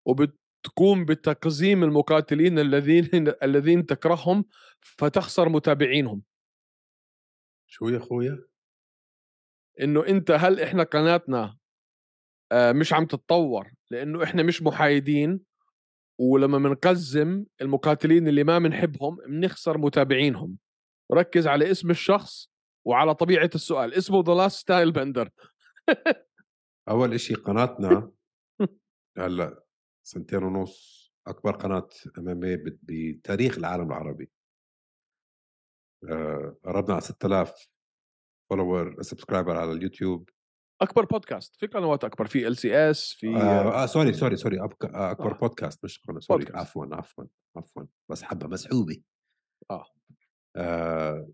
وبتقوم 0.07 1.05
بتقزيم 1.05 1.83
المقاتلين 1.83 2.59
الذين 2.59 3.09
الذين 3.43 3.85
تكرههم 3.85 4.45
فتخسر 4.81 5.49
متابعينهم. 5.49 6.23
شو 7.67 7.89
يا 7.89 7.97
أخويا؟ 7.97 8.45
إنه 9.81 10.07
أنت 10.07 10.31
هل 10.31 10.59
إحنا 10.59 10.83
قناتنا 10.83 11.57
آه، 12.51 12.71
مش 12.71 12.93
عم 12.93 13.05
تتطور 13.05 13.71
لإنه 13.91 14.23
إحنا 14.23 14.43
مش 14.43 14.61
محايدين 14.61 15.39
ولما 16.19 16.57
بنقزم 16.57 17.45
المقاتلين 17.61 18.27
اللي 18.27 18.43
ما 18.43 18.59
بنحبهم 18.59 19.17
بنخسر 19.27 19.77
متابعينهم. 19.77 20.57
ركز 21.13 21.47
على 21.47 21.71
اسم 21.71 21.89
الشخص 21.89 22.51
وعلى 22.89 23.15
طبيعة 23.15 23.49
السؤال 23.55 23.93
اسمه 23.93 24.23
The 24.23 24.33
Last 24.33 24.59
Stylebender 24.59 25.29
أول 26.89 27.13
إشي 27.13 27.33
قناتنا 27.33 28.11
هلأ 29.17 29.63
سنتين 30.03 30.43
ونص 30.43 30.99
أكبر 31.27 31.55
قناة 31.55 31.89
MMA 32.17 32.43
بتاريخ 32.83 33.57
العالم 33.57 33.87
العربي 33.87 34.31
آه، 36.09 36.57
قربنا 36.65 36.93
على 36.93 37.01
6000 37.01 37.69
follower 38.49 39.01
subscriber 39.01 39.57
على 39.57 39.71
اليوتيوب 39.71 40.29
أكبر 40.81 41.05
بودكاست 41.05 41.55
في 41.55 41.67
قنوات 41.67 42.03
أكبر 42.03 42.27
في 42.27 42.47
ال 42.47 42.57
سي 42.57 42.75
اس 42.75 43.13
في 43.13 43.35
آه, 43.35 43.83
آه 43.83 43.85
sorry 43.85 44.13
sorry 44.13 44.35
sorry 44.35 44.63
أكبر 44.63 44.95
آه. 44.95 45.37
بودكاست 45.41 45.83
مش 45.83 45.99
قناة 46.07 46.19
sorry. 46.19 46.45
عفوا 46.53 46.95
عفوا 46.95 47.25
عفوا 47.57 47.83
بس 48.09 48.23
حبة 48.23 48.47
مسحوبه 48.47 49.01
آه. 49.71 49.85
آه 50.55 51.27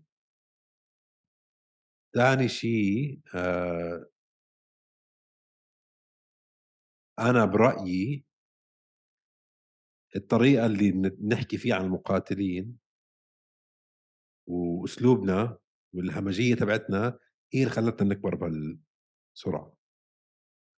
ثاني 2.16 2.48
شيء 2.48 3.20
آه. 3.34 4.10
أنا 7.18 7.44
برأيي 7.44 8.24
الطريقة 10.16 10.66
اللي 10.66 10.90
نحكي 11.28 11.58
فيها 11.58 11.74
عن 11.76 11.84
المقاتلين 11.84 12.78
وأسلوبنا 14.48 15.58
والهمجية 15.94 16.54
تبعتنا 16.54 17.18
هي 17.54 17.62
اللي 17.62 17.70
خلتنا 17.74 18.08
نكبر 18.08 18.34
بهالسرعه 18.34 19.76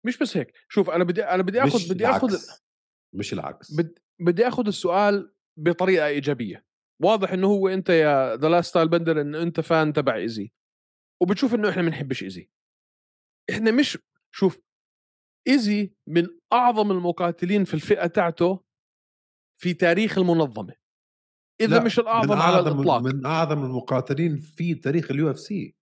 مش 0.07 0.19
بس 0.19 0.37
هيك 0.37 0.53
شوف 0.69 0.91
أنا 0.91 1.05
بدي 1.05 1.25
أنا 1.25 1.43
بدي 1.43 1.63
آخذ 1.63 1.95
بدي 1.95 2.07
آخذ. 2.07 2.37
مش 3.15 3.33
العكس. 3.33 3.75
بد 3.75 3.99
بدي 4.21 4.49
آخذ 4.49 4.67
السؤال 4.67 5.35
بطريقة 5.59 6.07
إيجابية 6.07 6.65
واضح 7.03 7.33
إنه 7.33 7.47
هو 7.47 7.69
أنت 7.69 7.89
يا 7.89 8.37
The 8.37 8.49
Last 8.49 8.71
Stylebender 8.71 9.21
انه 9.21 9.43
أنت 9.43 9.61
fan 9.61 9.93
تبع 9.93 10.15
ايزي 10.15 10.53
وبتشوف 11.23 11.55
إنه 11.55 11.71
إحنا 11.71 11.83
ما 11.83 11.89
بنحبش 11.89 12.23
ايزي 12.23 12.51
إحنا 13.51 13.71
مش 13.71 13.99
شوف 14.35 14.59
ايزي 15.49 15.95
من 16.07 16.27
أعظم 16.53 16.91
المقاتلين 16.91 17.65
في 17.65 17.75
الفئة 17.75 18.07
تاعته 18.07 18.65
في 19.61 19.75
تاريخ 19.75 20.19
المنظمة. 20.19 20.75
إذا 21.61 21.85
مش 21.85 21.99
الأعظم 21.99 22.35
من 22.35 22.41
على 22.41 22.59
الإطلاق. 22.59 23.03
من 23.03 23.27
أعظم 23.27 23.65
المقاتلين 23.65 24.37
في 24.37 24.75
تاريخ 24.75 25.11
ال 25.11 25.31
UFC 25.31 25.75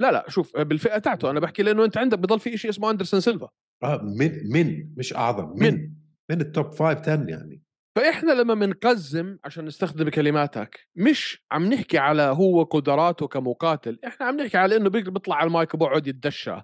لا 0.00 0.12
لا 0.12 0.24
شوف 0.28 0.56
بالفئة 0.56 0.98
تاعته 0.98 1.30
أنا 1.30 1.40
بحكي 1.40 1.62
لأنه 1.62 1.84
أنت 1.84 1.96
عندك 1.96 2.18
بضل 2.18 2.40
في 2.40 2.56
شيء 2.56 2.70
اسمه 2.70 2.90
أندرسون 2.90 3.20
سيلفا. 3.20 3.48
آه 3.82 4.02
من 4.02 4.50
من 4.52 4.94
مش 4.96 5.14
أعظم 5.14 5.48
من. 5.48 5.74
من. 5.74 5.94
من, 6.30 6.40
ال 6.40 6.47
top 6.47 6.66
5 6.66 6.84
10 6.84 7.30
يعني. 7.30 7.62
فإحنا 7.98 8.32
لما 8.32 8.54
بنقزم 8.54 9.38
عشان 9.44 9.64
نستخدم 9.64 10.08
كلماتك 10.08 10.88
مش 10.96 11.44
عم 11.50 11.72
نحكي 11.72 11.98
على 11.98 12.22
هو 12.22 12.62
قدراته 12.62 13.28
كمقاتل 13.28 13.98
إحنا 14.06 14.26
عم 14.26 14.40
نحكي 14.40 14.56
على 14.58 14.76
إنه 14.76 14.90
بيقدر 14.90 15.10
بيطلع 15.10 15.36
على 15.36 15.46
المايك 15.46 15.74
وبقعد 15.74 16.06
يتدشى 16.06 16.60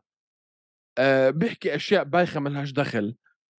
أه 0.99 1.31
بيحكي 1.31 1.75
أشياء 1.75 2.05
بايخة 2.05 2.41
ما 2.41 2.49
لهاش 2.49 2.73
دخل 2.73 3.15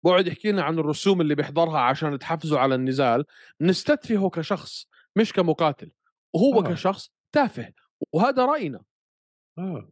بقعد 0.06 0.28
يحكي 0.28 0.52
لنا 0.52 0.64
عن 0.64 0.80
الرسوم 0.80 1.22
اللي 1.22 1.36
بيحضرها 1.36 1.80
عشان 1.80 2.20
تحفزه 2.20 2.60
على 2.60 2.76
النزال 2.76 3.26
نستتفهه 3.62 4.30
كشخص 4.30 4.88
مش 5.16 5.34
كمقاتل 5.34 5.92
وهو 6.34 6.62
آه. 6.62 6.66
آه. 6.66 6.72
كشخص 6.72 7.12
تافه 7.32 7.74
وهذا 8.14 8.46
رأينا 8.46 8.82
آه 9.58 9.92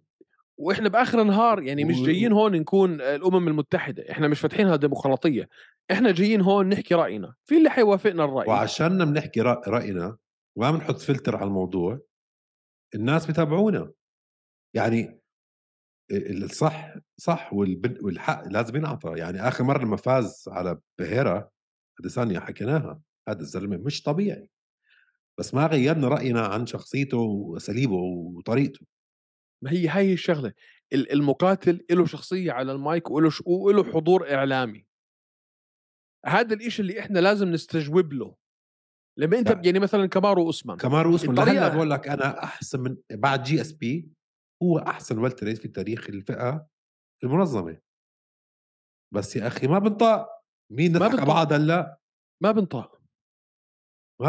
وإحنا 0.64 0.90
بآخر 0.90 1.22
النهار 1.22 1.64
يعني 1.64 1.84
مش 1.86 2.02
جايين 2.02 2.32
هون 2.32 2.52
نكون 2.56 3.02
الأمم 3.02 3.48
المتحدة 3.48 4.12
إحنا 4.12 4.28
مش 4.28 4.40
فاتحينها 4.40 4.76
ديمقراطية 4.76 5.50
إحنا 5.92 6.12
جايين 6.12 6.42
هون 6.42 6.70
نحكي 6.70 6.96
رأينا 6.96 7.36
في 7.46 7.58
اللي 7.58 7.70
حيوافقنا 7.70 8.26
الرأي. 8.26 8.48
وعشان 8.50 9.06
بنحكي 9.12 9.42
رأينا 9.42 10.18
وما 10.58 10.72
بنحط 10.72 10.96
فلتر 10.98 11.36
على 11.36 11.48
الموضوع 11.48 12.00
الناس 12.96 13.26
بتابعونا 13.26 13.92
يعني 14.76 15.20
ال- 16.12 16.44
الصح 16.44 16.94
صح 17.18 17.54
والحق 17.54 18.48
لازم 18.48 18.76
ينعطى. 18.76 19.18
يعني 19.18 19.48
آخر 19.48 19.64
مرة 19.64 19.84
لما 19.84 19.98
فاز 19.98 20.44
على 20.48 20.80
بهيرا 21.00 21.50
اديسانيا 22.00 22.40
حكيناها 22.40 23.02
هذا 23.30 23.40
الزلمة 23.40 23.78
مش 23.78 24.02
طبيعي. 24.02 24.50
بس 25.40 25.54
ما 25.54 25.66
غيرنا 25.68 26.08
رأينا 26.08 26.42
عن 26.48 26.66
شخصيته 26.66 27.18
وأساليبه 27.18 27.96
وطريقته. 27.96 28.86
ما 29.64 29.72
هي 29.72 29.88
هاي 29.88 30.14
الشغلة 30.14 30.54
ال- 30.94 31.12
المقاتل 31.12 31.86
له 31.92 32.06
شخصية 32.06 32.52
على 32.52 32.72
المايك 32.72 33.12
وله. 33.12 33.32
وله 33.46 33.84
حضور 33.84 34.34
إعلامي 34.34 34.86
هذا 36.26 36.54
الإشي 36.54 36.82
اللي 36.82 37.00
إحنا 37.00 37.20
لازم 37.20 37.52
نستجوب 37.52 38.14
له 38.14 38.36
لما 39.18 39.40
أنت. 39.40 39.66
يعني 39.66 39.80
مثلا 39.80 40.06
كمارو 40.06 40.46
أوسمان 40.46 40.78
كمان 40.78 41.14
اسمه 41.14 41.36
الطريقة- 41.36 41.40
لهلا 41.48 41.68
بقول 41.76 41.90
لك 41.90 42.08
أنا 42.08 42.44
أحسن 42.44 42.80
من 42.80 42.98
بعد 43.12 43.44
GSP 43.44 44.10
هو 44.64 44.80
أحسن 44.80 45.18
welterweight 45.18 45.58
في 45.58 45.68
تاريخ 45.68 46.10
الفئة 46.10 46.68
في 47.22 47.28
المنظمة 47.28 47.82
بس 49.14 49.36
يا 49.36 49.48
أخي 49.48 49.68
ما 49.68 49.80
بنطاق 49.80 50.28
مين 50.72 50.94
نضحك 50.94 51.20
على. 51.20 51.26
بعض 51.26 51.54
هلأ 51.54 52.00
ما 52.44 52.52
بنطاق 52.52 53.02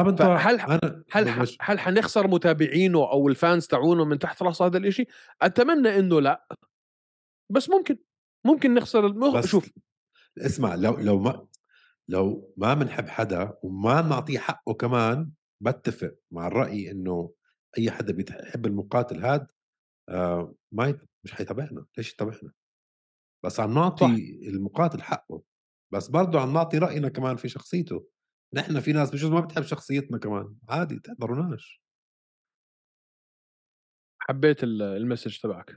ما 0.02 0.10
أنا 0.66 0.96
هل 1.12 1.28
ح... 1.28 1.38
مش- 1.38 1.58
هل 1.60 1.78
حنخسر 1.80 2.26
متابعينه 2.28 2.98
أو 2.98 3.28
ال 3.28 3.36
fans 3.36 3.66
تاعونه 3.66 4.04
من 4.04 4.18
تحت 4.18 4.42
رأس 4.42 4.62
هذا 4.62 4.78
الإشي؟ 4.78 5.06
أتمنى 5.42 5.98
إنه 5.98 6.20
لا. 6.20 6.46
بس 7.52 7.70
ممكن 7.70 7.98
ممكن 8.46 8.74
نخسر 8.74 9.06
الم... 9.06 9.32
بس 9.32 9.46
شوف. 9.46 9.70
اسمع 10.38 10.74
لو 10.74 10.96
لو 10.98 11.18
ما 11.18 11.46
لو 12.08 12.54
ما 12.56 12.74
بنحب 12.74 13.08
حدا 13.08 13.58
وما 13.62 14.02
نعطيه 14.02 14.38
حقه 14.38 14.74
كمان 14.74 15.30
بتفق 15.60 16.14
مع 16.30 16.46
الرأي 16.46 16.90
إنه 16.90 17.32
أي 17.78 17.90
حدا 17.90 18.12
بيحب 18.12 18.66
المقاتل 18.66 19.24
هاد 19.24 19.46
آه 20.08 20.54
ما 20.72 20.86
يت... 20.86 21.00
مش 21.24 21.32
حيتابعنا. 21.32 21.86
ليش 21.96 22.12
يتابعنا؟ 22.12 22.52
بس 23.44 23.60
عم 23.60 23.74
نعطي. 23.74 24.04
المقاتل 24.48 25.02
حقه. 25.02 25.42
بس 25.92 26.08
برضه 26.08 26.40
عم 26.40 26.52
نعطي 26.52 26.78
رأينا 26.78 27.08
كمان 27.08 27.36
في 27.36 27.48
شخصيته. 27.48 28.06
نحن 28.54 28.80
في 28.80 28.92
ناس 28.92 29.10
بجوز 29.10 29.30
ما 29.30 29.40
بتحب 29.40 29.62
شخصيتنا 29.62 30.18
كمان 30.18 30.56
عادي 30.68 30.98
تحضروناش 30.98 31.82
حبيت 34.18 34.64
ال- 34.64 34.82
المسج 34.82 35.38
تبعك. 35.40 35.76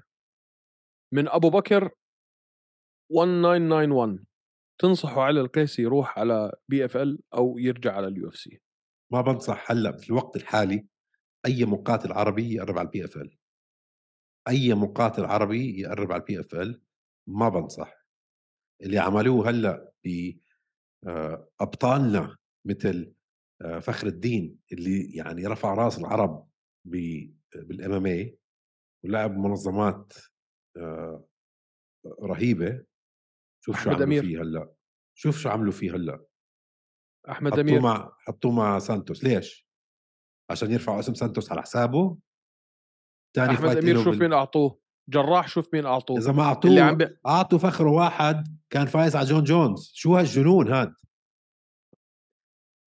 من 1.14 1.28
أبو 1.28 1.50
بكر 1.50 1.90
1991 3.12 4.26
تنصحوا 4.82 5.24
علي 5.24 5.42
القيسي 5.42 5.82
يروح 5.82 6.20
على 6.20 6.52
PFL 6.70 7.20
أو 7.34 7.58
يرجع 7.58 7.94
على 7.96 8.08
ال 8.08 8.28
UFC 8.30 8.62
ما 9.14 9.22
بنصح 9.22 9.72
هلأ 9.72 9.98
في 9.98 10.10
الوقت 10.10 10.36
الحالي 10.36 10.88
أي 11.46 11.66
مقاتل 11.66 12.12
عربي 12.12 12.54
يقرب 12.56 12.78
على 12.78 12.86
ال 12.86 13.06
PFL 13.06 13.38
أي 14.48 14.74
مقاتل 14.74 15.26
عربي 15.26 15.82
يقرب 15.82 16.12
على 16.12 16.22
ال 16.22 16.39
PFL 16.39 16.82
ما 17.28 17.50
بنصح. 17.50 18.06
اللي 18.82 19.00
عملوه 19.00 19.50
هلأ 19.50 19.92
ب 20.06 20.32
ابطالنا 21.62 22.37
مثل 22.68 23.13
آه، 23.61 23.80
فخر 23.80 24.07
الدين 24.07 24.59
اللي 24.72 25.15
يعني 25.15 25.47
رفع 25.47 25.74
رأس 25.74 25.99
العرب 25.99 26.47
بال 27.56 27.93
أم 27.93 28.32
ولعب 29.03 29.38
منظمات 29.38 30.13
آه، 30.78 31.28
رهيبة. 32.24 32.84
شوف 33.65 33.84
شو 33.84 33.89
عملوا. 33.89 34.22
فيه 34.22 34.41
هلأ. 34.41 34.74
شوف 35.18 35.38
شو 35.38 35.49
عملوا 35.49 35.72
فيه 35.72 35.95
هلأ. 35.95 36.26
أحمد 37.30 37.51
حطوه 37.51 37.61
أمير. 37.63 37.82
مع 37.82 38.11
حطوه 38.20 38.51
مع 38.51 38.80
سانتوس. 38.80 39.24
ليش؟ 39.24 39.68
عشان 40.51 40.72
يرفعوا 40.72 40.99
اسم 40.99 41.13
سانتوس 41.13 41.51
على 41.51 41.61
حسابه. 41.61 42.18
تاني 43.36 43.51
أحمد 43.51 43.78
أمير 43.78 43.97
شوف 43.97 44.07
بال- 44.07 44.20
مين 44.20 44.34
أعطوه. 44.34 44.80
جراح 45.09 45.47
شوف 45.47 45.74
مين 45.74 45.86
أعطوه. 45.86 46.18
إذا 46.18 46.32
ما 46.32 46.38
اللي 46.63 46.82
أعطوه 46.82 46.82
عم 46.82 46.97
بي... 46.97 47.18
أعطوا 47.28 47.59
فخره 47.59 47.89
واحد 47.91 48.57
كان 48.70 48.86
فايز 48.86 49.15
على 49.15 49.26
جون 49.26 49.43
جونز. 49.43 49.91
شو 49.93 50.15
هالجنون 50.18 50.68
هاد؟ 50.68 50.93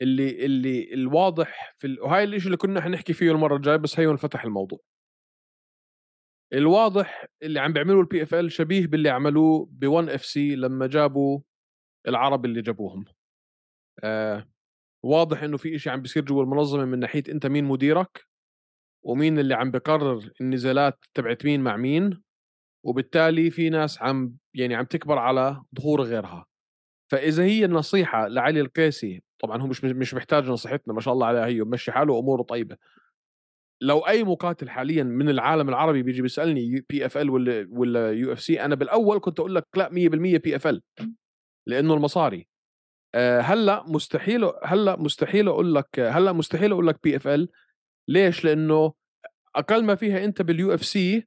اللي 0.03 0.44
اللي 0.46 0.94
الواضح 0.94 1.74
في 1.78 1.86
ال... 1.86 2.01
وهاي 2.03 2.24
الشيء 2.24 2.46
اللي 2.46 2.57
كنا 2.57 2.80
حنحكي 2.80 3.12
فيه 3.12 3.30
المرة 3.30 3.57
الجاية 3.57 3.76
بس 3.76 4.01
هي 4.01 4.07
انفتح 4.07 4.44
الموضوع. 4.44 4.78
الواضح 6.53 7.26
اللي 7.42 7.61
عم 7.61 7.72
بيعملوا 7.72 8.03
ال 8.02 8.22
PFL 8.22 8.52
شبيه 8.53 8.86
باللي 8.86 9.09
عملوه 9.09 9.68
ب 9.72 9.86
1 9.86 10.09
إف 10.09 10.24
سي 10.24 10.57
لما 10.57 10.86
جابوا 10.86 11.40
العرب 12.09 12.44
اللي 12.44 12.62
جابوهم. 12.62 13.05
آه 14.05 14.48
واضح 15.05 15.42
إنه 15.42 15.57
في 15.57 15.74
إشي 15.76 15.90
عم 15.90 16.03
بيصير 16.03 16.24
جوا 16.24 16.42
المنظمة 16.42 16.84
من 16.84 16.98
ناحية 16.98 17.22
أنت 17.28 17.46
مين 17.46 17.64
مديرك 17.64 18.26
ومين 19.05 19.38
اللي 19.38 19.55
عم 19.55 19.70
بقرر 19.70 20.30
النزالات 20.40 21.05
تبعت 21.14 21.44
مين 21.44 21.61
مع 21.61 21.76
مين 21.76 22.22
وبالتالي 22.86 23.51
في 23.51 23.70
ناس 23.70 24.03
عم 24.03 24.36
يعني 24.55 24.74
عم 24.74 24.84
تكبر 24.84 25.18
على 25.18 25.62
ظهور 25.80 26.03
غيرها. 26.03 26.46
فإذا 27.12 27.44
هي 27.44 27.64
النصيحة 27.64 28.28
لعلي 28.28 28.61
القيسي 28.61 29.22
طبعا 29.43 29.62
هو 29.62 29.66
مش 29.66 29.84
مش 29.84 30.14
محتاج 30.14 30.49
نصيحتنا 30.51 30.95
ما 30.95 31.01
شاء 31.01 31.14
الله 31.14 31.26
عليه 31.26 31.45
هي 31.47 31.61
ومشي 31.61 31.93
حاله 31.93 32.12
وأموره 32.12 32.43
طيبة. 32.43 32.76
لو 33.82 33.99
أي 34.01 34.24
مقاتل 34.24 34.70
حاليا 34.70 35.03
من 35.03 35.28
العالم 35.28 35.68
العربي 35.68 36.03
بيجي 36.03 36.22
بيسألني 36.22 36.84
بي 36.91 37.07
اف 37.07 37.18
ال 37.18 37.30
ولا 37.30 37.68
ولا 37.70 38.12
يو 38.12 38.32
اف 38.32 38.41
سي 38.41 38.64
أنا 38.64 38.74
بالأول 38.74 39.20
كنت 39.20 39.41
أقول 39.41 39.55
لك 39.55 39.66
لا 39.76 39.88
100% 39.88 39.93
PFL 40.38 40.82
لأنه 41.68 41.95
المصاري. 41.95 42.49
آه، 43.14 43.41
هلأ 43.41 43.84
مستحيل 43.86 44.45
هلأ 44.64 44.97
مستحيل 44.97 45.49
أقول 45.49 45.74
لك 45.74 46.01
هلأ 46.01 46.32
مستحيل 46.32 46.72
أقول 46.72 46.86
لك 46.86 46.99
PFL 47.02 47.48
ليش؟ 48.09 48.45
لأنه 48.45 48.93
أقل 49.57 49.84
ما 49.84 49.95
فيها 49.95 50.24
أنت 50.24 50.43
بال 50.42 50.74
UFC 50.74 51.26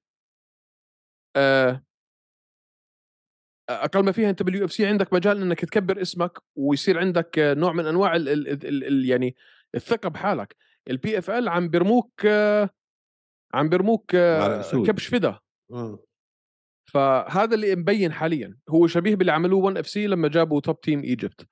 أقل 3.69 4.03
ما 4.05 4.11
فيها 4.11 4.29
أنت 4.29 4.43
بال 4.43 4.65
UFC 4.65 4.85
عندك 4.85 5.13
مجال 5.13 5.41
إنك 5.41 5.59
تكبر 5.65 6.01
اسمك 6.01 6.31
ويصير 6.55 6.99
عندك 6.99 7.31
نوع 7.37 7.73
من 7.73 7.85
أنواع 7.85 8.15
ال 8.15 8.29
ال 8.29 8.47
ال 8.47 8.83
ال 8.83 9.05
يعني 9.05 9.35
الثقة 9.75 10.09
بحالك. 10.09 10.55
ال 10.89 11.17
PFL 11.17 11.49
عم 11.49 11.69
برموك 11.69 12.21
آه، 12.25 12.69
عم 13.53 13.69
أسود. 13.73 14.87
كبش 14.87 15.07
فدا. 15.07 15.39
آه. 15.71 16.03
فهذا 16.91 17.55
اللي 17.55 17.75
مبين 17.75 18.13
حاليا. 18.13 18.57
هو 18.69 18.87
شبيه 18.87 19.15
باللي 19.15 19.31
عملوه 19.31 19.63
1 19.63 19.77
اف 19.77 19.87
سي 19.87 20.07
لما 20.07 20.27
جابوا 20.27 20.61
Top 20.61 20.81
Team 20.81 21.03
Egypt. 21.03 21.47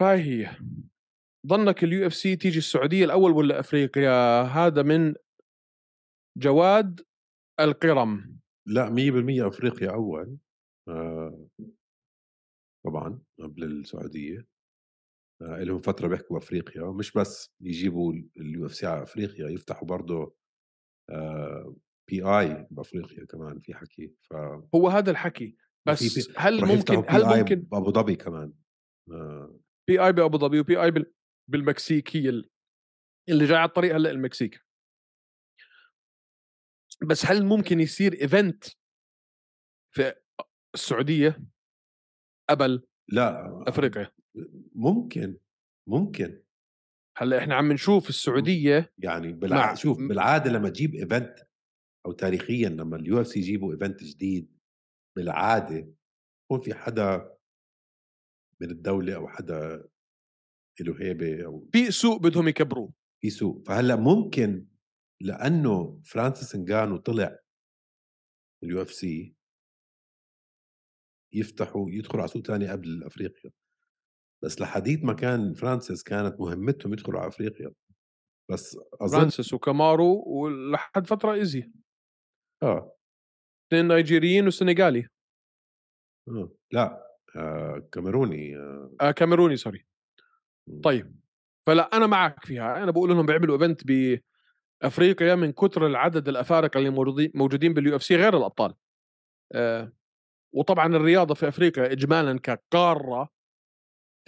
فهي 0.00 0.46
هي. 0.46 0.56
ظنك 1.46 1.84
ال 1.84 2.06
UFC 2.06 2.36
تيجي 2.36 2.58
السعودية 2.58 3.04
الأول 3.04 3.32
ولا 3.32 3.60
أفريقيا؟ 3.60 4.42
هذا 4.42 4.82
من 4.82 5.14
جواد 6.36 7.00
القرم. 7.60 8.41
لا 8.66 8.90
100% 8.90 9.48
أفريقيا 9.48 9.90
أول 9.94 10.36
آه. 10.88 11.48
طبعا 12.86 13.22
قبل 13.40 13.64
السعودية. 13.64 14.46
آه 15.42 15.62
لهم 15.62 15.78
فترة 15.78 16.08
بيحكوا 16.08 16.38
أفريقيا 16.38 16.82
مش 16.82 17.12
بس 17.12 17.54
يجيبوا 17.60 18.14
UFC 18.64 18.86
على 18.86 19.02
أفريقيا 19.02 19.48
يفتحوا 19.48 19.88
برضه 19.88 20.36
آه 21.10 21.76
PI 22.10 22.66
بأفريقيا 22.70 23.24
كمان 23.26 23.60
في 23.60 23.74
حكي. 23.74 24.14
ف 24.22 24.32
هو 24.74 24.88
هذا 24.88 25.10
الحكي. 25.10 25.56
بس 25.88 26.02
وفي- 26.18 26.32
هل 26.36 26.64
ممكن 26.64 27.04
هل 27.08 27.22
PI 27.24 27.38
ممكن 27.38 27.54
بأبو 27.60 27.92
ظبي 27.92 28.16
كمان. 28.16 28.52
بي 29.88 29.98
آي 30.06 30.12
بأبو 30.12 30.38
ظبي 30.38 30.60
وبي 30.60 30.82
آي 30.82 30.90
بال- 30.90 31.12
بالمكسيك 31.50 32.16
هي 32.16 32.28
ال- 32.28 32.50
اللي 33.28 33.44
جاي 33.44 33.58
على 33.58 33.68
الطريق 33.68 33.94
هلأ 33.94 34.10
المكسيك. 34.10 34.60
بس 37.08 37.26
هل 37.26 37.44
ممكن 37.44 37.80
يصير 37.80 38.12
event 38.12 38.64
في 39.94 40.14
السعودية؟ 40.74 41.42
قبل 42.50 42.86
لا 43.08 43.62
أفريقيا. 43.68 44.10
ممكن 44.74 45.36
ممكن. 45.88 46.42
هلا 47.16 47.38
إحنا 47.38 47.54
عم 47.54 47.72
نشوف 47.72 48.08
السعودية 48.08 48.92
يعني 48.98 49.32
بالع... 49.32 49.56
مع- 49.56 49.74
شوف 49.74 49.98
بالعادة 49.98 50.50
لما 50.50 50.68
تجيب 50.68 50.94
event 50.94 51.38
أو 52.06 52.12
تاريخيا 52.12 52.68
لما 52.68 52.96
ال 52.96 53.20
UFC 53.20 53.38
يجيبوا 53.38 53.72
event 53.72 54.04
جديد 54.04 54.58
بالعادة 55.16 55.76
يكون 56.44 56.60
في 56.64 56.74
حدا 56.74 57.36
من 58.60 58.70
الدولة 58.70 59.16
أو 59.16 59.28
حدا 59.28 59.88
له 60.80 61.02
هيبة 61.02 61.44
أو 61.44 61.68
في 61.72 61.90
سوق 61.90 62.20
بدهم 62.22 62.48
يكبروه. 62.48 62.92
في 63.22 63.30
سوق. 63.30 63.62
فهلأ 63.66 63.96
ممكن 63.96 64.66
لأنه 65.22 66.00
فرانسيس 66.04 66.54
إنجانو 66.54 66.96
طلع 66.96 67.38
ال 68.62 68.82
UFC 68.82 69.34
يفتحوا 71.34 71.90
يدخلوا 71.90 72.22
على 72.22 72.28
سوق 72.28 72.42
ثاني 72.42 72.68
قبل 72.68 73.04
أفريقيا. 73.04 73.50
بس 74.44 74.60
لحديت 74.60 75.04
ما 75.04 75.12
كان 75.12 75.54
فرانسيس 75.54 76.02
كانت 76.02 76.40
مهمتهم 76.40 76.92
يدخلوا 76.92 77.20
على 77.20 77.28
أفريقيا. 77.28 77.72
بس 78.50 78.78
أظن 79.00 79.18
فرانسيس 79.18 79.54
وكامارو 79.54 80.24
ولحد 80.26 81.06
فترة 81.06 81.32
إيزي. 81.32 81.72
آه. 82.62 82.96
اثنين 83.68 83.88
نيجيريين 83.88 84.46
وسنغالي 84.46 85.08
آه. 86.28 86.52
لا 86.72 87.06
آه 87.36 87.88
كاميروني 87.92 88.56
آه. 88.56 88.96
آه 89.00 89.10
كاميروني 89.10 89.56
sorry. 89.56 89.86
طيب. 90.84 91.20
فلا 91.66 91.96
أنا 91.96 92.06
معك 92.06 92.44
فيها. 92.44 92.82
أنا 92.82 92.90
بقول 92.90 93.10
إنهم 93.10 93.26
بيعملوا 93.26 93.54
event 93.54 93.86
بافريقيا 94.82 95.34
من 95.34 95.52
كثر 95.52 95.86
العدد 95.86 96.28
الأفارقة 96.28 96.78
اللي 96.78 96.90
موجودين 97.34 97.74
بال 97.74 97.96
UFC 97.96 98.16
غير 98.16 98.36
الأبطال. 98.36 98.74
آه 99.52 99.92
وطبعا 100.54 100.86
الرياضة 100.96 101.34
في 101.34 101.48
أفريقيا 101.48 101.92
اجمالا 101.92 102.38
كقارة 102.38 103.28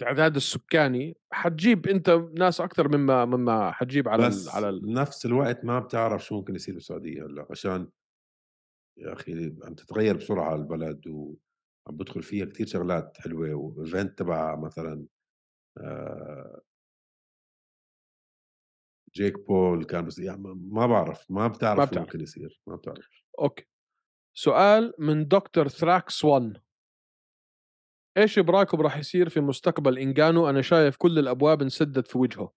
تعداد 0.01 0.35
السكاني 0.35 1.17
حتجيب 1.31 1.87
أنت 1.87 2.09
ناس 2.33 2.61
أكثر 2.61 2.97
مما 2.97 3.25
مما 3.25 3.71
حتجيب 3.71 4.09
على 4.09 4.27
بس 4.27 4.47
ال 4.47 4.53
على 4.53 4.69
ال 4.69 4.79
بنفس 4.81 5.25
الوقت 5.25 5.65
ما 5.65 5.79
بتعرف 5.79 6.25
شو 6.25 6.35
ممكن 6.35 6.55
يصير 6.55 6.73
بالسعودية 6.73 7.25
هلأ 7.25 7.47
عشان 7.51 7.89
يا 8.97 9.13
أخي 9.13 9.55
عم 9.63 9.73
تتغير 9.75 10.17
بسرعة 10.17 10.55
البلد 10.55 11.07
وعم 11.07 11.37
بدخل 11.97 12.23
فيها 12.23 12.45
كتير 12.45 12.67
شغلات 12.67 13.17
حلوة 13.17 13.53
و 13.53 13.64
event 13.64 14.19
تبع 14.19 14.55
مثلا 14.55 15.05
آه 15.77 16.61
جيك 19.17 19.47
بول 19.47 19.85
كان 19.85 20.05
بس 20.05 20.19
يعني 20.19 20.41
ما- 20.41 20.53
ما 20.81 20.87
بعرف 20.87 21.31
ما 21.31 21.47
بتعرف 21.47 21.79
ما 21.79 21.85
بتعرف. 21.85 22.05
ممكن 22.05 22.21
يصير 22.21 22.61
ما 22.67 22.75
بتعرف. 22.75 23.09
okay. 23.39 23.65
سؤال 24.37 24.93
من 24.99 25.27
دكتور 25.27 25.67
ثراكس 25.67 26.25
1 26.25 26.61
إيش 28.17 28.39
برايكم 28.39 28.81
راح 28.81 28.97
يصير 28.97 29.29
في 29.29 29.39
مستقبل 29.39 29.97
إنجانو؟ 29.99 30.49
أنا 30.49 30.61
شايف 30.61 30.97
كل 30.97 31.19
الأبواب 31.19 31.61
انسدت 31.61 32.07
في 32.07 32.17
وجهه. 32.17 32.53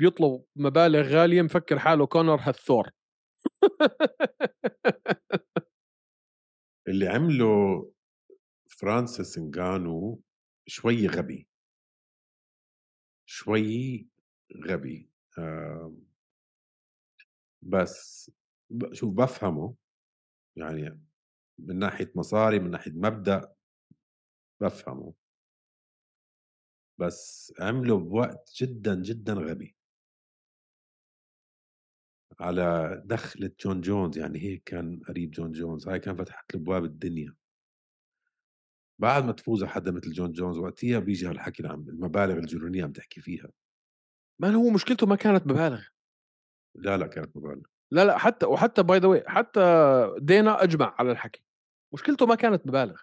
بيطلب 0.00 0.44
مبالغ 0.56 1.02
غالية 1.08 1.42
مفكر 1.42 1.78
حاله 1.78 2.06
كونر 2.06 2.36
هالثور 2.40 2.90
اللي 6.88 7.06
عمله 7.08 7.90
فرانسيس 8.70 9.38
إنجانو 9.38 10.20
شوي 10.66 11.06
غبي. 11.06 11.48
شوي 13.28 14.06
غبي. 14.66 15.10
بس 17.62 18.30
ب- 18.70 18.92
شوف 18.94 19.14
بفهمه 19.14 19.74
يعني 20.56 21.00
من 21.58 21.78
ناحية 21.78 22.12
مصاري 22.14 22.58
من 22.58 22.70
ناحية 22.70 22.92
مبدأ 22.92 23.54
بفهمه. 24.60 25.14
بس 26.98 27.52
عمله 27.60 27.98
بوقت 27.98 28.52
جدا 28.56 29.02
جدا 29.02 29.32
غبي. 29.32 29.76
على 32.40 33.02
دخلة 33.04 33.50
جون 33.60 33.80
جونز 33.80 34.18
يعني 34.18 34.38
هيك 34.38 34.62
كان 34.66 35.00
قريب 35.08 35.30
جون 35.30 35.52
جونز. 35.52 35.88
هاي 35.88 35.98
كان 36.00 36.16
فتحت 36.16 36.54
له 36.54 36.60
ابواب 36.60 36.84
الدنيا. 36.84 37.34
بعد 38.98 39.24
ما 39.24 39.32
تفوز 39.32 39.64
حدا 39.64 39.90
مثل 39.90 40.12
جون 40.12 40.32
جونز 40.32 40.58
وقتها 40.58 40.98
بيجي 40.98 41.26
هالحكي 41.26 41.62
المبالغ 41.62 42.38
الجنونية 42.38 42.84
عم 42.84 42.92
تحكي 42.92 43.20
فيها. 43.20 43.48
ما 44.40 44.54
هو 44.54 44.70
مشكلته 44.70 45.06
ما 45.06 45.16
كانت 45.16 45.46
مبالغ 45.46 45.82
لا 46.76 46.96
لا 46.96 47.06
كانت 47.06 47.36
مبالغ 47.36 47.62
لا 47.92 48.04
لا 48.04 48.18
حتى 48.18 48.46
وحتى 48.46 48.82
by 48.82 48.98
the 48.98 49.22
حتى 49.26 49.60
دينا 50.18 50.62
أجمع 50.62 50.94
على 50.98 51.10
الحكي. 51.10 51.44
مشكلته 51.94 52.26
ما 52.26 52.34
كانت 52.34 52.66
مبالغ 52.66 53.00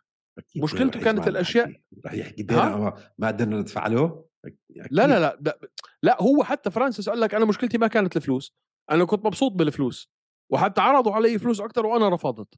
مشكلته 0.57 0.99
كانت 0.99 1.25
الأشياء- 1.29 1.57
الحكي. 1.67 1.83
رح 2.05 2.13
يحكي 2.13 2.43
دينا 2.43 2.93
ما- 3.17 3.27
قدرنا 3.27 3.57
ندفع 3.59 3.87
له؟ 3.87 4.25
لا 4.69 5.07
لا 5.07 5.19
لا, 5.41 5.59
لا 6.03 6.21
هو 6.21 6.43
حتى 6.43 6.71
فرانسيس 6.71 7.09
قال 7.09 7.19
لك 7.19 7.35
أنا 7.35 7.45
مشكلتي 7.45 7.77
ما 7.77 7.87
كانت 7.87 8.17
الفلوس. 8.17 8.55
أنا 8.91 9.05
كنت 9.05 9.25
مبسوط 9.25 9.51
بالفلوس. 9.51 10.11
وحتى 10.51 10.81
عرضوا 10.81 11.13
علي 11.13 11.39
فلوس 11.39 11.61
أكثر 11.61 11.85
وأنا 11.85 12.09
رفضت. 12.09 12.53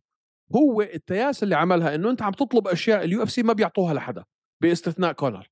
هو 0.55 0.82
التياس 0.82 1.43
اللي 1.43 1.55
عملها 1.55 1.95
إنه 1.95 2.09
أنت 2.09 2.21
عم 2.21 2.32
تطلب 2.32 2.67
أشياء 2.67 3.03
ال 3.03 3.24
UFC 3.24 3.43
ما 3.43 3.53
بيعطوها 3.53 3.93
لحدا 3.93 4.26
باستثناء 4.61 5.13
كونر. 5.13 5.49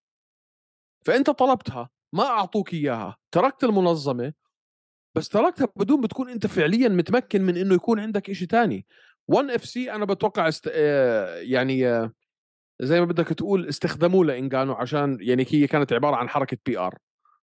فأنت 1.05 1.29
طلبتها. 1.29 1.89
ما 2.13 2.23
أعطوك 2.23 2.73
إياها. 2.73 3.17
تركت 3.31 3.63
المنظمة 3.63 4.33
بس 5.15 5.29
تركتها 5.29 5.67
بدون 5.75 6.01
بتكون 6.01 6.29
أنت 6.29 6.47
فعليا 6.47 6.89
متمكن 6.89 7.41
من 7.41 7.57
إنه 7.57 7.75
يكون 7.75 7.99
عندك 7.99 8.31
شيء 8.31 8.47
تاني. 8.47 8.85
1 9.27 9.49
اف 9.49 9.65
سي 9.65 9.91
أنا 9.91 10.05
بتوقع 10.05 10.47
است... 10.47 10.69
آه، 10.73 11.35
يعني 11.35 11.87
آه، 11.87 12.11
زي 12.81 12.99
ما 12.99 13.05
بدك 13.05 13.27
تقول 13.27 13.69
استخدموه 13.69 14.25
لإنجانو 14.25 14.73
عشان 14.73 15.17
يعني 15.21 15.45
هي 15.49 15.67
كانت 15.67 15.93
عبارة 15.93 16.15
عن 16.15 16.29
حركة 16.29 16.57
PR 16.65 16.97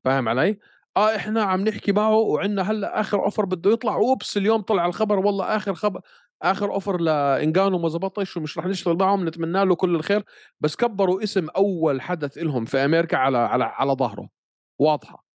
فاهم 0.06 0.30
علي؟ 0.30 0.60
آه 0.98 1.16
إحنا 1.16 1.44
عم 1.44 1.62
نحكي 1.62 1.92
معه 1.92 2.14
وعندنا 2.16 2.72
هلأ 2.72 3.00
آخر 3.02 3.26
offer 3.26 3.46
بده 3.46 3.72
يطلع. 3.72 3.96
oops 3.96 4.38
اليوم 4.38 4.62
طلع 4.62 4.86
الخبر. 4.86 5.20
والله 5.20 5.46
آخر 5.46 5.74
خبر 5.76 6.02
آخر 6.42 6.72
offer 6.74 7.02
لإنجانو 7.02 7.80
ما 7.80 7.90
زبطش 7.90 8.38
ومش 8.38 8.58
رح 8.58 8.66
نشتغل 8.66 8.98
معهم. 8.98 9.28
نتمنى 9.28 9.66
له 9.66 9.76
كل 9.76 9.96
الخير. 9.96 10.24
بس 10.60 10.76
كبروا 10.76 11.24
اسم 11.24 11.50
أول 11.50 12.02
حدث 12.02 12.38
لهم 12.38 12.66
في 12.66 12.78
أمريكا 12.78 13.18
على 13.18 13.38
على 13.38 13.64
على 13.64 13.92
ظهره. 13.94 14.37
واضحة. 14.80 15.28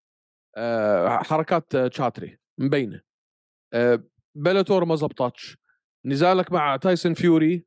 آه 0.57 1.09
حركات 1.23 1.75
آه، 1.75 1.89
تشاتري 1.89 2.39
مبينه 2.59 3.03
آه 3.75 4.05
Bellator 4.35 4.85
ما 4.85 4.97
زبطتش. 4.97 5.57
نزالك 6.05 6.53
مع 6.53 6.77
تايسون 6.77 7.15
فيوري 7.15 7.67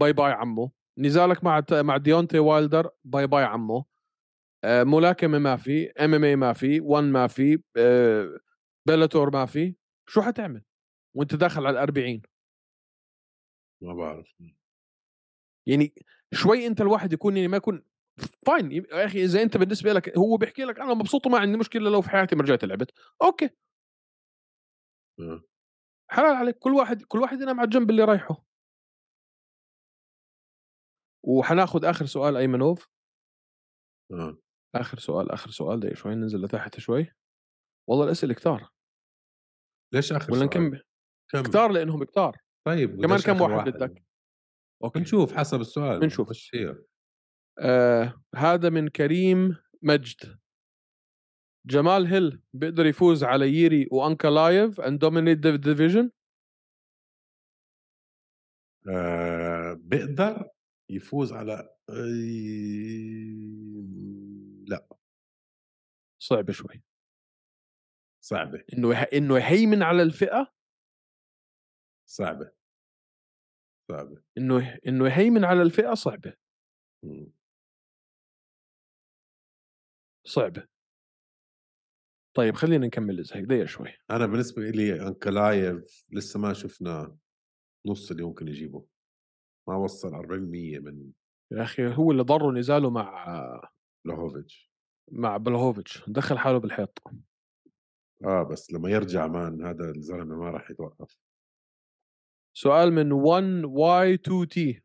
bye 0.00 0.12
bye 0.12 0.32
عمو. 0.32 0.72
نزالك 0.98 1.44
مع 1.44 1.62
مع 1.72 1.96
ديونتي 1.96 2.38
وايلدر 2.38 2.90
bye 3.04 3.26
bye 3.26 3.44
عمو. 3.44 3.84
آه، 4.64 4.82
ملاكمة 4.84 5.38
ما 5.38 5.56
في 5.56 5.90
MMA 5.90 6.36
ما 6.36 6.52
في 6.52 6.80
ONE 6.80 7.04
ما 7.04 7.26
في 7.26 7.62
آه، 7.76 8.38
Bellator 8.88 9.30
ما 9.30 9.46
في. 9.46 9.74
شو 10.08 10.22
حتعمل؟ 10.22 10.62
وانت 11.16 11.34
داخل 11.34 11.66
على 11.66 11.70
الأربعين. 11.70 12.22
ما 13.82 13.94
بعرف. 13.94 14.34
يعني 15.66 15.94
شوي 16.34 16.66
انت 16.66 16.80
الواحد 16.80 17.12
يكون 17.12 17.36
يعني 17.36 17.48
ما 17.48 17.56
يكون 17.56 17.84
fine 18.46 18.72
يا 18.72 19.04
أخي 19.04 19.24
إذا 19.24 19.42
أنت 19.42 19.56
بالنسبة 19.56 19.92
لك 19.92 20.18
هو 20.18 20.36
بيحكي 20.36 20.64
لك 20.64 20.80
أنا 20.80 20.94
مبسوط 20.94 21.26
وما 21.26 21.38
عندي 21.38 21.58
مشكلة 21.58 21.90
لو 21.90 22.02
في 22.02 22.10
حياتي 22.10 22.36
ما 22.36 22.42
رجعت 22.42 22.64
لعبت. 22.64 22.92
أوكي. 23.22 23.50
حلال 26.10 26.36
عليك. 26.36 26.58
كل 26.58 26.70
واحد 26.70 27.02
كل 27.02 27.18
واحد 27.18 27.40
ينام 27.40 27.60
على 27.60 27.66
الجنب 27.66 27.90
اللي 27.90 28.04
يريحه. 28.04 28.44
وحناخذ 31.24 31.84
آخر 31.84 32.06
سؤال 32.06 32.36
أيمنوف. 32.36 32.88
آخر 34.74 34.98
سؤال 34.98 35.30
آخر 35.30 35.50
سؤال. 35.50 35.80
دقيقة 35.80 35.94
شوي 35.94 36.14
ننزل 36.14 36.42
لتحت 36.42 36.80
شوي. 36.80 37.12
والله 37.88 38.04
الأسئلة 38.04 38.34
كتار. 38.34 38.70
ليش 39.94 40.12
آخر 40.12 40.32
ولا 40.32 40.38
سؤال؟ 40.38 40.46
نكمل؟ 40.46 40.82
كم 41.32 41.42
كتار 41.42 41.70
لأنهم 41.70 42.04
كتار. 42.04 42.36
طيب 42.66 43.06
كمان 43.06 43.18
كم 43.18 43.40
واحد 43.40 43.68
بدك؟ 43.68 44.04
Okay. 44.84 44.98
بنشوف 44.98 45.32
حسب 45.32 45.60
السؤال 45.60 46.00
بنشوف. 46.00 46.32
آه 47.58 48.22
هذا 48.34 48.70
من 48.70 48.88
كريم 48.88 49.56
مجد. 49.82 50.38
جمال 51.66 52.06
هيل 52.06 52.42
بيقدر 52.52 52.86
يفوز 52.86 53.24
على 53.24 53.48
ييري 53.48 53.88
وأنكالاييف 53.92 54.80
and 54.80 54.98
dominate 54.98 55.38
division 55.38 56.10
آه 58.88 59.72
بيقدر 59.72 60.50
يفوز 60.90 61.32
على 61.32 61.76
لا. 64.66 64.88
صعبه 66.18 66.52
شوي. 66.52 66.82
صعبة. 68.24 68.64
إنه 68.72 68.90
يح... 68.92 69.06
إنه 69.14 69.38
يهيمن 69.38 69.82
على 69.82 70.02
الفئة؟ 70.02 70.52
صعبة. 72.06 72.52
صعبة. 73.90 74.22
إنه 74.38 74.78
إنه 74.86 75.06
يهيمن 75.06 75.44
على 75.44 75.62
الفئة؟ 75.62 75.94
صعبة. 75.94 76.36
مم. 77.04 77.32
صعبه 80.24 80.68
طيب 82.36 82.54
خلينا 82.54 82.86
نكمل 82.86 83.24
هيك 83.32 83.44
دقيقه 83.44 83.66
شوي. 83.66 83.88
أنا 84.10 84.26
بالنسبة 84.26 84.62
لي 84.62 85.08
أنكلايف 85.08 86.06
لسه 86.12 86.40
ما 86.40 86.52
شفنا 86.52 87.16
نص 87.86 88.10
اللي 88.10 88.22
ممكن 88.22 88.48
يجيبه. 88.48 88.86
ما 89.68 89.76
وصل 89.76 90.14
40% 90.14 90.78
من 90.78 91.12
يا 91.52 91.62
أخي 91.62 91.94
هو 91.94 92.10
اللي 92.10 92.22
ضره 92.22 92.50
نزاله 92.52 92.90
مع 92.90 93.26
لوهوفيتش 94.06 94.72
مع 95.12 95.36
بلهوفيتش 95.36 96.04
دخل 96.08 96.38
حاله 96.38 96.58
بالحيط. 96.58 96.98
آه 98.24 98.42
بس 98.42 98.72
لما 98.72 98.90
يرجع 98.90 99.26
مان 99.26 99.66
هذا 99.66 99.90
الزلمة 99.90 100.36
ما 100.36 100.50
راح 100.50 100.70
يتوقف. 100.70 101.18
سؤال 102.56 102.92
من 102.92 103.12
1Y2T 103.12 104.80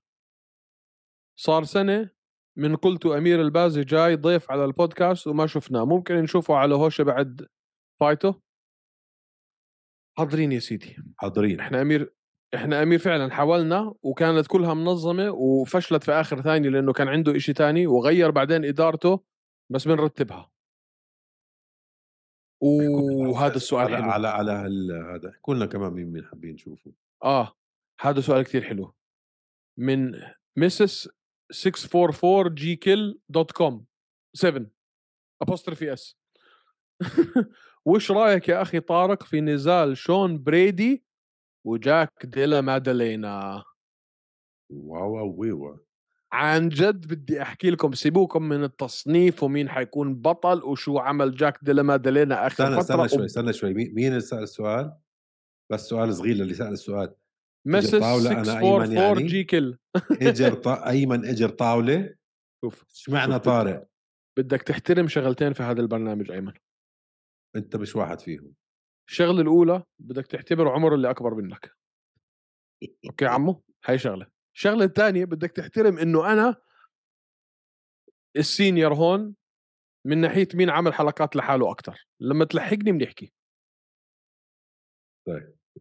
صار 1.40 1.64
سنة؟ 1.64 2.17
من 2.58 2.76
قلت 2.76 3.06
أمير 3.06 3.42
البازي 3.42 3.84
جاي 3.84 4.16
ضيف 4.16 4.52
على 4.52 4.66
البودكاست 4.66 5.28
وما 5.28 5.48
شفناه. 5.48 5.86
ممكن 5.86 6.16
نشوفه 6.16 6.56
على 6.56 6.76
هوشة 6.76 7.04
بعد 7.04 7.48
فايته؟ 8.00 8.42
حاضرين 10.18 10.52
يا 10.52 10.60
سيدي. 10.60 10.96
حاضرين. 11.18 11.60
إحنا 11.60 11.82
أمير 11.82 12.14
إحنا 12.56 12.84
أمير 12.84 13.00
فعلا 13.00 13.32
حاولنا 13.32 13.94
وكانت 14.02 14.48
كلها 14.48 14.74
منظمة 14.74 15.32
وفشلت 15.32 16.04
في 16.04 16.12
آخر 16.12 16.42
ثانية 16.42 16.70
لأنه 16.70 16.94
كان 16.94 17.08
عنده 17.08 17.36
إشي 17.36 17.54
تاني 17.54 17.88
وغير 17.88 18.32
بعدين 18.32 18.66
إدارته 18.66 19.24
بس 19.72 19.88
بنرتبها. 19.88 20.52
وهذا 22.62 23.56
السؤال 23.56 23.86
على 23.86 23.98
حلو. 24.04 24.12
على 24.12 24.28
على 24.28 24.52
هال- 24.52 25.16
هذا 25.16 25.30
احكوا 25.30 25.56
لنا 25.56 25.66
كمان 25.66 25.94
مين 25.94 26.12
مين 26.12 26.26
حابين 26.26 26.54
نشوفه. 26.54 26.94
آه 27.24 27.54
هذا 28.02 28.22
سؤال 28.22 28.44
كثير 28.44 28.64
حلو. 28.64 28.94
من 29.80 30.12
مسس 30.58 31.10
644 31.52 32.56
جي 32.56 32.76
كيل 32.76 33.20
دوت 33.30 33.52
كوم 33.52 33.86
7 34.34 34.66
ابوسترفي 35.42 35.94
اس 35.94 36.18
وش 37.86 38.12
رأيك 38.12 38.50
يا 38.50 38.62
أخي 38.62 38.80
طارق 38.80 39.24
في 39.24 39.42
نزال 39.42 39.98
شون 39.98 40.44
بريدي 40.44 41.06
وجاك 41.66 42.26
ديلا 42.26 42.62
مادالينا 42.62 43.64
واو 44.70 45.16
واو 45.16 45.36
ويوا 45.38 45.78
عن 46.32 46.70
جد 46.70 47.08
بدي 47.08 47.42
أحكي 47.42 47.70
لكم 47.70 47.94
سيبوكم 47.94 48.44
من 48.44 48.64
التصنيف 48.64 49.44
ومين 49.44 49.70
حيكون 49.70 50.16
بطل 50.16 50.64
وشو 50.64 50.98
عمل 50.98 51.36
جاك 51.36 51.60
ديلا 51.62 51.84
مادالينا 51.84 52.48
آخر 52.48 52.64
استنى 52.64 52.84
فترة 52.84 53.06
استنى 53.06 53.10
شوي 53.10 53.26
استنى 53.26 53.54
شوي. 53.54 53.74
مين 53.74 53.94
مين 53.94 54.08
اللي 54.08 54.22
سأل 54.22 54.44
السؤال؟ 54.44 54.98
بس 55.72 55.90
سؤال 55.90 56.16
صغير 56.16 56.36
اللي 56.36 56.54
سأل 56.54 56.74
السؤال. 56.74 57.16
مسس 57.68 57.96
طاولة 57.96 58.32
أنا 58.32 58.44
644 58.44 58.84
أيمن 58.84 58.98
يعني؟ 58.98 59.28
جي 59.28 59.44
كيل 59.44 59.78
إجر 60.12 60.54
طا... 60.54 60.74
ايمن 60.90 61.26
إجر 61.26 61.50
طاولة؟ 61.50 62.16
شوف 62.62 62.84
اشمعنى 62.92 63.40
طارق؟ 63.40 63.88
بدك 64.38 64.62
تحترم 64.62 65.08
شغلتين 65.08 65.54
في 65.54 65.64
هذا 65.64 65.82
البرنامج 65.82 66.32
أيمن. 66.32 66.54
أنت 67.56 67.76
مش 67.76 67.96
واحد 67.96 68.20
فيهم. 68.20 68.54
الشغلة 69.10 69.42
الأولى 69.42 69.84
بدك 70.00 70.28
تعتبر 70.28 70.70
عمر 70.70 70.96
اللي 70.96 71.10
أكبر 71.10 71.36
منك. 71.36 71.72
okay 73.10 73.26
عمو؟ 73.36 73.64
هاي 73.86 73.98
شغلة. 73.98 74.28
الشغلة 74.56 74.86
الثانية 74.86 75.26
بدك 75.26 75.52
تحترم 75.52 75.98
إنه 75.98 76.34
أنا 76.34 76.56
ال 78.38 78.46
senior 78.46 78.94
هون 78.94 79.36
من 80.06 80.18
ناحية 80.18 80.48
مين 80.54 80.70
عمل 80.70 80.94
حلقات 80.94 81.36
لحاله 81.36 81.72
أكثر 81.72 82.08
لما 82.20 82.46
تلحقني 82.46 82.92
بنحكي. 82.92 83.34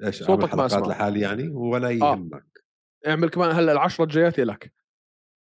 إيش 0.05 0.23
صوتك 0.23 0.55
ما 0.55 0.67
أسمع. 0.67 0.87
لحالي 0.87 1.21
يعني؟ 1.21 1.49
ولا 1.49 1.89
آه. 1.89 1.93
يهمك. 1.93 2.65
اعمل 3.07 3.29
كمان 3.29 3.51
هلأ 3.51 3.73
العشرة 3.73 4.05
الجايات 4.05 4.41
لك. 4.41 4.73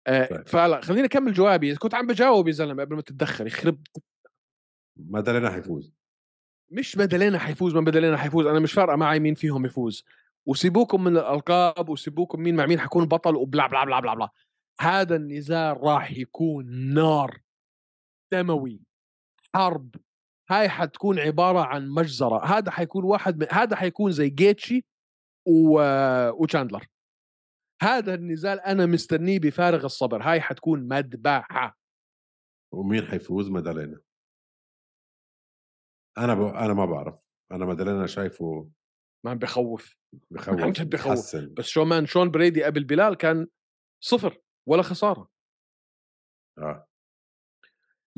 آه. 0.06 0.44
فلا 0.46 0.80
خليني 0.80 1.06
أكمل 1.06 1.32
جوابي. 1.32 1.76
كنت 1.76 1.94
عم 1.94 2.06
بجاوب 2.06 2.46
يا 2.46 2.52
زلمة 2.52 2.82
قبل 2.82 2.96
ما 2.96 3.02
تتدخل 3.02 3.46
يخرب 3.46 3.86
ما 4.96 5.20
دلنا 5.20 5.50
حيفوز. 5.50 5.92
مش 6.72 6.96
مدلينا 6.96 7.38
حيفوز 7.38 7.74
ما 7.74 7.80
مدلينا 7.80 8.16
حيفوز. 8.16 8.46
أنا 8.46 8.58
مش 8.58 8.72
فارقة 8.72 8.96
معي 8.96 9.20
مين 9.20 9.34
فيهم 9.34 9.66
يفوز. 9.66 10.04
وسيبوكم 10.46 11.04
من 11.04 11.16
الألقاب 11.16 11.88
وسيبوكم 11.88 12.40
مين 12.40 12.56
مع 12.56 12.66
مين 12.66 12.80
حيكون 12.80 13.04
بطل 13.04 13.36
وبلا 13.36 13.66
بلا 13.66 13.84
بلا 13.84 14.00
بلا 14.00 14.14
بلا. 14.14 14.30
هذا 14.80 15.16
النزال 15.16 15.82
راح 15.82 16.10
يكون 16.10 16.94
نار 16.94 17.40
دموي 18.32 18.80
حرب 19.54 19.94
هاي 20.50 20.68
حتكون 20.68 21.18
عبارة 21.18 21.60
عن 21.60 21.88
مجزرة. 21.88 22.44
هذا 22.44 22.70
حيكون 22.70 23.04
واحد 23.04 23.38
من 23.38 23.46
هذا 23.50 23.76
حيكون 23.76 24.12
زي 24.12 24.30
جيتشي 24.30 24.84
و... 25.48 25.80
وشاندلر. 26.30 26.86
هذا 27.82 28.14
النزال 28.14 28.60
أنا 28.60 28.86
مستنيه 28.86 29.38
بفارغ 29.38 29.84
الصبر. 29.84 30.22
هاي 30.22 30.40
حتكون 30.40 30.88
مذبحة. 30.88 31.78
ومين 32.74 33.06
حيفوز؟ 33.06 33.48
ما 33.48 33.60
دلنا 33.60 34.00
أنا 36.18 36.34
ب... 36.34 36.40
أنا 36.40 36.74
ما 36.74 36.84
بعرف. 36.84 37.30
أنا 37.52 37.66
ما 37.66 37.74
دلنا 37.74 38.06
شايفه 38.06 38.70
ما 39.26 39.34
بخوف. 39.34 39.98
بخوف 40.30 40.60
عن 40.60 40.72
جد 40.72 40.90
بخوف. 40.90 41.12
بحسن. 41.12 41.54
بس 41.54 41.66
شو 41.66 41.84
man 41.84 42.06
شون 42.06 42.30
برادي 42.30 42.64
قبل 42.64 42.84
بلال 42.84 43.14
كان 43.14 43.46
صفر 44.04 44.40
ولا 44.68 44.82
خسارة. 44.82 45.28
آه. 46.58 46.89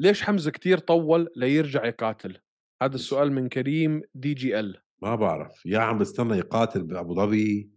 ليش 0.03 0.23
حمزة 0.23 0.51
كتير 0.51 0.79
طول 0.79 1.33
ليرجع 1.37 1.85
يقاتل؟ 1.85 2.41
هذا 2.83 2.95
السؤال 2.95 3.33
من 3.33 3.49
كريم 3.49 4.03
دي 4.15 4.35
جي 4.35 4.61
ال 4.61 4.83
ما 5.03 5.15
بعرف. 5.15 5.67
يا 5.67 5.79
عم 5.79 5.99
بستنى 5.99 6.37
يقاتل 6.39 6.83
بأبو 6.83 7.15
ظبي 7.15 7.71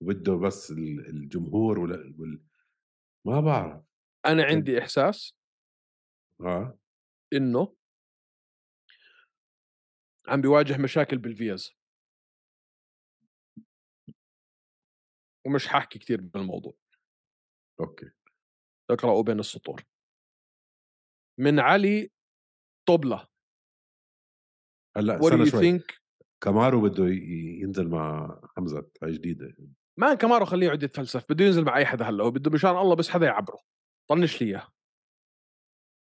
وبده 0.00 0.36
بس 0.36 0.70
ال- 0.70 1.08
الجمهور 1.08 1.78
ولا 1.78 2.14
وال... 2.18 2.42
ما 3.26 3.40
بعرف. 3.40 3.84
أنا 4.26 4.44
عندي 4.44 4.78
إحساس 4.78 5.34
آه 6.40 6.78
إنه 7.32 7.76
عم 10.28 10.40
بيواجه 10.40 10.82
مشاكل 10.82 11.18
بالفيز. 11.18 11.72
ومش 15.46 15.66
حاحكي 15.66 15.98
كثير 15.98 16.20
بالموضوع. 16.20 16.74
Okay. 17.80 18.10
اقرأوا 18.90 19.22
بين 19.22 19.40
السطور. 19.40 19.84
من 21.42 21.60
علي 21.60 22.10
طبلة. 22.88 23.28
هلأ 24.96 25.20
استنى 25.20 25.46
شوي 25.46 25.78
think 25.78 25.84
كامارو 26.42 26.80
بده 26.80 27.04
ينزل 27.62 27.88
مع 27.88 28.40
حمزة 28.56 28.90
جديدة. 29.04 29.56
ما 29.98 30.14
كمارو 30.14 30.44
خليه 30.44 30.66
يقعد 30.66 30.82
يتفلسف 30.82 31.24
بده 31.32 31.44
ينزل 31.44 31.64
مع 31.64 31.76
أي 31.76 31.86
حدا 31.86 32.04
هلأ 32.04 32.24
هو 32.24 32.30
بده 32.30 32.50
مشان 32.50 32.70
الله 32.70 32.96
بس 32.96 33.08
حدا 33.10 33.26
يعبره. 33.26 33.58
طنش 34.10 34.42
لي 34.42 34.48
إياه. 34.48 34.68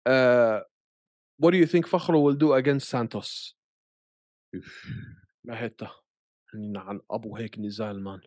uh, 0.09 0.65
what 1.43 1.51
do 1.51 1.57
you 1.67 1.71
think 1.73 1.87
فخرو 1.89 2.33
will 2.33 2.37
do 2.37 2.63
against 2.65 2.85
سانتوس 2.91 3.59
ما 5.47 5.61
هيتا 5.63 5.91
عن 6.77 7.01
أبو 7.11 7.37
هيك 7.37 7.59
نزال 7.59 8.03
man. 8.05 8.21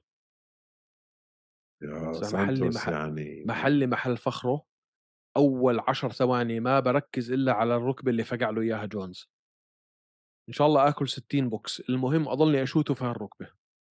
يا 1.83 2.11
بس 2.11 2.33
محلي 2.33 2.55
سانتوس 2.55 2.75
محل- 2.75 2.93
يعني. 2.93 3.43
محلي 3.47 3.87
محل 3.87 4.17
فخره. 4.17 4.65
أول 5.37 5.79
عشر 5.79 6.11
ثواني 6.11 6.59
ما 6.59 6.79
بركز 6.79 7.31
إلا 7.31 7.53
على 7.53 7.75
الركبة 7.75 8.11
اللي 8.11 8.23
فقع 8.23 8.49
له 8.49 8.61
إياها 8.61 8.85
جونز. 8.85 9.29
إن 10.49 10.53
شاء 10.53 10.67
الله 10.67 10.87
آكل 10.89 11.07
60 11.09 11.49
بوكس. 11.49 11.79
المهم 11.89 12.27
أضلني 12.27 12.63
أشوته 12.63 12.93
في 12.93 13.03
هالركبه 13.03 13.51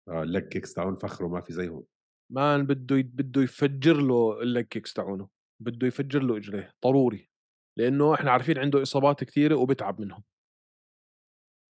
آه 0.08 0.22
ال 0.22 0.27
leg 0.27 0.42
kicks 0.48 0.72
تاعون 0.72 0.96
فخره 0.96 1.28
ما 1.28 1.40
في 1.40 1.52
زيهم. 1.52 1.84
مان 2.32 2.66
بده 2.66 2.96
ي- 2.96 3.02
بده 3.02 3.42
يفجر 3.42 3.96
له 3.96 4.42
ال 4.42 4.48
leg 4.48 4.66
kicks 4.66 4.92
تاعونه. 4.92 5.28
بده 5.60 5.86
يفجر 5.86 6.22
له 6.22 6.36
إجريه. 6.36 6.74
ضروري. 6.84 7.30
لأنه 7.78 8.14
إحنا 8.14 8.30
عارفين 8.30 8.58
عنده 8.58 8.82
إصابات 8.82 9.24
كثيره 9.24 9.54
وبتعب 9.54 10.00
منهم. 10.00 10.24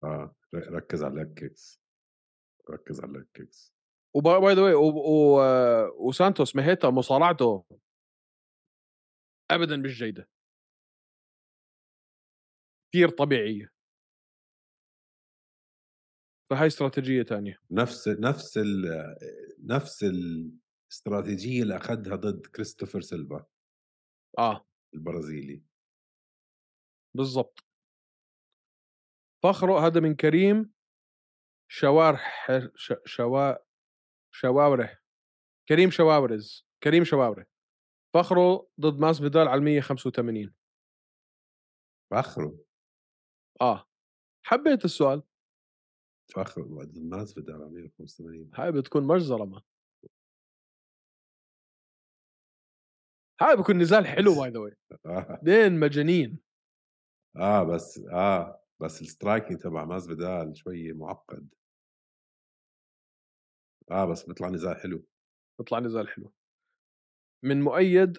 آه 0.04 0.34
ركز 0.54 1.04
على 1.04 1.12
ال 1.12 1.19
leg 1.19 1.38
kicks 1.38 1.82
ركز 2.70 3.00
على 3.00 3.08
ال 3.12 3.16
leg 3.16 3.26
kicks 3.34 3.74
و 4.14 4.28
by 4.28 4.54
the 4.54 4.62
way 4.62 4.74
وسانتوس 5.98 6.56
مهيتا 6.56 6.90
مصارعته. 6.90 7.64
ابدا 9.54 9.76
مش 9.76 9.98
جيدة. 9.98 10.28
كثير 12.92 13.08
طبيعية. 13.08 13.72
فهاي 16.50 16.66
استراتيجية 16.66 17.22
تانية. 17.22 17.60
نفس 17.70 18.08
نفس 18.08 18.58
ال 18.58 18.84
نفس 19.58 20.04
الاستراتيجية 20.04 21.62
اللي 21.62 21.76
أخذها 21.76 22.16
ضد 22.16 22.46
كريستوفر 22.46 23.00
سيلفا. 23.00 23.46
آه. 24.38 24.66
البرازيلي. 24.94 25.64
بالضبط. 27.16 27.64
فخره 29.42 29.86
هذا 29.86 30.00
من 30.00 30.16
كريم 30.16 30.72
شوارح 31.68 32.48
ش... 32.74 32.92
شوا 33.04 33.54
شواورة. 34.34 34.98
كريم 35.68 35.90
شواورز. 35.90 36.66
كريم 36.82 37.04
شواورة. 37.04 37.51
فخره 38.14 38.68
ضد 38.80 38.98
ماسفيدال 38.98 39.48
على 39.48 39.60
185 39.60 40.54
فخره؟ 42.10 42.58
آه. 43.60 43.88
حبيت 44.46 44.84
السؤال. 44.84 45.22
فخره 46.34 46.62
ضد 46.62 46.96
ماسفيدال 46.96 47.56
185 47.56 48.50
هاي 48.54 48.72
بتكون 48.72 49.04
مجزرة 49.06 49.44
man. 49.44 49.62
هاي 53.40 53.56
بكون 53.56 53.78
نزال 53.78 54.06
حلو 54.06 54.34
by 54.34 54.50
the 54.50 54.58
way 54.58 54.76
اثنين 55.06 55.80
مجانين. 55.80 56.38
آه 57.36 57.64
بس 57.64 57.98
آه 58.12 58.62
بس 58.80 59.02
ال 59.02 59.08
striking 59.08 59.58
تبع 59.58 59.84
ماسفيدال 59.84 60.56
شوي 60.56 60.92
معقد. 60.92 61.54
آه 63.90 64.04
بس 64.04 64.24
بيطلع 64.26 64.48
نزال 64.48 64.76
حلو. 64.76 65.04
بيطلع 65.58 65.78
نزال 65.78 66.08
حلو. 66.08 66.32
من 67.44 67.62
مؤيد 67.62 68.18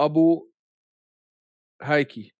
أبو 0.00 0.50
هايكي. 1.82 2.34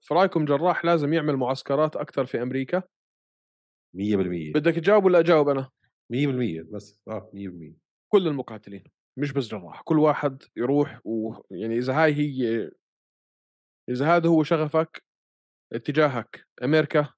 في 0.00 0.14
رأيكم 0.14 0.44
جراح 0.44 0.84
لازم 0.84 1.12
يعمل 1.12 1.36
معسكرات 1.36 1.96
أكثر 1.96 2.26
في 2.26 2.42
أمريكا؟ 2.42 2.82
100% 3.96 4.52
بدك 4.54 4.74
تجاوب 4.74 5.04
ولا 5.04 5.18
أجاوب 5.18 5.48
أنا؟ 5.48 5.70
100% 6.10 6.62
بس. 6.72 7.00
آه 7.08 7.30
100% 7.34 7.76
كل 8.12 8.26
المقاتلين 8.26 8.84
مش 9.16 9.32
بس 9.32 9.48
جراح 9.48 9.82
كل 9.82 9.98
واحد 9.98 10.42
يروح 10.56 11.00
ويعني 11.04 11.78
إذا 11.78 12.04
هاي 12.04 12.12
هي 12.14 12.70
إذا 13.88 14.16
هذا 14.16 14.28
هو 14.28 14.42
شغفك 14.42 15.04
اتجاهك 15.72 16.46
أمريكا 16.62 17.14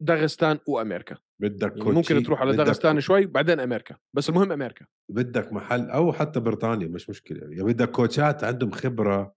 داغستان 0.00 0.58
وأمريكا. 0.68 1.16
بدك 1.44 1.76
يعني 1.76 1.90
ممكن 1.90 2.22
تروح 2.22 2.40
على 2.40 2.56
داغستان 2.56 3.00
شوي 3.00 3.26
بعدين 3.26 3.60
أمريكا. 3.60 3.96
بس 4.14 4.28
المهم 4.28 4.52
أمريكا. 4.52 4.86
بدك 5.08 5.52
محل 5.52 5.90
أو 5.90 6.12
حتى 6.12 6.40
بريطانيا 6.40 6.88
مش 6.88 7.10
مشكلة. 7.10 7.40
يعني 7.40 7.62
بدك 7.62 7.90
كوتشات 7.90 8.44
عندهم 8.44 8.70
خبرة 8.70 9.34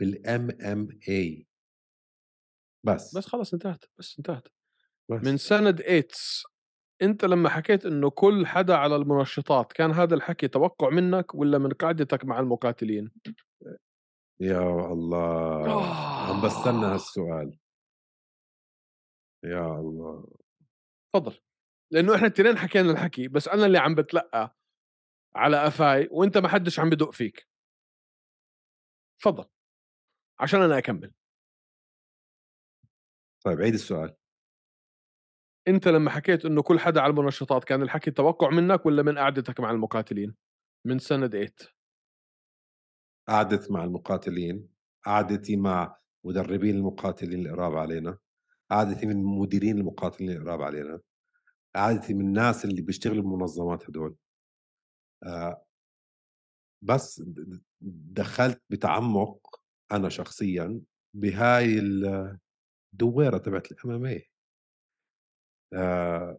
بالام 0.00 0.50
إم 0.50 0.88
اي 1.08 1.46
بس. 2.86 3.16
بس 3.16 3.26
خلص 3.26 3.52
انتهت 3.52 3.84
بس 3.98 4.18
انتهت. 4.18 4.48
بس. 5.10 5.24
من 5.24 5.36
سند 5.36 5.80
إيتس 5.80 6.44
أنت 7.02 7.24
لما 7.24 7.48
حكيت 7.48 7.86
إنه 7.86 8.10
كل 8.10 8.46
حدا 8.46 8.74
على 8.74 8.96
المنشطات 8.96 9.72
كان 9.72 9.90
هذا 9.90 10.14
الحكي 10.14 10.48
توقع 10.48 10.90
منك 10.90 11.34
ولا 11.34 11.58
من 11.58 11.70
قعدتك 11.70 12.24
مع 12.24 12.40
المقاتلين؟ 12.40 13.10
يا 14.40 14.92
الله. 14.92 15.66
آه. 15.66 16.34
عم 16.34 16.42
بستنى 16.42 16.86
هالسؤال. 16.86 17.58
يا 19.44 19.80
الله. 19.80 20.37
تفضل. 21.14 21.38
لأنه 21.92 22.14
إحنا 22.14 22.26
التنين 22.26 22.58
حكينا 22.58 22.90
الحكي 22.90 23.28
بس 23.28 23.48
أنا 23.48 23.66
اللي 23.66 23.78
عم 23.78 23.94
بتلقى 23.94 24.56
على 25.36 25.64
قفاي 25.64 26.08
وأنت 26.10 26.38
ما 26.38 26.48
حدش 26.48 26.80
عم 26.80 26.90
بدق 26.90 27.10
فيك. 27.10 27.48
تفضل. 29.20 29.44
عشان 30.40 30.62
أنا 30.62 30.78
أكمل. 30.78 31.12
طيب 33.44 33.60
عيد 33.60 33.74
السؤال. 33.74 34.16
أنت 35.68 35.88
لما 35.88 36.10
حكيت 36.10 36.44
إنه 36.44 36.62
كل 36.62 36.78
حدا 36.80 37.00
على 37.00 37.10
المنشطات 37.10 37.64
كان 37.64 37.82
الحكي 37.82 38.10
توقع 38.10 38.50
منك 38.50 38.86
ولا 38.86 39.02
من 39.02 39.18
قعدتك 39.18 39.60
مع 39.60 39.70
المقاتلين؟ 39.70 40.34
من 40.86 40.98
سند 40.98 41.30
8 41.32 41.52
قعدت 43.28 43.70
مع 43.70 43.84
المقاتلين 43.84 44.68
قعدتي 45.06 45.56
مع 45.56 45.98
مدربين 46.24 46.76
المقاتلين 46.76 47.46
القراب 47.46 47.76
علينا. 47.76 48.18
قعدتي 48.70 49.06
من 49.06 49.24
مديرين 49.24 49.78
المقاتلين 49.78 50.30
القراب 50.30 50.62
علينا. 50.62 51.00
قعدتي 51.76 52.14
من 52.14 52.20
الناس 52.26 52.64
اللي 52.64 52.82
بيشتغلوا 52.82 53.22
بالمنظمات 53.22 53.90
هدول. 53.90 54.16
آه 55.26 55.64
بس 56.82 57.22
دخلت 57.80 58.62
بتعمق 58.70 59.60
أنا 59.92 60.08
شخصيا 60.08 60.80
بهاي 61.14 61.78
الدويره 62.94 63.38
تبعت 63.38 63.72
الاماميه 63.72 64.24
آه. 65.74 66.38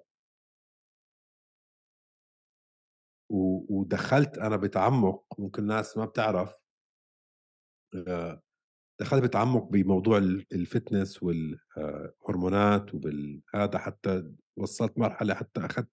ودخلت 3.70 4.38
أنا 4.38 4.56
بتعمق 4.58 5.40
ممكن 5.40 5.62
الناس 5.64 5.98
ما 5.98 6.06
بتعرف. 6.06 6.54
آه، 8.08 8.42
دخلت 9.00 9.24
بتعمق 9.24 9.64
بموضوع 9.64 10.18
ال- 10.18 10.46
الفتنس 10.54 11.24
والهرمونات 11.24 12.96
وبالهذا 12.96 13.78
حتى 13.78 14.32
وصلت 14.58 14.98
مرحلة 14.98 15.34
حتى 15.34 15.60
اخذت 15.66 15.90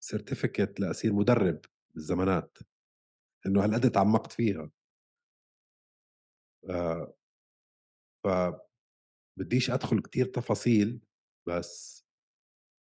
certificate 0.00 0.80
لاصير 0.80 1.12
مدرب 1.12 1.60
بالزمانات 1.94 2.58
إنه 3.46 3.64
هالقد 3.64 3.90
تعمقت 3.90 4.32
فيها؟ 4.32 4.70
آه، 6.70 7.14
ف 8.24 8.28
بديش 9.38 9.70
أدخل 9.70 10.00
كتير 10.00 10.26
تفاصيل 10.26 11.00
بس 11.48 12.04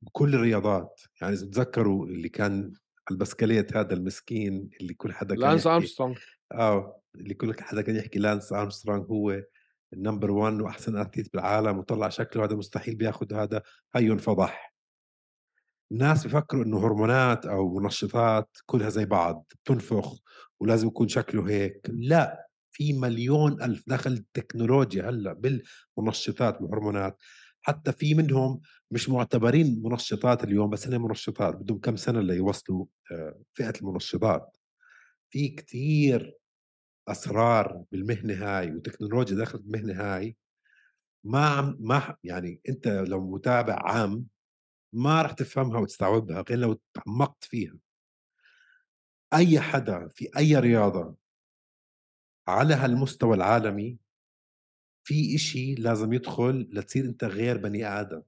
بكل 0.01 0.35
الرياضات 0.35 1.01
يعني 1.21 1.33
إذا 1.33 1.45
بتذكروا 1.47 2.05
اللي 2.07 2.29
كان 2.29 2.73
البسكليت 3.11 3.77
هذا 3.77 3.93
المسكين 3.93 4.69
اللي 4.81 4.93
كل 4.93 5.13
حدا 5.13 5.35
كان 5.35 5.43
لانس 5.43 5.67
أرمسترونج. 5.67 6.17
آه. 6.51 7.01
اللي 7.19 7.33
كل 7.33 7.61
حدا 7.61 7.81
كان 7.81 7.95
يحكي 7.95 8.19
لانس 8.19 8.53
ارمسترونج 8.53 9.05
هو 9.11 9.41
النمبر 9.93 10.31
1 10.31 10.61
وأحسن 10.61 10.97
اتليت 10.97 11.33
بالعالم 11.33 11.77
وطلع 11.77 12.09
شكله 12.09 12.43
هذا 12.45 12.55
مستحيل 12.55 12.95
بياخذ 12.95 13.33
هذا 13.33 13.61
هي 13.95 14.11
انفضح 14.11 14.75
الناس 15.91 16.27
بفكروا 16.27 16.63
إنه 16.63 16.85
هرمونات 16.85 17.45
أو 17.45 17.79
منشطات 17.79 18.57
كلها 18.65 18.89
زي 18.89 19.05
بعض 19.05 19.45
بتنفخ 19.63 20.21
ولازم 20.59 20.87
يكون 20.87 21.07
شكله 21.07 21.49
هيك. 21.49 21.87
لا 21.89 22.47
في 22.71 22.93
مليون 22.93 23.61
ألف 23.61 23.83
دخل 23.87 24.11
التكنولوجيا 24.11 25.09
هلأ 25.09 25.33
بالمنشطات 25.33 26.61
والهرمونات 26.61 27.17
حتى 27.61 27.91
في 27.91 28.13
منهم 28.13 28.61
مش 28.91 29.09
معتبرين 29.09 29.81
منشطات 29.83 30.43
اليوم 30.43 30.69
بس 30.69 30.87
هن 30.87 31.01
منشطات 31.01 31.55
بدهم 31.55 31.79
كم 31.79 31.95
سنة 31.95 32.21
ليوصلوا 32.21 32.85
آه، 33.11 33.41
فئة 33.53 33.73
المنشطات. 33.81 34.57
في 35.29 35.47
كتير 35.47 36.37
أسرار 37.07 37.83
بالمهنة 37.91 38.33
هاي 38.33 38.71
وتكنولوجيا 38.71 39.37
دخلت 39.37 39.61
المهنه 39.65 39.93
هاي 39.93 40.37
ما 41.25 41.45
عم 41.45 41.77
ما 41.79 42.17
يعني 42.23 42.61
أنت 42.69 42.87
لو 42.87 43.31
متابع 43.31 43.73
عام 43.91 44.27
ما 44.93 45.21
راح 45.21 45.31
تفهمها 45.31 45.79
وتستوعبها 45.79 46.41
غير 46.49 46.59
لو 46.59 46.81
تعمقت 46.93 47.43
فيها. 47.43 47.77
أي 49.33 49.59
حدا 49.59 50.07
في 50.07 50.29
أي 50.37 50.59
رياضة 50.59 51.15
على 52.47 52.73
هالمستوى 52.73 53.35
العالمي 53.35 53.97
في 55.07 55.35
إشي 55.35 55.75
لازم 55.75 56.13
يدخل 56.13 56.69
لتصير 56.71 57.05
أنت 57.05 57.23
غير 57.23 57.57
بني 57.57 57.85
آدم. 57.85 58.21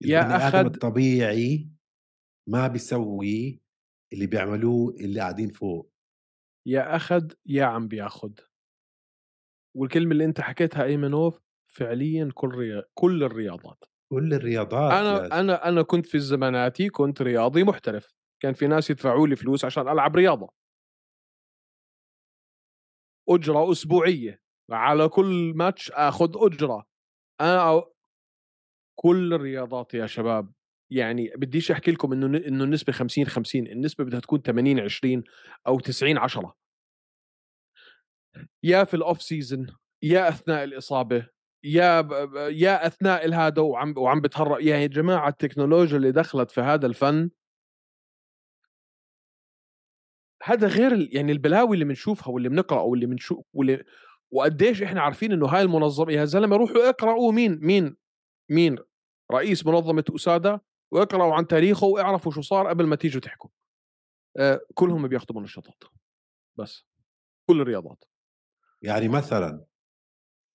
يا 0.00 0.20
البني 0.20 0.34
آدم 0.34 0.50
أخد- 0.68 0.72
الطبيعي 0.74 1.68
ما 2.48 2.68
بيسوي 2.68 3.60
اللي 4.12 4.26
بيعملوه 4.26 4.94
اللي 5.00 5.20
قاعدين 5.20 5.50
فوق. 5.50 5.91
يا 6.66 6.96
اخذ 6.96 7.32
يا 7.46 7.64
عم 7.64 7.88
بياخذ 7.88 8.32
والكلمة 9.76 10.12
اللي 10.12 10.24
أنت 10.24 10.40
حكيتها 10.40 10.84
ايمنوف 10.84 11.40
فعليا 11.66 12.30
كل 12.34 12.48
ريا... 12.54 12.82
كل 12.94 13.22
الرياضات. 13.24 13.84
كل 14.12 14.34
الرياضات 14.34 14.92
يا 14.92 15.00
أنا 15.00 15.40
أنا 15.40 15.68
أنا 15.68 15.82
كنت 15.82 16.06
في 16.06 16.18
زماناتي 16.18 16.88
كنت 16.88 17.22
رياضي 17.22 17.64
محترف. 17.64 18.14
كان 18.42 18.54
في 18.54 18.66
ناس 18.66 18.90
يدفعوا 18.90 19.26
لي 19.26 19.36
فلوس 19.36 19.64
عشان 19.64 19.88
ألعب 19.88 20.16
رياضة. 20.16 20.48
أجرة 23.28 23.72
أسبوعية. 23.72 24.42
على 24.70 25.08
كل 25.08 25.52
ماتش 25.56 25.90
آخذ 25.90 26.32
أجرة. 26.36 26.86
أنا 27.40 27.80
أو- 27.80 27.88
كل 28.98 29.34
الرياضات 29.34 29.94
يا 29.94 30.06
شباب. 30.06 30.52
يعني 30.96 31.32
بديش 31.36 31.70
أحكي 31.70 31.90
لكم 31.90 32.12
إنه 32.12 32.38
إنه 32.38 32.64
النسبة 32.64 32.92
50 32.92 33.26
50 33.26 33.66
النسبة 33.66 34.04
بدها 34.04 34.20
تكون 34.20 34.42
80 34.42 34.80
20 34.80 35.24
أو 35.66 35.80
90 35.80 36.18
10 36.18 36.56
يا 38.62 38.84
في 38.84 38.94
ال 38.94 39.01
off 39.01 39.22
season 39.22 39.66
يا 40.02 40.28
أثناء 40.28 40.64
الإصابة 40.64 41.28
يا 41.64 42.08
يا 42.50 42.86
أثناء 42.86 43.24
الهذا 43.24 43.62
وعم 43.62 43.94
وعم 43.96 44.20
بتهرب. 44.20 44.60
يا 44.60 44.86
جماعة 44.86 45.28
التكنولوجيا 45.28 45.96
اللي 45.96 46.12
دخلت 46.12 46.50
في 46.50 46.60
هذا 46.60 46.86
الفن 46.86 47.30
هذا 50.42 50.68
غير 50.68 51.08
يعني 51.14 51.32
البلاوي 51.32 51.74
اللي 51.74 51.84
بنشوفها 51.84 52.28
واللي 52.28 52.48
بنقرا 52.48 52.80
واللي 52.80 53.06
بنشوف 53.06 53.44
واللي 53.52 53.84
وقديش 54.30 54.82
إحنا 54.82 55.00
عارفين 55.00 55.32
إنه 55.32 55.46
هاي 55.46 55.62
المنظمة 55.62 56.12
يا 56.12 56.24
زلمة 56.24 56.56
روحوا 56.56 56.88
اقرأوا 56.88 57.32
مين 57.32 57.58
مين 57.62 57.96
مين 58.50 58.78
رئيس 59.32 59.66
منظمة 59.66 60.04
اساده 60.14 60.62
واقرأوا 60.92 61.34
عن 61.34 61.46
تاريخه 61.46 61.86
واعرفوا 61.86 62.32
شو 62.32 62.40
صار 62.40 62.68
قبل 62.68 62.86
ما 62.86 62.96
تيجوا 62.96 63.20
تحكوا. 63.20 63.50
آه 64.36 64.60
كلهم 64.74 65.08
بياخذوا 65.08 65.40
منشطات 65.40 65.84
بس. 66.58 66.86
كل 67.48 67.60
الرياضات. 67.60 68.04
يعني 68.82 69.08
مثلا؟ 69.08 69.64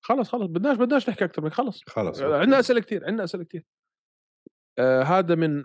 خلص 0.02 0.30
خلص 0.30 0.46
بدناش 0.46 0.78
بدناش 0.78 1.10
نحكي 1.10 1.26
أكثر 1.26 1.42
من 1.42 1.50
خلص 1.50 1.84
خلص 1.88 2.22
عندنا 2.22 2.38
أوكي. 2.44 2.60
أسئلة 2.60 2.80
كثير 2.82 3.06
عندنا 3.06 3.24
أسئلة 3.24 3.44
كثير 3.44 3.66
آه 4.80 5.04
هذا 5.04 5.36
من 5.36 5.64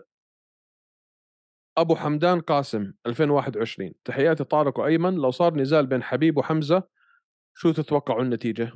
أبو 1.79 1.97
حمدان 1.97 2.41
قاسم 2.41 2.93
2021 3.07 3.95
تحياتي 4.05 4.45
طارق 4.45 4.79
وأيمن. 4.79 5.15
لو 5.15 5.31
صار 5.31 5.55
نزال 5.55 5.87
بين 5.87 6.03
حبيب 6.03 6.37
وحمزة 6.37 6.83
شو 7.55 7.73
تتوقعوا 7.73 8.23
النتيجة؟ 8.23 8.73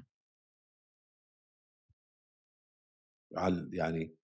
على 3.37 3.71
يعني 3.73 4.16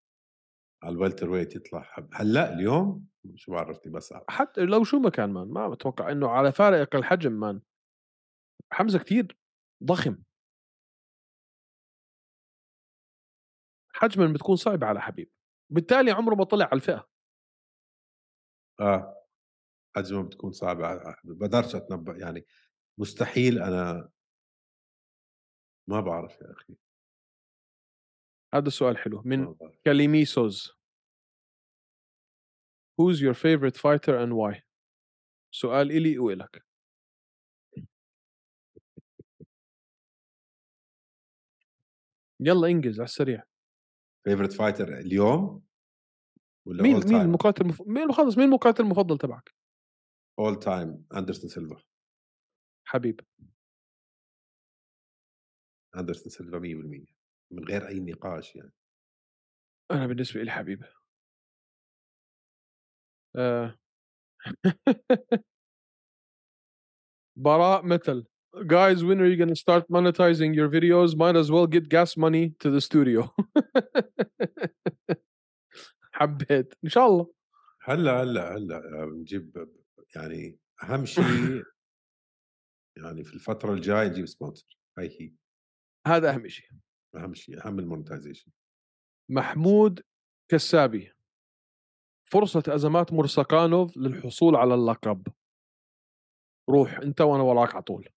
على 0.83 0.93
الوالتر 0.93 1.30
ويت 1.30 1.57
يطلع. 1.57 1.87
هلأ 2.14 2.53
اليوم؟ 2.55 3.07
شو 3.35 3.53
بعرفني 3.53 3.93
بس 3.93 4.14
حتى 4.30 4.61
لو 4.64 4.85
شو 4.85 4.99
ما 4.99 5.11
كان 5.11 5.30
مان 5.30 5.49
ما 5.49 5.68
بتوقع 5.68 6.12
إنه 6.12 6.28
على 6.28 6.53
فارق 6.53 6.97
الحجم 6.97 7.33
مان. 7.33 7.61
حمزة 8.72 8.99
كثير 8.99 9.37
ضخم. 9.85 10.16
حجما 13.95 14.26
بتكون 14.33 14.57
صعبة 14.57 14.87
على 14.87 15.01
حبيب. 15.01 15.30
بالتالي 15.70 16.11
عمره 16.11 16.35
ما 16.35 16.45
طلع 16.45 16.64
على 16.64 16.72
الفئة. 16.74 17.09
آه، 18.80 19.24
أزمة 19.97 20.22
بتكون 20.22 20.53
صعبة 20.53 20.87
ع 20.87 21.16
ما 21.24 21.35
باقدرش 21.35 21.76
أتنبّأ 21.76 22.16
يعني 22.18 22.47
مستحيل 22.99 23.62
أنا 23.62 24.11
ما 25.89 26.01
باعرف 26.01 26.41
يا 26.41 26.53
أخي، 26.53 26.76
هذا 28.55 28.68
السؤال 28.68 28.98
حلو 28.98 29.22
من. 29.24 29.55
كاليميسوز 29.84 30.72
Who's 33.00 33.20
your 33.20 33.34
favorite 33.34 33.76
fighter 33.76 34.16
and 34.16 34.32
why؟ 34.34 34.62
سؤال 35.55 35.90
إلي 35.90 36.18
وإلك 36.18 36.64
يلا 42.40 42.66
إنجز 42.68 43.00
على 43.00 43.05
السريع 43.05 43.42
favorite 44.28 44.53
fighter 44.53 44.80
اليوم 44.80 45.64
والّا 46.66 46.82
مين 46.82 46.96
مين؟ 46.96 47.20
المقاتل 47.20 47.62
المف... 47.62 47.82
مين 47.86 48.12
خلص 48.12 48.38
مين 48.38 48.46
المقاتل 48.46 48.84
المفضل 48.84 49.18
تبعك؟ 49.18 49.55
all 50.40 50.57
time 50.57 51.16
أندرسون 51.16 51.50
سيلفا، 51.50 51.82
حبيب 52.88 53.20
أندرسون 55.96 56.28
سيلفا 56.28 56.59
100% 57.09 57.22
من 57.53 57.64
غير 57.64 57.88
أي 57.88 58.00
نقاش 58.00 58.57
يعني. 58.57 58.72
أنا 59.90 60.07
بالنسبة 60.07 60.42
لي 60.42 60.50
حبيب 60.50 60.84
آه. 63.36 63.78
براء 67.36 67.86
متل. 67.87 68.26
Guys, 68.66 69.03
when 69.03 69.18
are 69.22 69.26
you 69.26 69.38
going 69.38 69.48
to 69.48 69.57
start 69.57 69.88
monetizing 69.88 70.55
your 70.55 70.68
videos? 70.68 71.16
Might 71.16 71.36
as 71.36 71.50
well 71.50 71.66
get 71.66 71.88
gas 71.88 72.18
money 72.18 72.55
to 72.61 72.68
the 72.68 72.82
studio. 72.82 73.34
حبيت 76.12 76.74
إن 76.84 76.88
شاء 76.88 77.07
الله 77.07 77.34
هلّا، 77.82 78.22
هلّا، 78.22 78.57
هلّا 78.57 78.76
آه، 78.76 79.05
بنجيب 79.05 79.68
يعني 80.16 80.59
أهم 80.82 81.07
شيء 81.07 81.24
يعني 83.03 83.24
في 83.24 83.34
الفترة 83.34 83.72
الجاية 83.74 84.09
نجيب 84.09 84.26
sponsor 84.26 84.76
هاي 84.98 85.09
هي 85.20 85.34
هذا 86.07 86.34
أهم 86.34 86.48
شيء 86.48 86.70
أهم 87.15 87.35
شيء، 87.35 87.67
أهم 87.67 87.81
الmonetization. 87.81 88.51
محمود 89.31 90.05
كسابي. 90.51 91.13
فرصة 92.31 92.63
أزمات 92.69 93.13
مرسكانوف 93.13 93.97
للحصول 93.97 94.57
على 94.57 94.75
اللقب. 94.75 95.29
روح 96.71 96.99
أنت 96.99 97.21
وأنا 97.21 97.43
وراك 97.43 97.75
على 97.75 97.83
طول. 97.83 98.09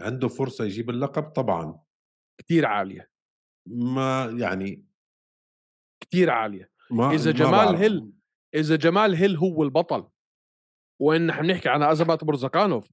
عنده 0.00 0.28
فرصة 0.28 0.64
يجيب 0.64 0.90
اللقب؟ 0.90 1.22
طبعًا، 1.22 1.82
كتير 2.40 2.66
عالية. 2.66 3.10
ما 3.68 4.36
يعني 4.40 4.86
كتير 6.00 6.30
عالية. 6.30 6.72
ما 6.90 7.10
إذا 7.10 7.30
ما 7.32 7.36
جمال 7.38 7.50
بعرف. 7.50 7.80
هيل 7.80 8.12
إذا 8.54 8.76
جمال 8.76 9.14
هيل 9.14 9.36
هو 9.36 9.62
البطل 9.62 10.08
وإن 11.00 11.26
نحن 11.26 11.42
بنحكي 11.42 11.68
عن 11.68 11.82
أزمات 11.82 12.24
مرزقانوف 12.24 12.88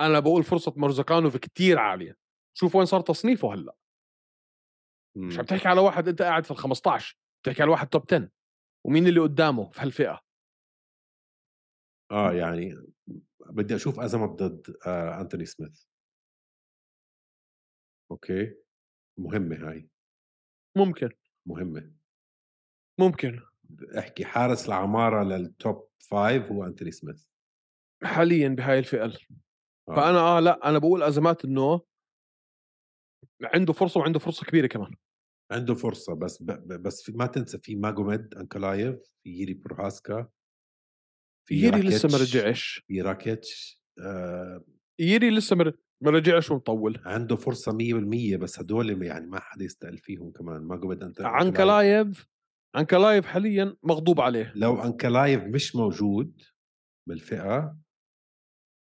أنا 0.00 0.20
بقول 0.20 0.44
فرصة 0.44 0.74
مرزقانوف 0.76 1.36
كتير 1.36 1.78
عالية. 1.78 2.21
شوف 2.54 2.76
وين 2.76 2.86
صار 2.86 3.00
تصنيفه 3.00 3.54
هلأ 3.54 3.76
مش 5.16 5.32
عم 5.34 5.38
إمم. 5.38 5.46
تحكي 5.46 5.68
على 5.68 5.80
واحد 5.80 6.08
أنت 6.08 6.22
قاعد 6.22 6.44
في 6.44 6.50
ال 6.50 6.56
15 6.56 7.18
بتحكي 7.42 7.62
على 7.62 7.70
واحد 7.70 7.88
توب 7.88 8.02
10 8.12 8.28
ومين 8.86 9.06
اللي 9.06 9.20
قدامه 9.20 9.70
في 9.70 9.80
هالفئة 9.80 10.20
آه، 12.10 12.32
يعني 12.32 12.74
بدي 13.50 13.74
أشوف 13.76 14.00
أزمة 14.00 14.26
ضد 14.26 14.76
آآ 14.86 15.20
أنتوني 15.20 15.46
سميث. 15.46 15.84
okay، 18.10 18.54
مهمة 19.18 19.68
هاي، 19.68 19.88
ممكن 20.76 21.08
مهمة. 21.46 21.92
ممكن 23.00 23.40
أحكي 23.98 24.24
حارس 24.24 24.68
العمارة 24.68 25.24
للtop 25.24 25.76
5 26.10 26.46
هو 26.48 26.64
أنتوني 26.64 26.90
سميث. 26.90 27.26
حاليا 28.04 28.48
بهاي 28.48 28.78
الفئة 28.78 29.04
آه. 29.04 29.94
فأنا 29.96 30.18
آه 30.18 30.40
لأ 30.40 30.68
أنا 30.68 30.78
بقول 30.78 31.02
as-is 31.02 31.32
مان 31.32 31.44
إنه 31.44 31.80
عنده 33.42 33.72
فرصة 33.72 34.00
وعنده 34.00 34.18
فرصة 34.18 34.46
كبيرة 34.46 34.66
كمان. 34.66 34.94
عنده 35.52 35.74
فرصة 35.74 36.14
بس 36.14 36.42
ب 36.42 36.46
بس 36.82 37.02
في 37.02 37.12
ما 37.12 37.26
تنسى 37.26 37.58
في 37.58 37.76
ماجوميد 37.76 38.34
أنكلايف، 38.34 38.96
في 39.22 39.30
ييري 39.30 39.54
بروهاسكا، 39.54 40.28
في 41.48 41.54
ييري 41.54 41.80
لسه 41.80 42.08
ما 42.12 42.16
رجعش. 42.16 42.82
في 42.86 43.02
راكيتش 43.02 43.80
آآ 43.98 44.64
ييري 45.00 45.30
لسه 45.30 45.56
ما 45.56 45.72
ما 46.02 46.10
رجعش 46.10 46.50
ومطول. 46.50 47.00
عنده 47.04 47.36
فرصة 47.36 47.72
100% 47.72 48.36
بس 48.36 48.58
هدول 48.58 49.02
يعني 49.02 49.26
ما 49.26 49.40
حدا 49.40 49.64
يستقل 49.64 49.98
فيهم 49.98 50.30
كمان 50.30 50.62
ماجوميد 50.62 51.02
أنت 51.02 51.20
أنكلايف 51.20 52.26
أنكلايف 52.74 53.26
حاليا 53.26 53.76
مغضوب 53.82 54.20
عليه. 54.20 54.52
لو 54.56 54.82
أنكلايف 54.82 55.42
مش 55.44 55.76
موجود 55.76 56.40
بالفئة 57.08 57.76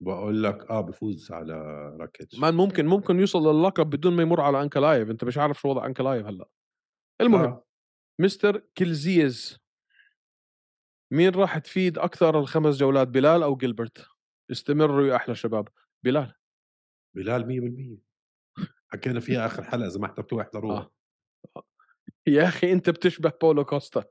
باقول 0.02 0.43
لك 0.43 0.70
آه 0.72 0.82
بفوز 0.82 1.32
على 1.32 1.54
راكيتش. 1.99 2.39
man 2.39 2.54
ممكن 2.54 2.86
ممكن 2.86 3.20
يوصل 3.20 3.39
للقب 3.56 3.89
بدون 3.89 4.16
ما 4.16 4.22
يمر 4.24 4.41
على 4.41 4.62
انكلايف 4.62 5.10
أنت 5.10 5.24
مش 5.24 5.38
عارف 5.38 5.60
شو 5.62 5.70
وضع 5.70 5.86
انكلايف 5.86 6.26
هلأ. 6.28 6.45
المهم 7.22 7.41
آه. 7.45 7.66
مستر 8.22 8.64
كيلزيز 8.76 9.60
مين 11.14 11.30
راح 11.36 11.58
تفيد 11.58 11.97
أكثر 11.97 12.39
الخمس 12.39 12.78
جولات 12.78 13.08
بلال 13.08 13.43
أو 13.43 13.58
جيلبرت 13.58 14.06
استمروا 14.52 15.08
يا 15.08 15.16
أحلى 15.16 15.36
شباب. 15.36 15.68
بلال. 16.04 16.34
بلال 17.16 17.45
100% 17.45 17.97
حكينا 18.88 19.20
فيها 19.20 19.45
آخر 19.47 19.64
حلقة 19.64 19.88
إذا 19.88 19.99
ما 19.99 20.08
حضرتوها 20.08 20.43
احضروها 20.43 20.89
آه. 21.58 21.64
يا 22.28 22.47
أخي 22.47 22.72
أنت 22.72 22.89
بتشبه 22.89 23.32
بولو 23.41 23.66
كوستا. 23.66 24.04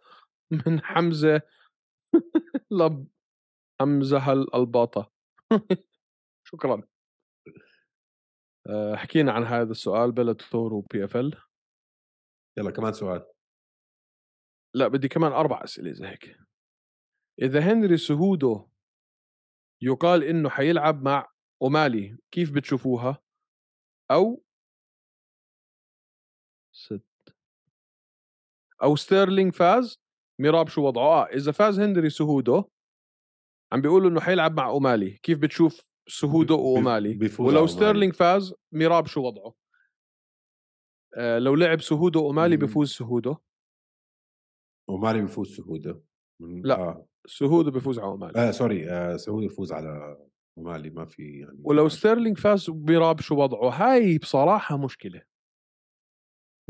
من 0.50 0.80
حمزة 0.84 1.42
لب. 2.70 3.06
حمزة 3.80 4.32
الباطة. 4.32 5.12
شكرا. 6.44 6.82
آه، 8.66 8.96
حكينا 8.96 9.32
عن 9.32 9.44
هذا 9.44 9.70
السؤال 9.70 10.12
بلاتور 10.12 10.74
وبي 10.74 11.04
اف 11.04 11.16
ال 11.16 11.40
يلا 12.58 12.70
كمان 12.70 12.92
سؤال. 12.92 13.26
لا 14.74 14.88
بدي 14.88 15.08
كمان 15.08 15.32
أربع 15.32 15.64
أسئلة 15.64 15.92
زي 15.92 16.06
هيك. 16.06 16.36
إذا 17.42 17.60
هنري 17.60 17.96
سهودو 17.96 18.68
يقال 19.82 20.24
إنه 20.24 20.48
حيلعب 20.50 21.02
مع 21.02 21.28
أومالي 21.62 22.18
كيف 22.30 22.52
بتشوفوها؟ 22.52 23.18
أو 24.10 24.42
ست. 26.72 27.02
أو 28.82 28.96
ستيرلينج 28.96 29.54
فاز؟ 29.54 29.98
ميراب 30.38 30.68
شو 30.68 30.86
وضعه؟ 30.86 31.02
آه 31.02 31.24
إذا 31.26 31.52
فاز 31.52 31.80
هنري 31.80 32.10
سهودو 32.10 32.70
عم 33.72 33.80
بيقولوا 33.80 34.10
إنه 34.10 34.20
حيلعب 34.20 34.56
مع 34.56 34.66
أومالي 34.68 35.10
كيف 35.10 35.38
بتشوف 35.38 35.80
سهودو 36.08 36.54
وأومالي 36.60 37.14
بيفوز 37.14 37.54
ولو. 37.54 37.66
ستيرلينج 37.66 38.12
فاز 38.14 38.54
ميراب 38.72 39.06
شو 39.06 39.20
وضعه 39.26 39.54
آه 41.16 41.38
لو 41.38 41.54
لعب 41.54 41.80
سهودو 41.80 42.26
اومالي. 42.26 42.56
بيفوز 42.56 42.92
سهودو 42.92 43.36
أومالي 44.88 45.20
بيفوز 45.20 45.56
سهودو 45.56 46.02
من- 46.40 46.62
لا. 46.62 46.74
آه. 46.80 47.06
سهودو 47.26 47.70
بيفوز 47.70 47.98
على 47.98 48.08
أومالي 48.08 48.32
آه 48.48 48.50
sorry 48.50 48.90
آه 48.90 49.16
سهودو 49.16 49.46
يفوز 49.46 49.72
على 49.72 50.18
أومالي 50.58 50.90
ما 50.90 51.04
في 51.06 51.38
يعني 51.38 51.60
ولو. 51.64 51.88
ستيرلينج 51.88 52.38
فاز 52.38 52.70
ميراب 52.70 53.20
شو 53.20 53.34
وضعه 53.34 53.68
هاي 53.70 54.18
بصراحة 54.18 54.76
مشكلة 54.76 55.22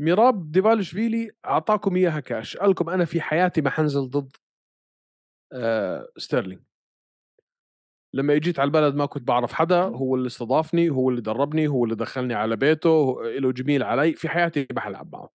ميراب 0.01 0.51
ديفالشفيلي 0.51 1.31
أعطاكم 1.45 1.95
إياها 1.95 2.19
كاش 2.19 2.57
قال 2.57 2.69
لكم 2.69 2.89
أنا 2.89 3.05
في 3.05 3.21
حياتي 3.21 3.61
ما 3.61 3.69
حنزل 3.69 4.09
ضد 4.09 4.35
آه 5.53 6.07
ستيرلينج 6.17 6.61
لما 8.13 8.35
اجيت 8.35 8.59
على 8.59 8.67
البلد 8.67 8.95
ما 8.95 9.05
كنت 9.05 9.27
بعرف 9.27 9.53
حدا 9.53 9.81
هو 9.81 10.15
اللي 10.15 10.27
استضافني 10.27 10.89
هو 10.89 11.09
اللي 11.09 11.21
دربني 11.21 11.67
هو 11.67 11.83
اللي 11.83 11.95
دخلني 11.95 12.33
على 12.33 12.55
بيته 12.55 13.23
له 13.23 13.51
جميل 13.51 13.83
علي 13.83 14.13
في 14.13 14.29
حياتي 14.29 14.67
ما 14.73 14.81
حلعب 14.81 15.15
معه. 15.15 15.29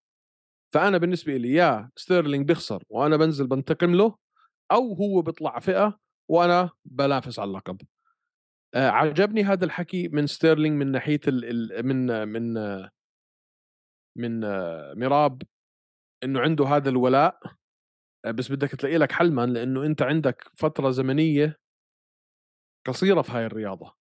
فأنا 0.74 0.98
بالنسبة 0.98 1.36
لي 1.36 1.52
يا 1.52 1.90
ستيرلينج 1.96 2.48
بيخسر 2.48 2.84
وأنا 2.88 3.16
بنزل 3.16 3.46
بنتقم 3.46 3.94
له 3.94 4.16
أو 4.72 4.94
هو 4.94 5.22
بيطلع 5.22 5.58
فئة 5.58 5.98
وأنا 6.30 6.70
بنافس 6.84 7.38
على 7.38 7.48
اللقب. 7.48 7.80
آه، 8.74 8.88
عجبني 8.90 9.44
هذا 9.44 9.64
الحكي 9.64 10.08
من 10.08 10.26
ستيرلينج 10.26 10.80
من 10.80 10.92
ناحية 10.92 11.20
ال 11.28 11.72
ال 11.72 11.86
من 11.86 12.28
من 12.28 12.54
من 14.16 14.40
ميراب 14.98 15.42
إنه 16.24 16.40
عنده 16.40 16.66
هذا 16.66 16.88
الولاء. 16.88 17.38
آه، 18.24 18.30
بس 18.30 18.52
بدك 18.52 18.70
تلاقي 18.70 18.98
لك 18.98 19.12
حل 19.12 19.34
لأنه 19.52 19.86
أنت 19.86 20.02
عندك 20.02 20.50
فترة 20.54 20.90
زمنية 20.90 21.65
قصيرة 22.86 23.22
في 23.22 23.32
هاي 23.32 23.46
الرياضة. 23.46 23.96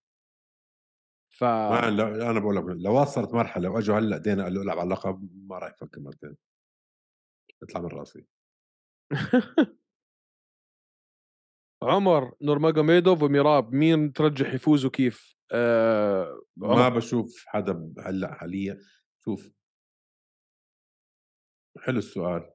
ف 1.29 1.43
ما 1.43 1.89
لو 1.89 2.07
أنا 2.31 2.39
بقول 2.39 2.55
لك 2.55 2.63
لو 2.85 3.01
وصلت 3.01 3.33
مرحلة 3.33 3.69
وأجوا 3.69 3.99
هلأ 3.99 4.17
دينا 4.17 4.43
قال 4.43 4.53
له 4.53 4.61
العب 4.61 4.77
على 4.77 4.87
اللقب 4.87 5.29
ما 5.47 5.59
راح 5.59 5.71
يفكر 5.71 6.01
مرتين. 6.01 6.37
اطلع 7.63 7.81
من 7.81 7.87
رأسي. 7.87 8.25
عمر 11.83 12.35
نورماجوميدوف 12.41 13.21
وميراب 13.23 13.73
مين 13.73 14.13
ترجح 14.13 14.53
يفوز 14.53 14.85
وكيف؟ 14.85 15.35
آه 15.51 16.41
ما 16.57 16.89
بشوف 16.89 17.43
حدا 17.47 17.93
هلأ 17.99 18.33
حاليا. 18.33 18.77
شوف. 19.25 19.51
حلو 21.79 21.97
السؤال. 21.97 22.53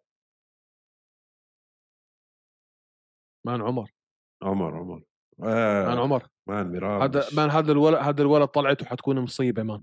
man 3.47 3.63
عمر؟ 3.63 3.91
عمر 4.43 4.77
عمر. 4.77 5.10
man 5.41 5.99
آه 5.99 6.03
عمر. 6.03 6.23
man 6.47 6.67
ميراب 6.67 7.03
هذا 7.03 7.25
man 7.33 7.51
هذا 7.51 7.73
الولد 7.73 7.99
هذا 7.99 8.23
الولد 8.23 8.49
طلعته 8.49 8.87
حتكون 8.87 9.21
مصيبة 9.21 9.63
man. 9.63 9.83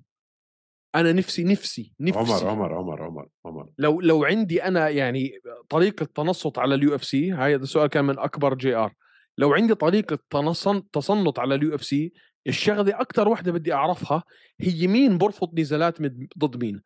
أنا 0.96 1.12
نفسي 1.12 1.44
نفسي 1.44 1.94
نفسي. 2.00 2.20
عمر 2.20 2.48
عمر 2.48 2.74
عمر 2.74 3.02
عمر. 3.02 3.28
عمر 3.46 3.68
لو 3.78 4.02
لو 4.02 4.24
عندي 4.24 4.64
أنا 4.64 4.90
يعني 4.90 5.40
طريقة 5.70 6.08
تنصت 6.16 6.60
على 6.60 6.76
اليو 6.76 6.96
إف 6.96 7.04
سي 7.04 7.34
هذا 7.34 7.64
السؤال 7.64 7.88
كان 7.88 8.06
من 8.06 8.20
أكبر 8.20 8.54
جي 8.54 8.76
آر. 8.76 8.94
لو 9.38 9.54
عندي 9.54 9.76
طريقة 9.76 10.20
تنصن 10.30 10.92
تصنت 10.92 11.40
على 11.40 11.56
اليو 11.56 11.76
إف 11.76 11.84
سي 11.84 12.14
الشغلة 12.48 13.02
أكثر 13.02 13.28
وحده 13.28 13.52
بدي 13.52 13.74
أعرفها 13.74 14.24
هي 14.62 14.88
مين 14.88 15.18
برفض 15.18 15.60
نزالات 15.60 16.02
ضد 16.38 16.64
مين. 16.64 16.82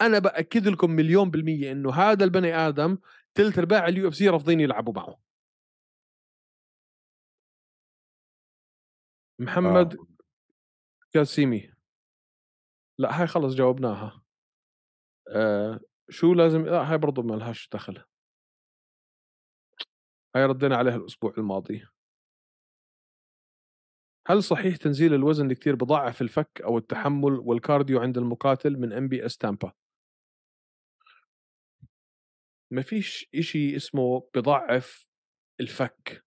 أنا 0.00 0.18
بأكد 0.18 0.68
لكم 0.68 0.90
مليون 0.90 1.30
بالمية 1.30 1.72
إنه 1.72 1.92
هذا 1.92 2.24
البني 2.24 2.56
آدم 2.56 2.98
ثلث 3.34 3.58
ارباع 3.58 3.88
اليو 3.88 4.08
إف 4.08 4.14
سي 4.14 4.28
رافضين 4.28 4.60
يلعبوا 4.60 4.92
معه. 4.92 5.25
محمد 9.38 9.96
آه. 9.96 10.06
كاسيمي. 11.12 11.72
لا 12.98 13.20
هاي 13.20 13.26
خلص 13.26 13.54
جاوبناها. 13.54 14.22
آه 15.28 15.80
شو 16.08 16.34
لازم 16.34 16.66
لا 16.66 16.92
هاي 16.92 16.98
برضو 16.98 17.22
ما 17.22 17.34
لهاش 17.34 17.68
دخل. 17.72 18.04
هاي 20.36 20.44
ردينا 20.44 20.76
عليها 20.76 20.96
الأسبوع 20.96 21.34
الماضي. 21.38 21.86
هل 24.28 24.42
صحيح 24.42 24.76
تنزيل 24.76 25.14
الوزن 25.14 25.52
كتير 25.52 25.74
بضعف 25.74 26.22
الفك 26.22 26.60
أو 26.64 26.78
التحمل 26.78 27.32
وال 27.32 27.49
cardio 27.49 28.00
عند 28.00 28.18
المقاتل 28.18 28.78
من 28.78 28.92
إم 28.92 29.08
بي 29.08 29.26
إس 29.26 29.36
تامبا؟ 29.36 29.72
ما 32.70 32.82
فيش 32.82 33.28
إشي 33.34 33.76
اسمه 33.76 34.28
بضعف 34.34 35.08
الفك. 35.60 36.25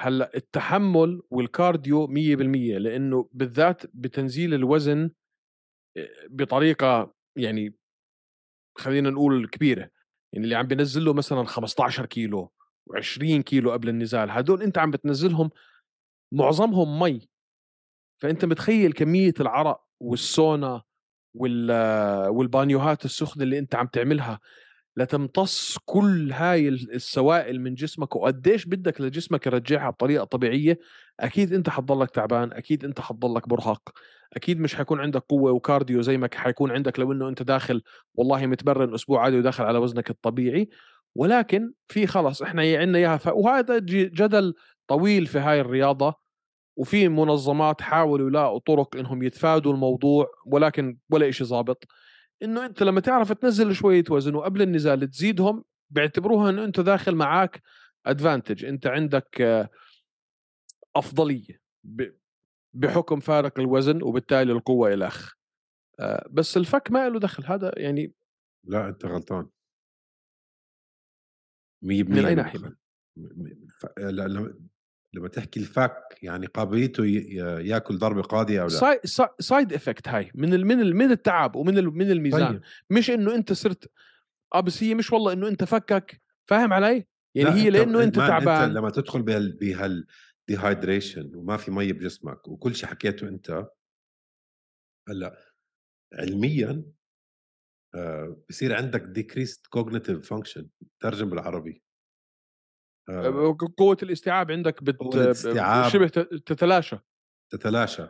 هلأ 0.00 0.30
التحمل 0.36 1.22
والكارديو 1.30 2.06
100% 2.06 2.10
لأنه 2.78 3.28
بالذات 3.32 3.82
بتنزيل 3.94 4.54
الوزن 4.54 5.10
بطريقة 6.28 7.14
يعني 7.36 7.74
خلينا 8.78 9.10
نقول 9.10 9.48
كبيرة. 9.48 9.90
يعني 10.32 10.44
اللي 10.44 10.54
عم 10.54 10.66
بينزل 10.66 11.04
له 11.04 11.12
مثلا 11.12 11.44
15 11.44 12.06
كيلو 12.06 12.52
و20 12.90 13.40
كيلو 13.40 13.72
قبل 13.72 13.88
النزال 13.88 14.30
هدول 14.30 14.62
أنت 14.62 14.78
عم 14.78 14.90
بتنزلهم 14.90 15.50
معظمهم 16.32 17.00
مي. 17.00 17.28
فأنت 18.22 18.44
متخيل 18.44 18.92
كمية 18.92 19.34
العرق 19.40 19.84
والسونا 20.00 20.82
وال 21.34 21.70
والبانيوهات 22.28 23.04
السخنة 23.04 23.42
اللي 23.42 23.58
أنت 23.58 23.74
عم 23.74 23.86
تعملها؟ 23.86 24.40
لتمتص 24.96 25.78
كل 25.84 26.32
هاي 26.32 26.68
السوائل 26.68 27.60
من 27.60 27.74
جسمك 27.74 28.16
وقديش 28.16 28.66
بدك 28.66 29.00
لجسمك 29.00 29.46
يرجعها 29.46 29.90
بطريقة 29.90 30.24
طبيعية 30.24 30.78
أكيد 31.20 31.52
أنت 31.52 31.68
حتضلك 31.70 32.10
تعبان 32.10 32.52
أكيد 32.52 32.84
أنت 32.84 33.00
حتضلك 33.00 33.48
مرهق 33.48 33.90
أكيد 34.32 34.60
مش 34.60 34.74
حيكون 34.74 35.00
عندك 35.00 35.22
قوة 35.28 35.52
وكارديو 35.52 36.02
زي 36.02 36.18
ما 36.18 36.28
حيكون 36.34 36.70
عندك 36.70 36.98
لو 37.00 37.12
إنه 37.12 37.28
أنت 37.28 37.42
داخل 37.42 37.82
والله 38.14 38.46
متمرن 38.46 38.94
أسبوع 38.94 39.22
عادي 39.24 39.38
وداخل 39.38 39.64
على 39.64 39.78
وزنك 39.78 40.10
الطبيعي 40.10 40.68
ولكن 41.14 41.72
في 41.88 42.06
خلص 42.06 42.42
إحنا 42.42 42.62
عندنا 42.62 42.98
إياها 42.98 43.16
ف... 43.16 43.26
وهذا 43.26 43.78
جدل 43.78 44.54
طويل 44.86 45.26
في 45.26 45.38
هاي 45.38 45.60
الرياضة 45.60 46.14
وفي 46.76 47.08
منظمات 47.08 47.82
حاولوا 47.82 48.28
يلاقوا 48.28 48.58
طرق 48.58 48.96
إنهم 48.96 49.22
يتفادوا 49.22 49.72
الموضوع 49.72 50.30
ولكن 50.46 50.98
ولا 51.10 51.30
شيء 51.30 51.46
ظابط. 51.46 51.84
إنه 52.42 52.66
أنت 52.66 52.82
لما 52.82 53.00
تعرف 53.00 53.32
تنزل 53.32 53.74
شوية 53.74 54.04
وزن 54.10 54.34
وقبل 54.34 54.62
النزال 54.62 55.10
تزيدهم 55.10 55.64
بيعتبروها 55.90 56.50
إنه 56.50 56.64
أنت 56.64 56.80
داخل 56.80 57.14
معك 57.14 57.62
ادفانتج 58.06 58.64
أنت 58.64 58.86
عندك 58.86 59.40
آه، 59.40 59.68
أفضلية 60.96 61.60
بحكم 62.74 63.20
فارق 63.20 63.58
الوزن 63.60 64.02
وبالتالي 64.02 64.52
القوة 64.52 64.94
الخ 64.94 65.32
آه، 66.00 66.28
بس 66.30 66.56
الفك 66.56 66.90
ما 66.90 67.08
له 67.08 67.18
دخل. 67.20 67.44
هذا 67.46 67.72
يعني 67.76 68.12
لا 68.64 68.88
أنت 68.88 69.04
غلطان. 69.06 69.48
100% 71.82 72.04
من 73.16 73.66
ف- 73.78 73.98
لا- 73.98 74.54
لما 75.14 75.28
تحكي 75.28 75.60
الفك 75.60 76.18
يعني 76.22 76.46
قابليته 76.46 77.04
ياكل 77.60 77.98
ضربه 77.98 78.22
قاضيه 78.22 78.60
أو 78.60 78.66
لا؟ 78.66 78.70
ساي- 78.72 79.00
سا- 79.04 79.34
side 79.40 79.72
effect 79.72 80.08
هاي 80.08 80.30
من 80.34 80.66
من 80.66 80.96
من 80.96 81.10
التعب 81.10 81.56
ومن 81.56 81.84
من 81.84 82.10
الميزان. 82.10 82.48
طيب. 82.52 82.62
مش 82.90 83.10
إنه 83.10 83.34
أنت 83.34 83.52
صرت 83.52 83.90
آه 84.54 84.60
بس 84.60 84.82
هي 84.82 84.94
مش 84.94 85.12
والله 85.12 85.32
إنه 85.32 85.48
أنت 85.48 85.64
فكك. 85.64 86.20
فاهم 86.46 86.72
علي؟ 86.72 87.06
يعني 87.34 87.50
لا، 87.50 87.56
هي 87.56 87.70
لأنه 87.70 88.02
أنت 88.02 88.16
تعبان 88.16 88.62
أنت 88.62 88.76
لما 88.76 88.90
تدخل 88.90 89.22
بهال 89.22 89.52
بهال 89.52 90.06
dehydration 90.48 91.34
وما 91.34 91.56
في 91.56 91.70
مي 91.70 91.92
بجسمك 91.92 92.48
وكل 92.48 92.74
شيء 92.74 92.88
حكيته 92.88 93.28
أنت 93.28 93.66
هلأ 95.08 95.52
علميا 96.14 96.82
آه 97.94 98.42
بصير 98.48 98.74
عندك 98.76 99.02
decreased 99.02 99.78
cognitive 99.80 100.22
function. 100.28 100.64
ترجم 101.00 101.30
بالعربي. 101.30 101.82
آه. 103.10 103.56
قوة 103.78 103.96
الاستيعاب 104.02 104.50
عندك 104.50 104.82
بت 104.82 104.96
قوة 104.98 105.14
الاستيعاب. 105.14 105.90
شبه 105.90 106.08
تتلاشى. 106.46 106.98
تتلاشى 107.52 108.06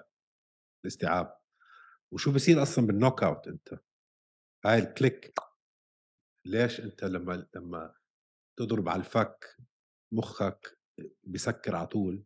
الاستيعاب. 0.85 1.37
وشو 2.13 2.33
بصير 2.33 2.63
أصلا 2.63 2.87
بال 2.87 3.23
knockout 3.23 3.49
أنت. 3.49 3.81
هاي 4.65 4.79
ال 4.79 4.88
click 4.88 5.35
ليش 6.47 6.81
أنت 6.81 7.05
لما 7.05 7.47
لما 7.57 7.95
تضرب 8.59 8.89
على 8.89 8.99
الفك 8.99 9.57
مخك 10.15 10.79
بسكر 11.25 11.77
على 11.77 11.87
طول؟ 11.87 12.25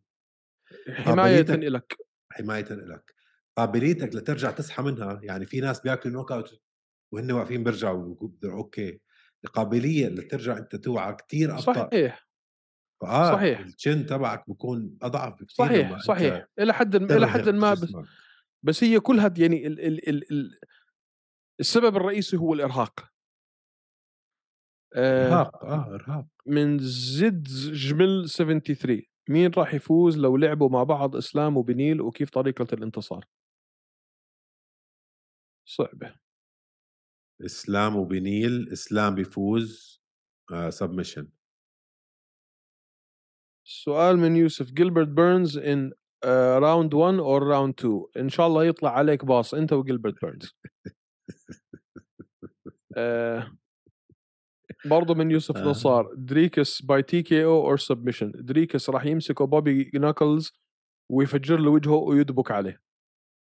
حماية 0.89 1.41
لك. 1.41 1.97
حماية 2.31 2.65
لك. 2.69 3.15
قابليتك 3.57 4.15
لترجع 4.15 4.51
تصحى 4.51 4.83
منها. 4.83 5.19
يعني 5.23 5.45
في 5.45 5.59
ناس 5.59 5.79
بياكلوا 5.81 6.13
knockout 6.13 6.61
وهن 7.13 7.31
واقفين 7.31 7.63
بيرجعوا 7.63 8.15
أوكي. 8.43 9.01
القابليه 9.45 10.07
لترجع 10.07 10.57
أنت 10.57 10.75
توعى 10.75 11.15
كثير 11.15 11.53
أبطأ. 11.53 11.89
صحيح. 11.89 12.27
صحيح. 13.03 13.59
الجن 13.59 14.05
تبعك 14.05 14.49
بكون 14.49 14.97
أضعف 15.01 15.33
بكثير 15.33 15.65
صحيح 15.65 15.97
صحيح. 15.99 16.45
إلى 16.59 16.73
حد 16.73 16.95
إلى 16.95 17.27
حد 17.27 17.49
ما 17.63 17.73
بس. 17.73 17.95
بس 18.63 18.83
هي 18.83 18.99
كلها 18.99 19.33
يعني 19.37 19.67
ال 19.67 19.79
ال 19.79 20.09
ال 20.09 20.31
ال 20.31 20.59
السبب 21.59 21.95
الرئيسي 21.97 22.37
هو 22.37 22.53
الإرهاق. 22.53 23.09
آه 24.95 25.27
إرهاق 25.27 25.65
آه 25.65 25.93
إرهاق. 25.95 26.25
من 26.45 26.77
زد 26.79 27.43
جمل 27.73 28.29
73 28.29 29.01
مين 29.29 29.51
راح 29.57 29.73
يفوز 29.73 30.17
لو 30.17 30.37
لعبوا 30.37 30.69
مع 30.69 30.83
بعض 30.83 31.15
إسلام 31.15 31.57
وبنيل 31.57 32.01
وكيف 32.01 32.29
طريقة 32.29 32.67
الانتصار؟ 32.73 33.25
صعبة. 35.65 36.15
إسلام 37.45 37.95
وبنيل 37.95 38.69
إسلام 38.73 39.15
بيفوز 39.15 40.01
آه 40.51 40.69
submission 40.69 41.27
سؤال 43.67 44.17
من 44.17 44.35
يوسف. 44.35 44.71
جيلبرت 44.71 45.07
بيرنز 45.07 45.57
in 45.57 45.91
round 46.57 46.93
1 46.93 47.19
or 47.19 47.43
round 47.43 47.73
2 47.79 48.03
إن 48.17 48.29
شاء 48.29 48.47
الله 48.47 48.65
يطلع 48.65 48.97
عليك 48.97 49.25
باص 49.25 49.53
أنت 49.53 49.73
وجيلبرت 49.73 50.25
بيرنز 50.25 50.55
آه 52.97 53.51
برضه 54.85 55.13
من 55.13 55.31
يوسف 55.31 55.57
آه. 55.57 55.63
نصار 55.63 56.13
دريكس 56.15 56.81
by 56.81 57.03
TKO 57.03 57.45
or 57.45 57.77
submission 57.77 58.31
دريكس 58.35 58.89
راح 58.89 59.05
يمسكه 59.05 59.45
بوبي 59.45 59.91
ناكلز 59.93 60.53
ويفجر 61.11 61.59
له 61.59 61.69
وجهه 61.69 61.95
ويدبك 61.95 62.51
عليه. 62.51 62.81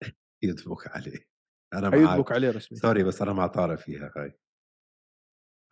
يدبك 0.44 0.96
عليه. 0.96 1.26
أنا 1.74 1.88
معك 1.90 2.08
حيدبك 2.08 2.32
عليه 2.32 2.50
رسمي 2.50 2.78
sorry 2.78 3.04
بس 3.04 3.22
أنا 3.22 3.32
مع 3.32 3.46
طارق 3.46 3.78
فيها 3.78 4.12
هاي. 4.16 4.38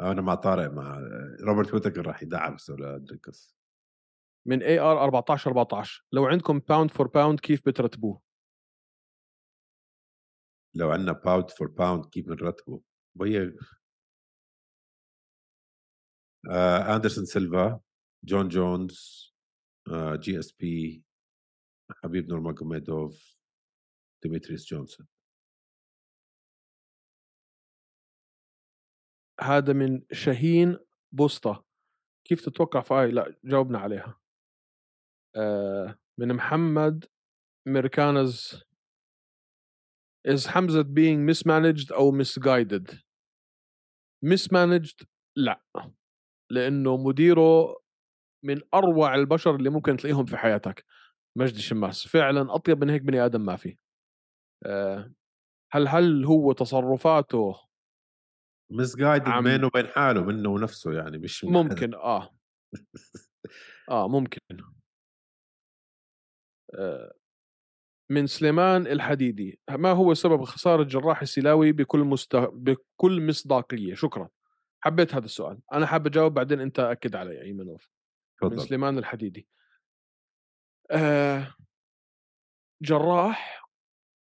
أنا 0.01 0.23
مع 0.23 0.35
طارق 0.35 0.73
مع 0.73 1.01
روبرت 1.41 1.75
ويتكر 1.75 2.07
راح 2.07 2.23
يدعم 2.23 2.57
دريكس 2.99 3.62
من 4.47 4.63
AR 4.63 5.05
14 5.05 5.51
14 5.51 6.05
لو 6.13 6.27
عندكم 6.27 6.59
pound 6.59 6.91
for 6.91 7.07
pound 7.07 7.41
كيف 7.41 7.69
بترتبوه؟ 7.69 8.23
لو 10.75 10.91
عندنا 10.91 11.13
pound 11.13 11.51
for 11.51 11.69
pound 11.69 12.07
كيف 12.07 12.27
بنرتبه؟ 12.27 12.83
وهي 13.17 13.53
آه 16.51 16.97
أندرسون 16.97 17.25
سيلفا 17.25 17.81
جون 18.25 18.49
جونز 18.49 19.29
آه 19.89 20.17
GSP 20.17 21.05
حبيب 22.05 22.29
نورماجوميدوف 22.29 23.37
ديمتريس 24.23 24.67
جونسون. 24.67 25.07
هذا 29.41 29.73
من 29.73 30.03
شاهين 30.13 30.79
بوسطة. 31.13 31.65
كيف 32.25 32.45
تتوقع 32.45 32.81
فاي 32.81 33.11
لا 33.11 33.37
جاوبنا 33.45 33.79
عليها. 33.79 34.22
من 36.19 36.35
محمد 36.35 37.05
ميركانز. 37.69 38.63
Is 40.29 40.47
حمزة 40.47 40.83
being 40.83 41.27
mismanaged 41.31 41.93
أو 41.93 42.23
misguided 42.23 42.97
mismanaged 44.27 45.05
لا 45.37 45.63
لأنه 46.51 46.97
مديره 46.97 47.77
من 48.45 48.61
أروع 48.75 49.15
البشر 49.15 49.57
اللي 49.57 49.71
ممكن 49.71 49.97
تلاقيهم 49.97 50.25
في 50.25 50.37
حياتك. 50.37 50.85
مجدي 51.39 51.59
شماس 51.61 52.07
فعلا 52.09 52.55
أطيب 52.55 52.85
من 52.85 52.91
هيك 52.91 53.03
بني 53.03 53.25
آدم 53.25 53.41
ما 53.41 53.57
في. 53.57 53.79
آه، 54.67 55.13
هل 55.73 55.89
هل 55.89 56.25
هو 56.25 56.53
تصرفاته 56.53 57.55
مس 58.73 58.97
جايد 58.97 59.23
عم- 59.29 59.45
بينه 59.45 59.67
وبين 59.67 59.87
حاله 59.87 60.25
منه 60.25 60.49
ونفسه 60.49 60.93
يعني 60.93 61.19
مش 61.19 61.45
من. 61.45 61.53
ممكن 61.53 61.95
آه. 61.95 62.31
آه 63.91 64.09
ممكن. 64.09 64.39
آه، 64.51 64.73
من 68.11 68.27
سليمان 68.27 68.87
الحديدي. 68.87 69.61
ما 69.71 69.91
هو 69.91 70.15
سبب 70.15 70.45
خسارة 70.45 70.83
جراح 70.83 71.23
السلاوي 71.23 71.73
بكل 71.73 71.99
مست... 71.99 72.37
بكل 72.37 73.27
مصداقية 73.27 73.95
شكرا. 73.95 74.29
حبيت 74.81 75.15
هذا 75.15 75.25
السؤال. 75.25 75.61
أنا 75.73 75.87
حاب 75.87 76.07
أجاوب 76.07 76.35
بعدين 76.35 76.61
أنت 76.61 76.81
أكد 76.81 77.17
علي 77.17 77.43
أيمنوف 77.43 77.91
من 78.43 78.59
سليمان 78.59 78.99
الحديدي. 78.99 79.49
آه 80.91 81.55
جراح 82.83 83.69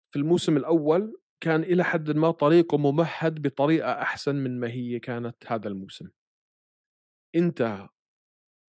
في 0.09 0.19
الموسم 0.19 0.57
الأول 0.57 1.21
كان 1.39 1.63
إلى 1.63 1.83
حد 1.83 2.11
ما 2.11 2.31
طريقه 2.31 2.77
ممهد 2.77 3.41
بطريقة 3.41 4.01
أحسن 4.01 4.35
من 4.35 4.59
ما 4.59 4.67
هي 4.67 4.99
كانت 4.99 5.35
هذا 5.47 5.67
الموسم. 5.67 6.09
أنت 7.35 7.87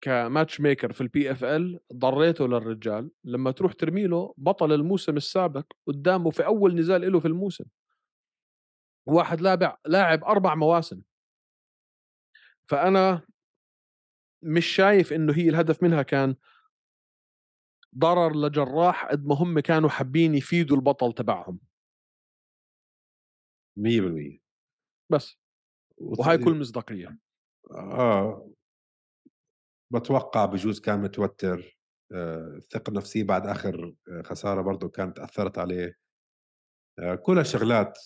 ك 0.01 0.61
matchmaker 0.61 0.93
في 0.93 1.01
ال 1.01 1.31
PFL 1.31 1.79
ضريته 1.93 2.47
للرجال. 2.47 3.11
لما 3.23 3.51
تروح 3.51 3.73
ترمي 3.73 4.07
له 4.07 4.33
بطل 4.37 4.73
الموسم 4.73 5.17
السابق 5.17 5.65
قدامه 5.87 6.29
في 6.29 6.45
أول 6.45 6.75
نزال 6.75 7.11
له 7.11 7.19
في 7.19 7.27
الموسم. 7.27 7.65
واحد 9.05 9.41
لاعب 9.41 9.77
لاعب 9.85 10.23
أربع 10.23 10.55
مواسم. 10.55 11.01
فأنا 12.65 13.21
مش 14.43 14.65
شايف 14.65 15.13
إنه 15.13 15.33
هي 15.33 15.49
الهدف 15.49 15.83
منها 15.83 16.01
كان 16.03 16.35
ضرر 17.97 18.35
لجراح 18.35 19.05
قد 19.05 19.25
ما 19.25 19.35
هم 19.35 19.59
كانوا 19.59 19.89
حابين 19.89 20.35
يفيدوا 20.35 20.77
البطل 20.77 21.13
تبعهم. 21.13 21.59
100% 23.77 24.39
بس. 25.09 25.37
وهاي 25.97 26.37
كل 26.37 26.59
مصداقية. 26.59 27.17
آه. 27.71 28.49
بتوقع 29.91 30.45
بجوز 30.45 30.79
كان 30.79 31.01
متوتر 31.01 31.79
آه، 32.11 32.55
الثقة 32.57 32.89
النفسية 32.89 33.23
بعد 33.23 33.47
آخر 33.47 33.93
آه، 34.09 34.21
خسارة 34.21 34.61
برضه 34.61 34.89
كانت 34.89 35.19
أثرت 35.19 35.57
عليه. 35.57 35.95
آه، 36.99 37.15
كل 37.15 37.39
الشغلات 37.39 37.99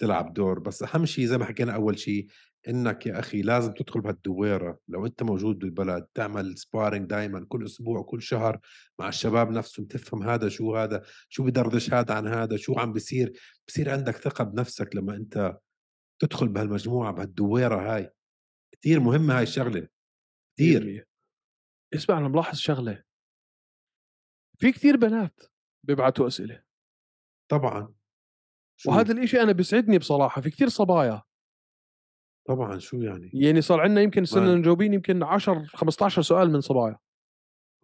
تلعب 0.00 0.32
دور 0.34 0.58
بس 0.58 0.82
أهم 0.82 1.06
شيء 1.06 1.26
زي 1.26 1.38
ما 1.38 1.44
حكينا 1.44 1.74
أول 1.74 1.98
شيء 1.98 2.26
إنك 2.68 3.06
يا 3.06 3.18
أخي 3.18 3.42
لازم 3.42 3.72
تدخل 3.72 4.00
بهالدويرة. 4.00 4.78
لو 4.88 5.06
أنت 5.06 5.22
موجود 5.22 5.58
بالبلد 5.58 6.06
تعمل 6.14 6.58
sparring 6.58 7.10
دائما 7.10 7.46
كل 7.48 7.64
أسبوع 7.64 8.02
كل 8.02 8.22
شهر 8.22 8.60
مع 8.98 9.08
الشباب 9.08 9.50
نفسهم 9.50 9.86
تفهم 9.86 10.22
هذا 10.22 10.48
شو 10.48 10.76
هذا 10.76 11.02
شو 11.28 11.44
بدردش 11.44 11.94
هذا 11.94 12.14
عن 12.14 12.26
هذا 12.28 12.56
شو 12.56 12.74
عم 12.78 12.92
بيصير. 12.92 13.32
بصير 13.68 13.90
عندك 13.90 14.16
ثقة 14.16 14.44
بنفسك 14.44 14.96
لما 14.96 15.16
أنت 15.16 15.58
تدخل 16.22 16.48
بهالمجموعة 16.48 17.12
بهالدويرة 17.12 17.94
هاي. 17.94 18.10
كتير 18.72 19.00
مهمة 19.00 19.36
هاي 19.36 19.42
الشغلة. 19.42 19.88
100%. 20.60 21.09
اسمع 21.94 22.18
أنا 22.18 22.28
ملاحظ 22.28 22.56
شغلة. 22.58 23.04
في 24.58 24.72
كثير 24.72 24.96
بنات 24.96 25.40
بيبعتوا 25.86 26.26
أسئلة. 26.26 26.62
طبعا. 27.50 27.94
شو؟ 28.76 28.90
وهذا 28.90 29.12
الإشي 29.12 29.40
أنا 29.42 29.52
بيسعدني 29.52 29.98
بصراحة 29.98 30.40
في 30.40 30.50
كثير 30.50 30.68
صبايا. 30.68 31.22
طبعا 32.48 32.78
شو 32.78 32.96
يعني؟ 33.02 33.30
يعني 33.34 33.60
صار 33.60 33.80
عندنا 33.80 34.00
يمكن 34.00 34.24
صرنا 34.24 34.54
مجاوبين 34.54 34.94
يمكن 34.94 35.22
10 35.22 35.64
15 35.66 36.22
سؤال 36.22 36.50
من 36.52 36.60
صبايا. 36.60 36.98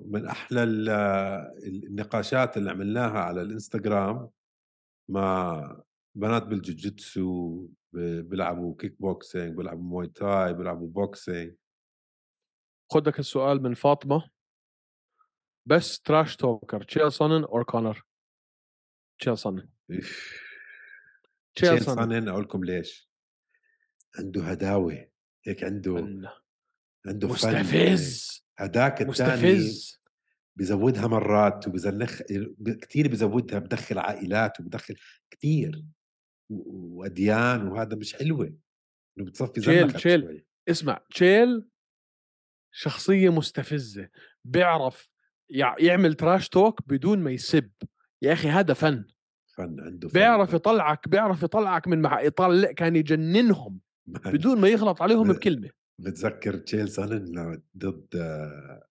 من 0.00 0.26
أحلى 0.26 0.62
ال- 0.62 0.88
النقاشات 1.86 2.56
اللي 2.56 2.70
عملناها 2.70 3.18
على 3.20 3.42
الإنستغرام 3.42 4.30
مع 5.10 5.62
بنات 6.16 6.42
بالجوجيتسو 6.42 7.68
بيلعبوا 7.92 8.76
كيك 8.76 9.00
بوكسينج 9.00 9.56
بيلعبوا 9.56 9.82
Muay 9.82 10.08
Thai 10.08 10.54
بيلعبوا 10.54 10.88
boxing 10.88 11.54
خدك 12.92 13.18
السؤال 13.18 13.62
من 13.62 13.74
فاطمة. 13.74 14.30
بس 15.68 16.00
trash 16.00 16.36
talker 16.36 16.82
تشيل 16.82 17.12
سونن 17.12 17.44
or 17.44 17.62
كونر 17.64 18.02
تشيل 19.20 19.38
سونن. 19.38 19.68
تشيل 19.88 20.08
تشيل 21.54 21.80
سونن 21.84 22.28
أقول 22.28 22.42
لكم 22.44 22.64
ليش؟ 22.64 23.10
عنده 24.18 24.42
هداوة. 24.42 25.08
هيك 25.46 25.64
عنده 25.64 25.94
من- 25.94 26.26
عنده. 27.06 27.28
مستفز. 27.28 28.42
هداك 28.58 29.02
الثاني 29.02 29.32
مستفز. 29.54 30.00
بزودها 30.56 31.06
مرات 31.06 31.68
وبزنخ 31.68 32.22
كثير 32.82 33.08
بزودها 33.08 33.58
بدخل 33.58 33.98
عائلات 33.98 34.60
وبدخل 34.60 34.96
كثير 35.30 35.84
واديان 36.50 37.68
وهذا 37.68 37.96
مش 37.96 38.14
حلوة. 38.16 38.46
إنه 39.18 39.26
بتصفي 39.26 39.62
شيل- 39.62 39.80
زنخت 39.88 39.96
شيل. 39.96 40.20
شوي. 40.22 40.46
اسمع 40.68 41.00
تشيل 41.10 41.68
شخصية 42.78 43.30
مستفزة 43.32 44.08
بيعرف 44.44 45.10
يع- 45.50 45.76
يعمل 45.78 46.14
trash 46.14 46.48
talk 46.48 46.80
بدون 46.88 47.18
ما 47.18 47.30
يسب. 47.30 47.70
يا 48.22 48.32
أخي 48.32 48.48
هذا 48.48 48.74
فن. 48.74 49.04
فن 49.56 49.80
عنده 49.80 50.08
فن 50.08 50.14
بيعرف 50.14 50.52
يطلعك 50.54 51.08
بيعرف 51.08 51.42
يطلعك 51.42 51.88
من 51.88 52.02
مع 52.02 52.20
يطلع 52.22 52.72
كان 52.72 52.96
يجننهم. 52.96 53.80
بدون 54.06 54.60
ما 54.60 54.68
يغلط 54.68 55.02
عليهم 55.02 55.28
بكلمة. 55.32 55.70
بتذكر 56.00 56.56
تشيل 56.56 56.88
سانن 56.88 57.62
ضد 57.78 58.16
آه، 58.16 58.86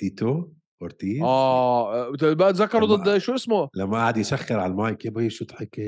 تيتو 0.00 0.52
أورتيز؟ 0.82 1.22
آه 1.22 2.10
بتذكروا 2.12 2.88
لما- 2.88 2.96
ضد 2.96 3.18
شو 3.18 3.34
اسمه؟ 3.34 3.68
لما 3.74 3.96
قعد 3.98 4.16
يشخر 4.16 4.60
على 4.60 4.70
المايك 4.72 5.04
يا 5.04 5.10
بي 5.10 5.30
شو 5.30 5.44
ضحكت 5.44 5.78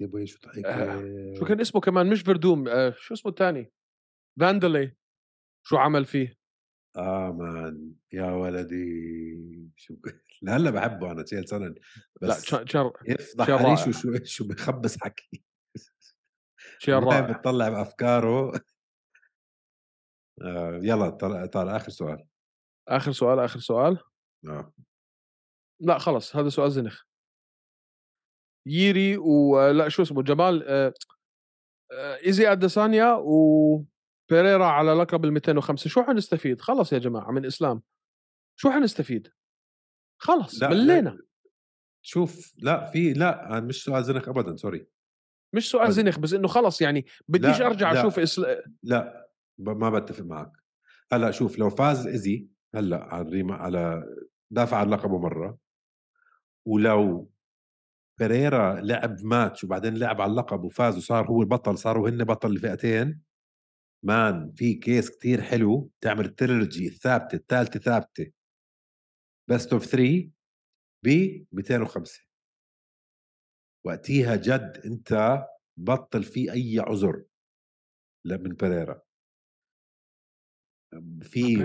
يا 0.00 0.06
بي 0.06 0.26
شو 0.26 0.38
ضحكت. 0.44 0.64
آه، 0.64 1.34
شو 1.38 1.44
كان 1.44 1.60
اسمه 1.60 1.80
كمان؟ 1.80 2.06
مش 2.06 2.22
فردوم 2.22 2.68
آه 2.68 2.94
شو 2.98 3.14
اسمه 3.14 3.30
الثاني 3.30 3.72
فاندلي. 4.40 4.92
شو 5.68 5.76
عمل 5.76 6.04
فيه؟ 6.04 6.38
آه 6.96 7.32
man 7.32 7.94
يا 8.12 8.32
ولدي 8.32 9.72
شو 9.76 9.94
لهلا 10.42 10.70
بحبه 10.70 11.10
أنا 11.10 11.22
تشيل 11.22 11.48
سانن 11.48 11.74
لا 12.22 12.28
بس 12.28 12.44
شر 12.44 12.66
شر 12.66 12.92
يفضح 13.08 13.48
رائع. 13.50 13.74
شو 13.74 13.90
شو 13.90 14.24
شو 14.24 14.48
بخبص 14.48 14.96
حكي. 15.02 15.44
شيء 16.78 16.94
رائع. 16.94 17.20
بتطلع 17.20 17.68
بأفكاره. 17.68 18.52
آه 20.42 20.80
يلا 20.82 21.10
طلع 21.10 21.46
طلع 21.46 21.76
آخر 21.76 21.90
سؤال. 21.90 22.26
آخر 22.88 23.12
سؤال 23.12 23.38
آخر 23.38 23.60
سؤال. 23.60 23.98
آه. 24.48 24.72
لا 25.80 25.98
خلص 25.98 26.36
هذا 26.36 26.48
سؤال 26.48 26.72
زنخ. 26.72 27.02
ييري 28.66 29.16
ولا 29.16 29.88
شو 29.88 30.02
اسمه 30.02 30.22
جمال 30.22 30.68
آه، 30.68 30.94
آه، 31.92 32.18
إيزي 32.26 32.52
أديسانيا 32.52 33.12
وبيريرا 34.30 34.66
على 34.66 34.92
لقب 34.92 35.24
ال 35.24 35.32
205 35.32 35.90
شو 35.90 36.02
حنستفيد؟ 36.02 36.60
خلص 36.60 36.92
يا 36.92 36.98
جماعة 36.98 37.30
من 37.30 37.46
إسلام. 37.46 37.82
شو 38.56 38.70
حنستفيد؟ 38.70 39.28
خلص 40.18 40.62
ملينا. 40.62 41.18
شوف 42.02 42.54
لا 42.58 42.86
في 42.86 43.12
لا 43.12 43.60
مش 43.60 43.84
سؤال 43.84 44.04
زنخ 44.04 44.28
ابدا 44.28 44.56
sorry. 44.56 44.86
مش 45.52 45.70
سؤال. 45.70 45.92
زنخ 45.92 46.18
بس 46.18 46.32
إنه 46.32 46.48
خلص 46.48 46.82
يعني 46.82 47.06
بديش 47.28 47.60
لا، 47.60 47.66
أرجع 47.66 47.92
لا. 47.92 48.00
أشوف 48.00 48.18
إسل... 48.18 48.62
لا 48.82 49.28
ما 49.58 49.90
بتفق 49.90 50.24
معك. 50.24 50.52
هلأ 51.12 51.30
شوف 51.30 51.58
لو 51.58 51.70
فاز 51.70 52.06
ايزي 52.06 52.46
هلأ 52.74 53.04
على 53.04 53.28
الريما 53.28 53.54
على 53.54 54.04
دافع 54.50 54.76
عن 54.76 54.90
لقبه 54.90 55.18
مرة 55.18 55.58
ولو 56.66 57.30
بيريرا 58.18 58.80
لعب 58.80 59.24
ماتش 59.24 59.64
وبعدين 59.64 59.94
لعب 59.96 60.20
على 60.20 60.30
اللقب 60.30 60.64
وفاز 60.64 60.96
وصار 60.96 61.26
هو 61.26 61.42
البطل 61.42 61.78
صاروا 61.78 62.08
هن 62.08 62.24
بطل 62.24 62.50
الفئتين 62.50 63.25
man 64.10 64.52
في 64.56 64.74
case 64.74 65.10
كتير 65.10 65.42
حلو 65.42 65.90
تعمل 66.00 66.24
ال 66.24 66.32
trilogy 66.32 66.86
الثابتة 66.88 67.36
الثالثة 67.36 67.80
ثابتة. 67.80 68.32
best 69.50 69.72
of 69.72 69.84
3 69.86 70.30
ب 71.04 71.08
205 71.52 72.22
وقتيها 73.86 74.36
جد 74.36 74.82
انت 74.84 75.42
بطل 75.78 76.22
في 76.22 76.52
أي 76.52 76.78
عذر 76.78 77.24
ل- 78.26 78.38
من 78.44 78.52
بيريرا 78.54 79.02
في 81.22 81.56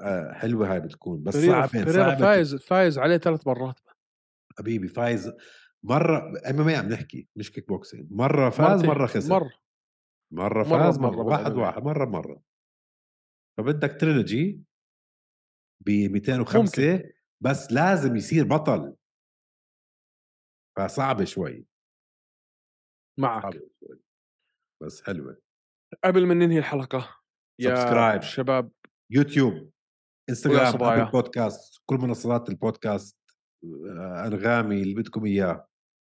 آه 0.00 0.32
حلوة 0.32 0.72
هاي 0.72 0.80
بتكون 0.80 1.22
بس 1.22 1.36
صعبة 1.36 1.70
بيريرا 1.72 1.92
صعبة 1.92 2.18
فايز 2.20 2.54
فايز 2.54 2.98
عليه 2.98 3.16
ثلاث 3.16 3.46
مرات. 3.46 3.80
حبيبي 4.58 4.88
فايز 4.88 5.32
مرة 5.82 6.32
MMA 6.50 6.68
عم 6.68 6.88
نحكي 6.88 7.28
مش 7.36 7.52
كيك 7.52 7.68
بوكسينج 7.68 8.12
مرة 8.12 8.50
فاز. 8.50 8.84
مرة 8.84 9.06
خسر. 9.06 9.30
مرة. 9.30 9.52
مرة 10.32 10.64
فاز 10.64 10.96
بمرة 10.98 11.10
مرة 11.10 11.24
واحد 11.24 11.52
بال 11.52 11.54
MMA. 11.54 11.58
واحد. 11.58 11.82
مرة 11.82 12.04
بمره 12.04 12.42
فبدك 13.58 14.00
trilogy؟ 14.00 14.62
ب 15.86 15.90
205 15.90 17.10
بس 17.40 17.72
لازم 17.72 18.16
يصير 18.16 18.44
بطل. 18.44 18.96
فصعبه 20.78 21.24
شوي. 21.24 21.66
معك. 23.18 23.42
صعبه 23.42 23.58
شوي. 23.80 24.00
بس 24.82 25.02
حلوة. 25.02 25.40
قبل 26.04 26.26
ما 26.26 26.34
ننهي 26.34 26.58
الحلقة 26.58 27.16
يا 27.60 27.74
Subscribe. 27.74 28.22
شباب. 28.22 28.72
يوتيوب 29.10 29.70
انستغرام. 30.30 30.82
Apple 31.00 31.10
Podcast 31.12 31.82
كل 31.86 31.96
منصات 31.96 32.48
البودكاست 32.48 33.18
آه، 33.64 34.26
أنغامي 34.26 34.82
اللي 34.82 34.94
بدكم 34.94 35.24
إياه. 35.26 35.68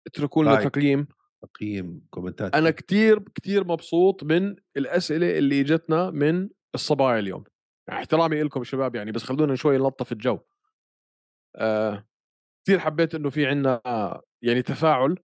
اتركوا 0.06 0.44
لنا. 0.44 0.68
تقييم. 0.68 1.08
تقييم 1.46 2.06
كومنتات 2.10 2.54
أنا 2.54 2.70
كتير 2.70 3.18
كتير 3.18 3.64
مبسوط 3.64 4.24
من 4.24 4.56
الأسئلة 4.76 5.38
اللي 5.38 5.60
إجتنا 5.60 6.10
من 6.10 6.48
الصبايا 6.74 7.18
اليوم. 7.18 7.44
يعني 7.88 8.00
احترامي 8.00 8.42
لكم 8.42 8.64
شباب 8.64 8.94
يعني 8.94 9.12
بس 9.12 9.24
خلونا 9.24 9.54
شوي 9.54 9.78
نلطف 9.78 10.12
الجو. 10.12 10.38
آه 11.56 12.06
كثير 12.64 12.78
حبيت 12.78 13.14
إنه 13.14 13.30
في 13.30 13.46
عنا 13.46 13.80
يعني 14.42 14.62
تفاعل 14.62 15.16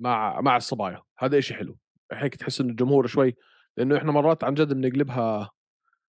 مع 0.00 0.40
مع 0.40 0.56
الصبايا. 0.56 1.02
هذا 1.18 1.38
إشي 1.38 1.54
حلو. 1.54 1.78
هيك 2.12 2.34
تحس 2.34 2.60
إنه 2.60 2.70
الجمهور 2.70 3.06
شوي 3.06 3.34
لأنه 3.76 3.96
إحنا 3.96 4.12
مرات 4.12 4.44
عن 4.44 4.54
جد 4.54 4.72
بنقلبها 4.72 5.50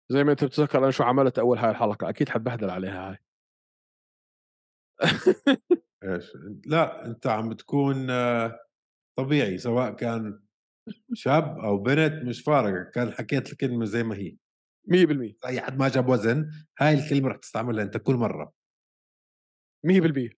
زي 0.09 0.23
ما 0.23 0.31
أنت 0.31 0.43
بتتذكر 0.43 0.80
أنا 0.80 0.91
شو 0.91 1.03
عملت 1.03 1.39
أول 1.39 1.57
هاي 1.57 1.69
الحلقة؟ 1.69 2.09
أكيد 2.09 2.30
حتبهدل 2.30 2.69
عليها 2.69 3.09
هاي. 3.09 3.17
إيش؟ 6.03 6.31
لا 6.65 7.05
أنت 7.05 7.27
عم 7.27 7.53
تكون 7.53 8.09
آه، 8.09 8.59
طبيعي 9.15 9.57
سواء 9.57 9.91
كان 9.95 10.40
شاب 11.14 11.60
أو 11.60 11.77
بنت 11.77 12.23
مش 12.26 12.41
فارقة 12.41 12.91
كان 12.95 13.11
حكيت 13.14 13.52
الكلمة 13.53 13.85
زي 13.85 14.03
ما 14.03 14.15
هي. 14.15 14.38
100% 14.88 15.34
أي 15.45 15.61
حد 15.61 15.77
ما 15.80 15.90
جاب 15.90 16.10
وزن 16.10 16.49
هاي 16.80 16.94
الكلمة 16.94 17.30
رح 17.30 17.38
تستعملها 17.38 17.84
أنت 17.84 17.98
كل 17.98 18.15
مرة. 18.15 18.53
100% 19.84 20.38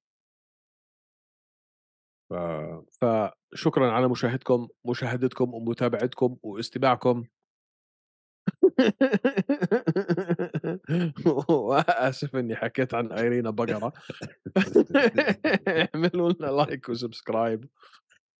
ف 2.30 2.34
فشكرا 3.02 3.91
على 3.91 4.07
مشاهدتكم 4.10 4.68
مشاهدتكم 4.85 5.53
ومتابعتكم 5.53 6.38
واستماعكم. 6.43 7.23
وآسف 11.49 12.35
إني 12.35 12.56
حكيت 12.56 12.93
عن 12.93 13.11
إيرينا 13.11 13.49
بقرة. 13.49 13.93
اعملوا 15.95 16.31
لنا 16.34 16.47
like 16.47 16.89
و 16.89 16.96
subscribe. 16.96 17.65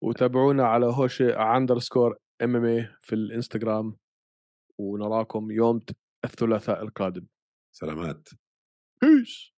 وتابعونا 0.02 0.64
على 0.64 0.86
هوش 0.86 1.22
underscore 1.22 2.18
MMA 2.44 2.90
في 3.02 3.16
الإنستغرام 3.16 3.98
ونراكم 4.78 5.52
يوم 5.52 5.82
الثلاثاء 6.26 6.84
القادم. 6.84 7.26
سلامات. 7.72 8.30
peace 9.02 9.55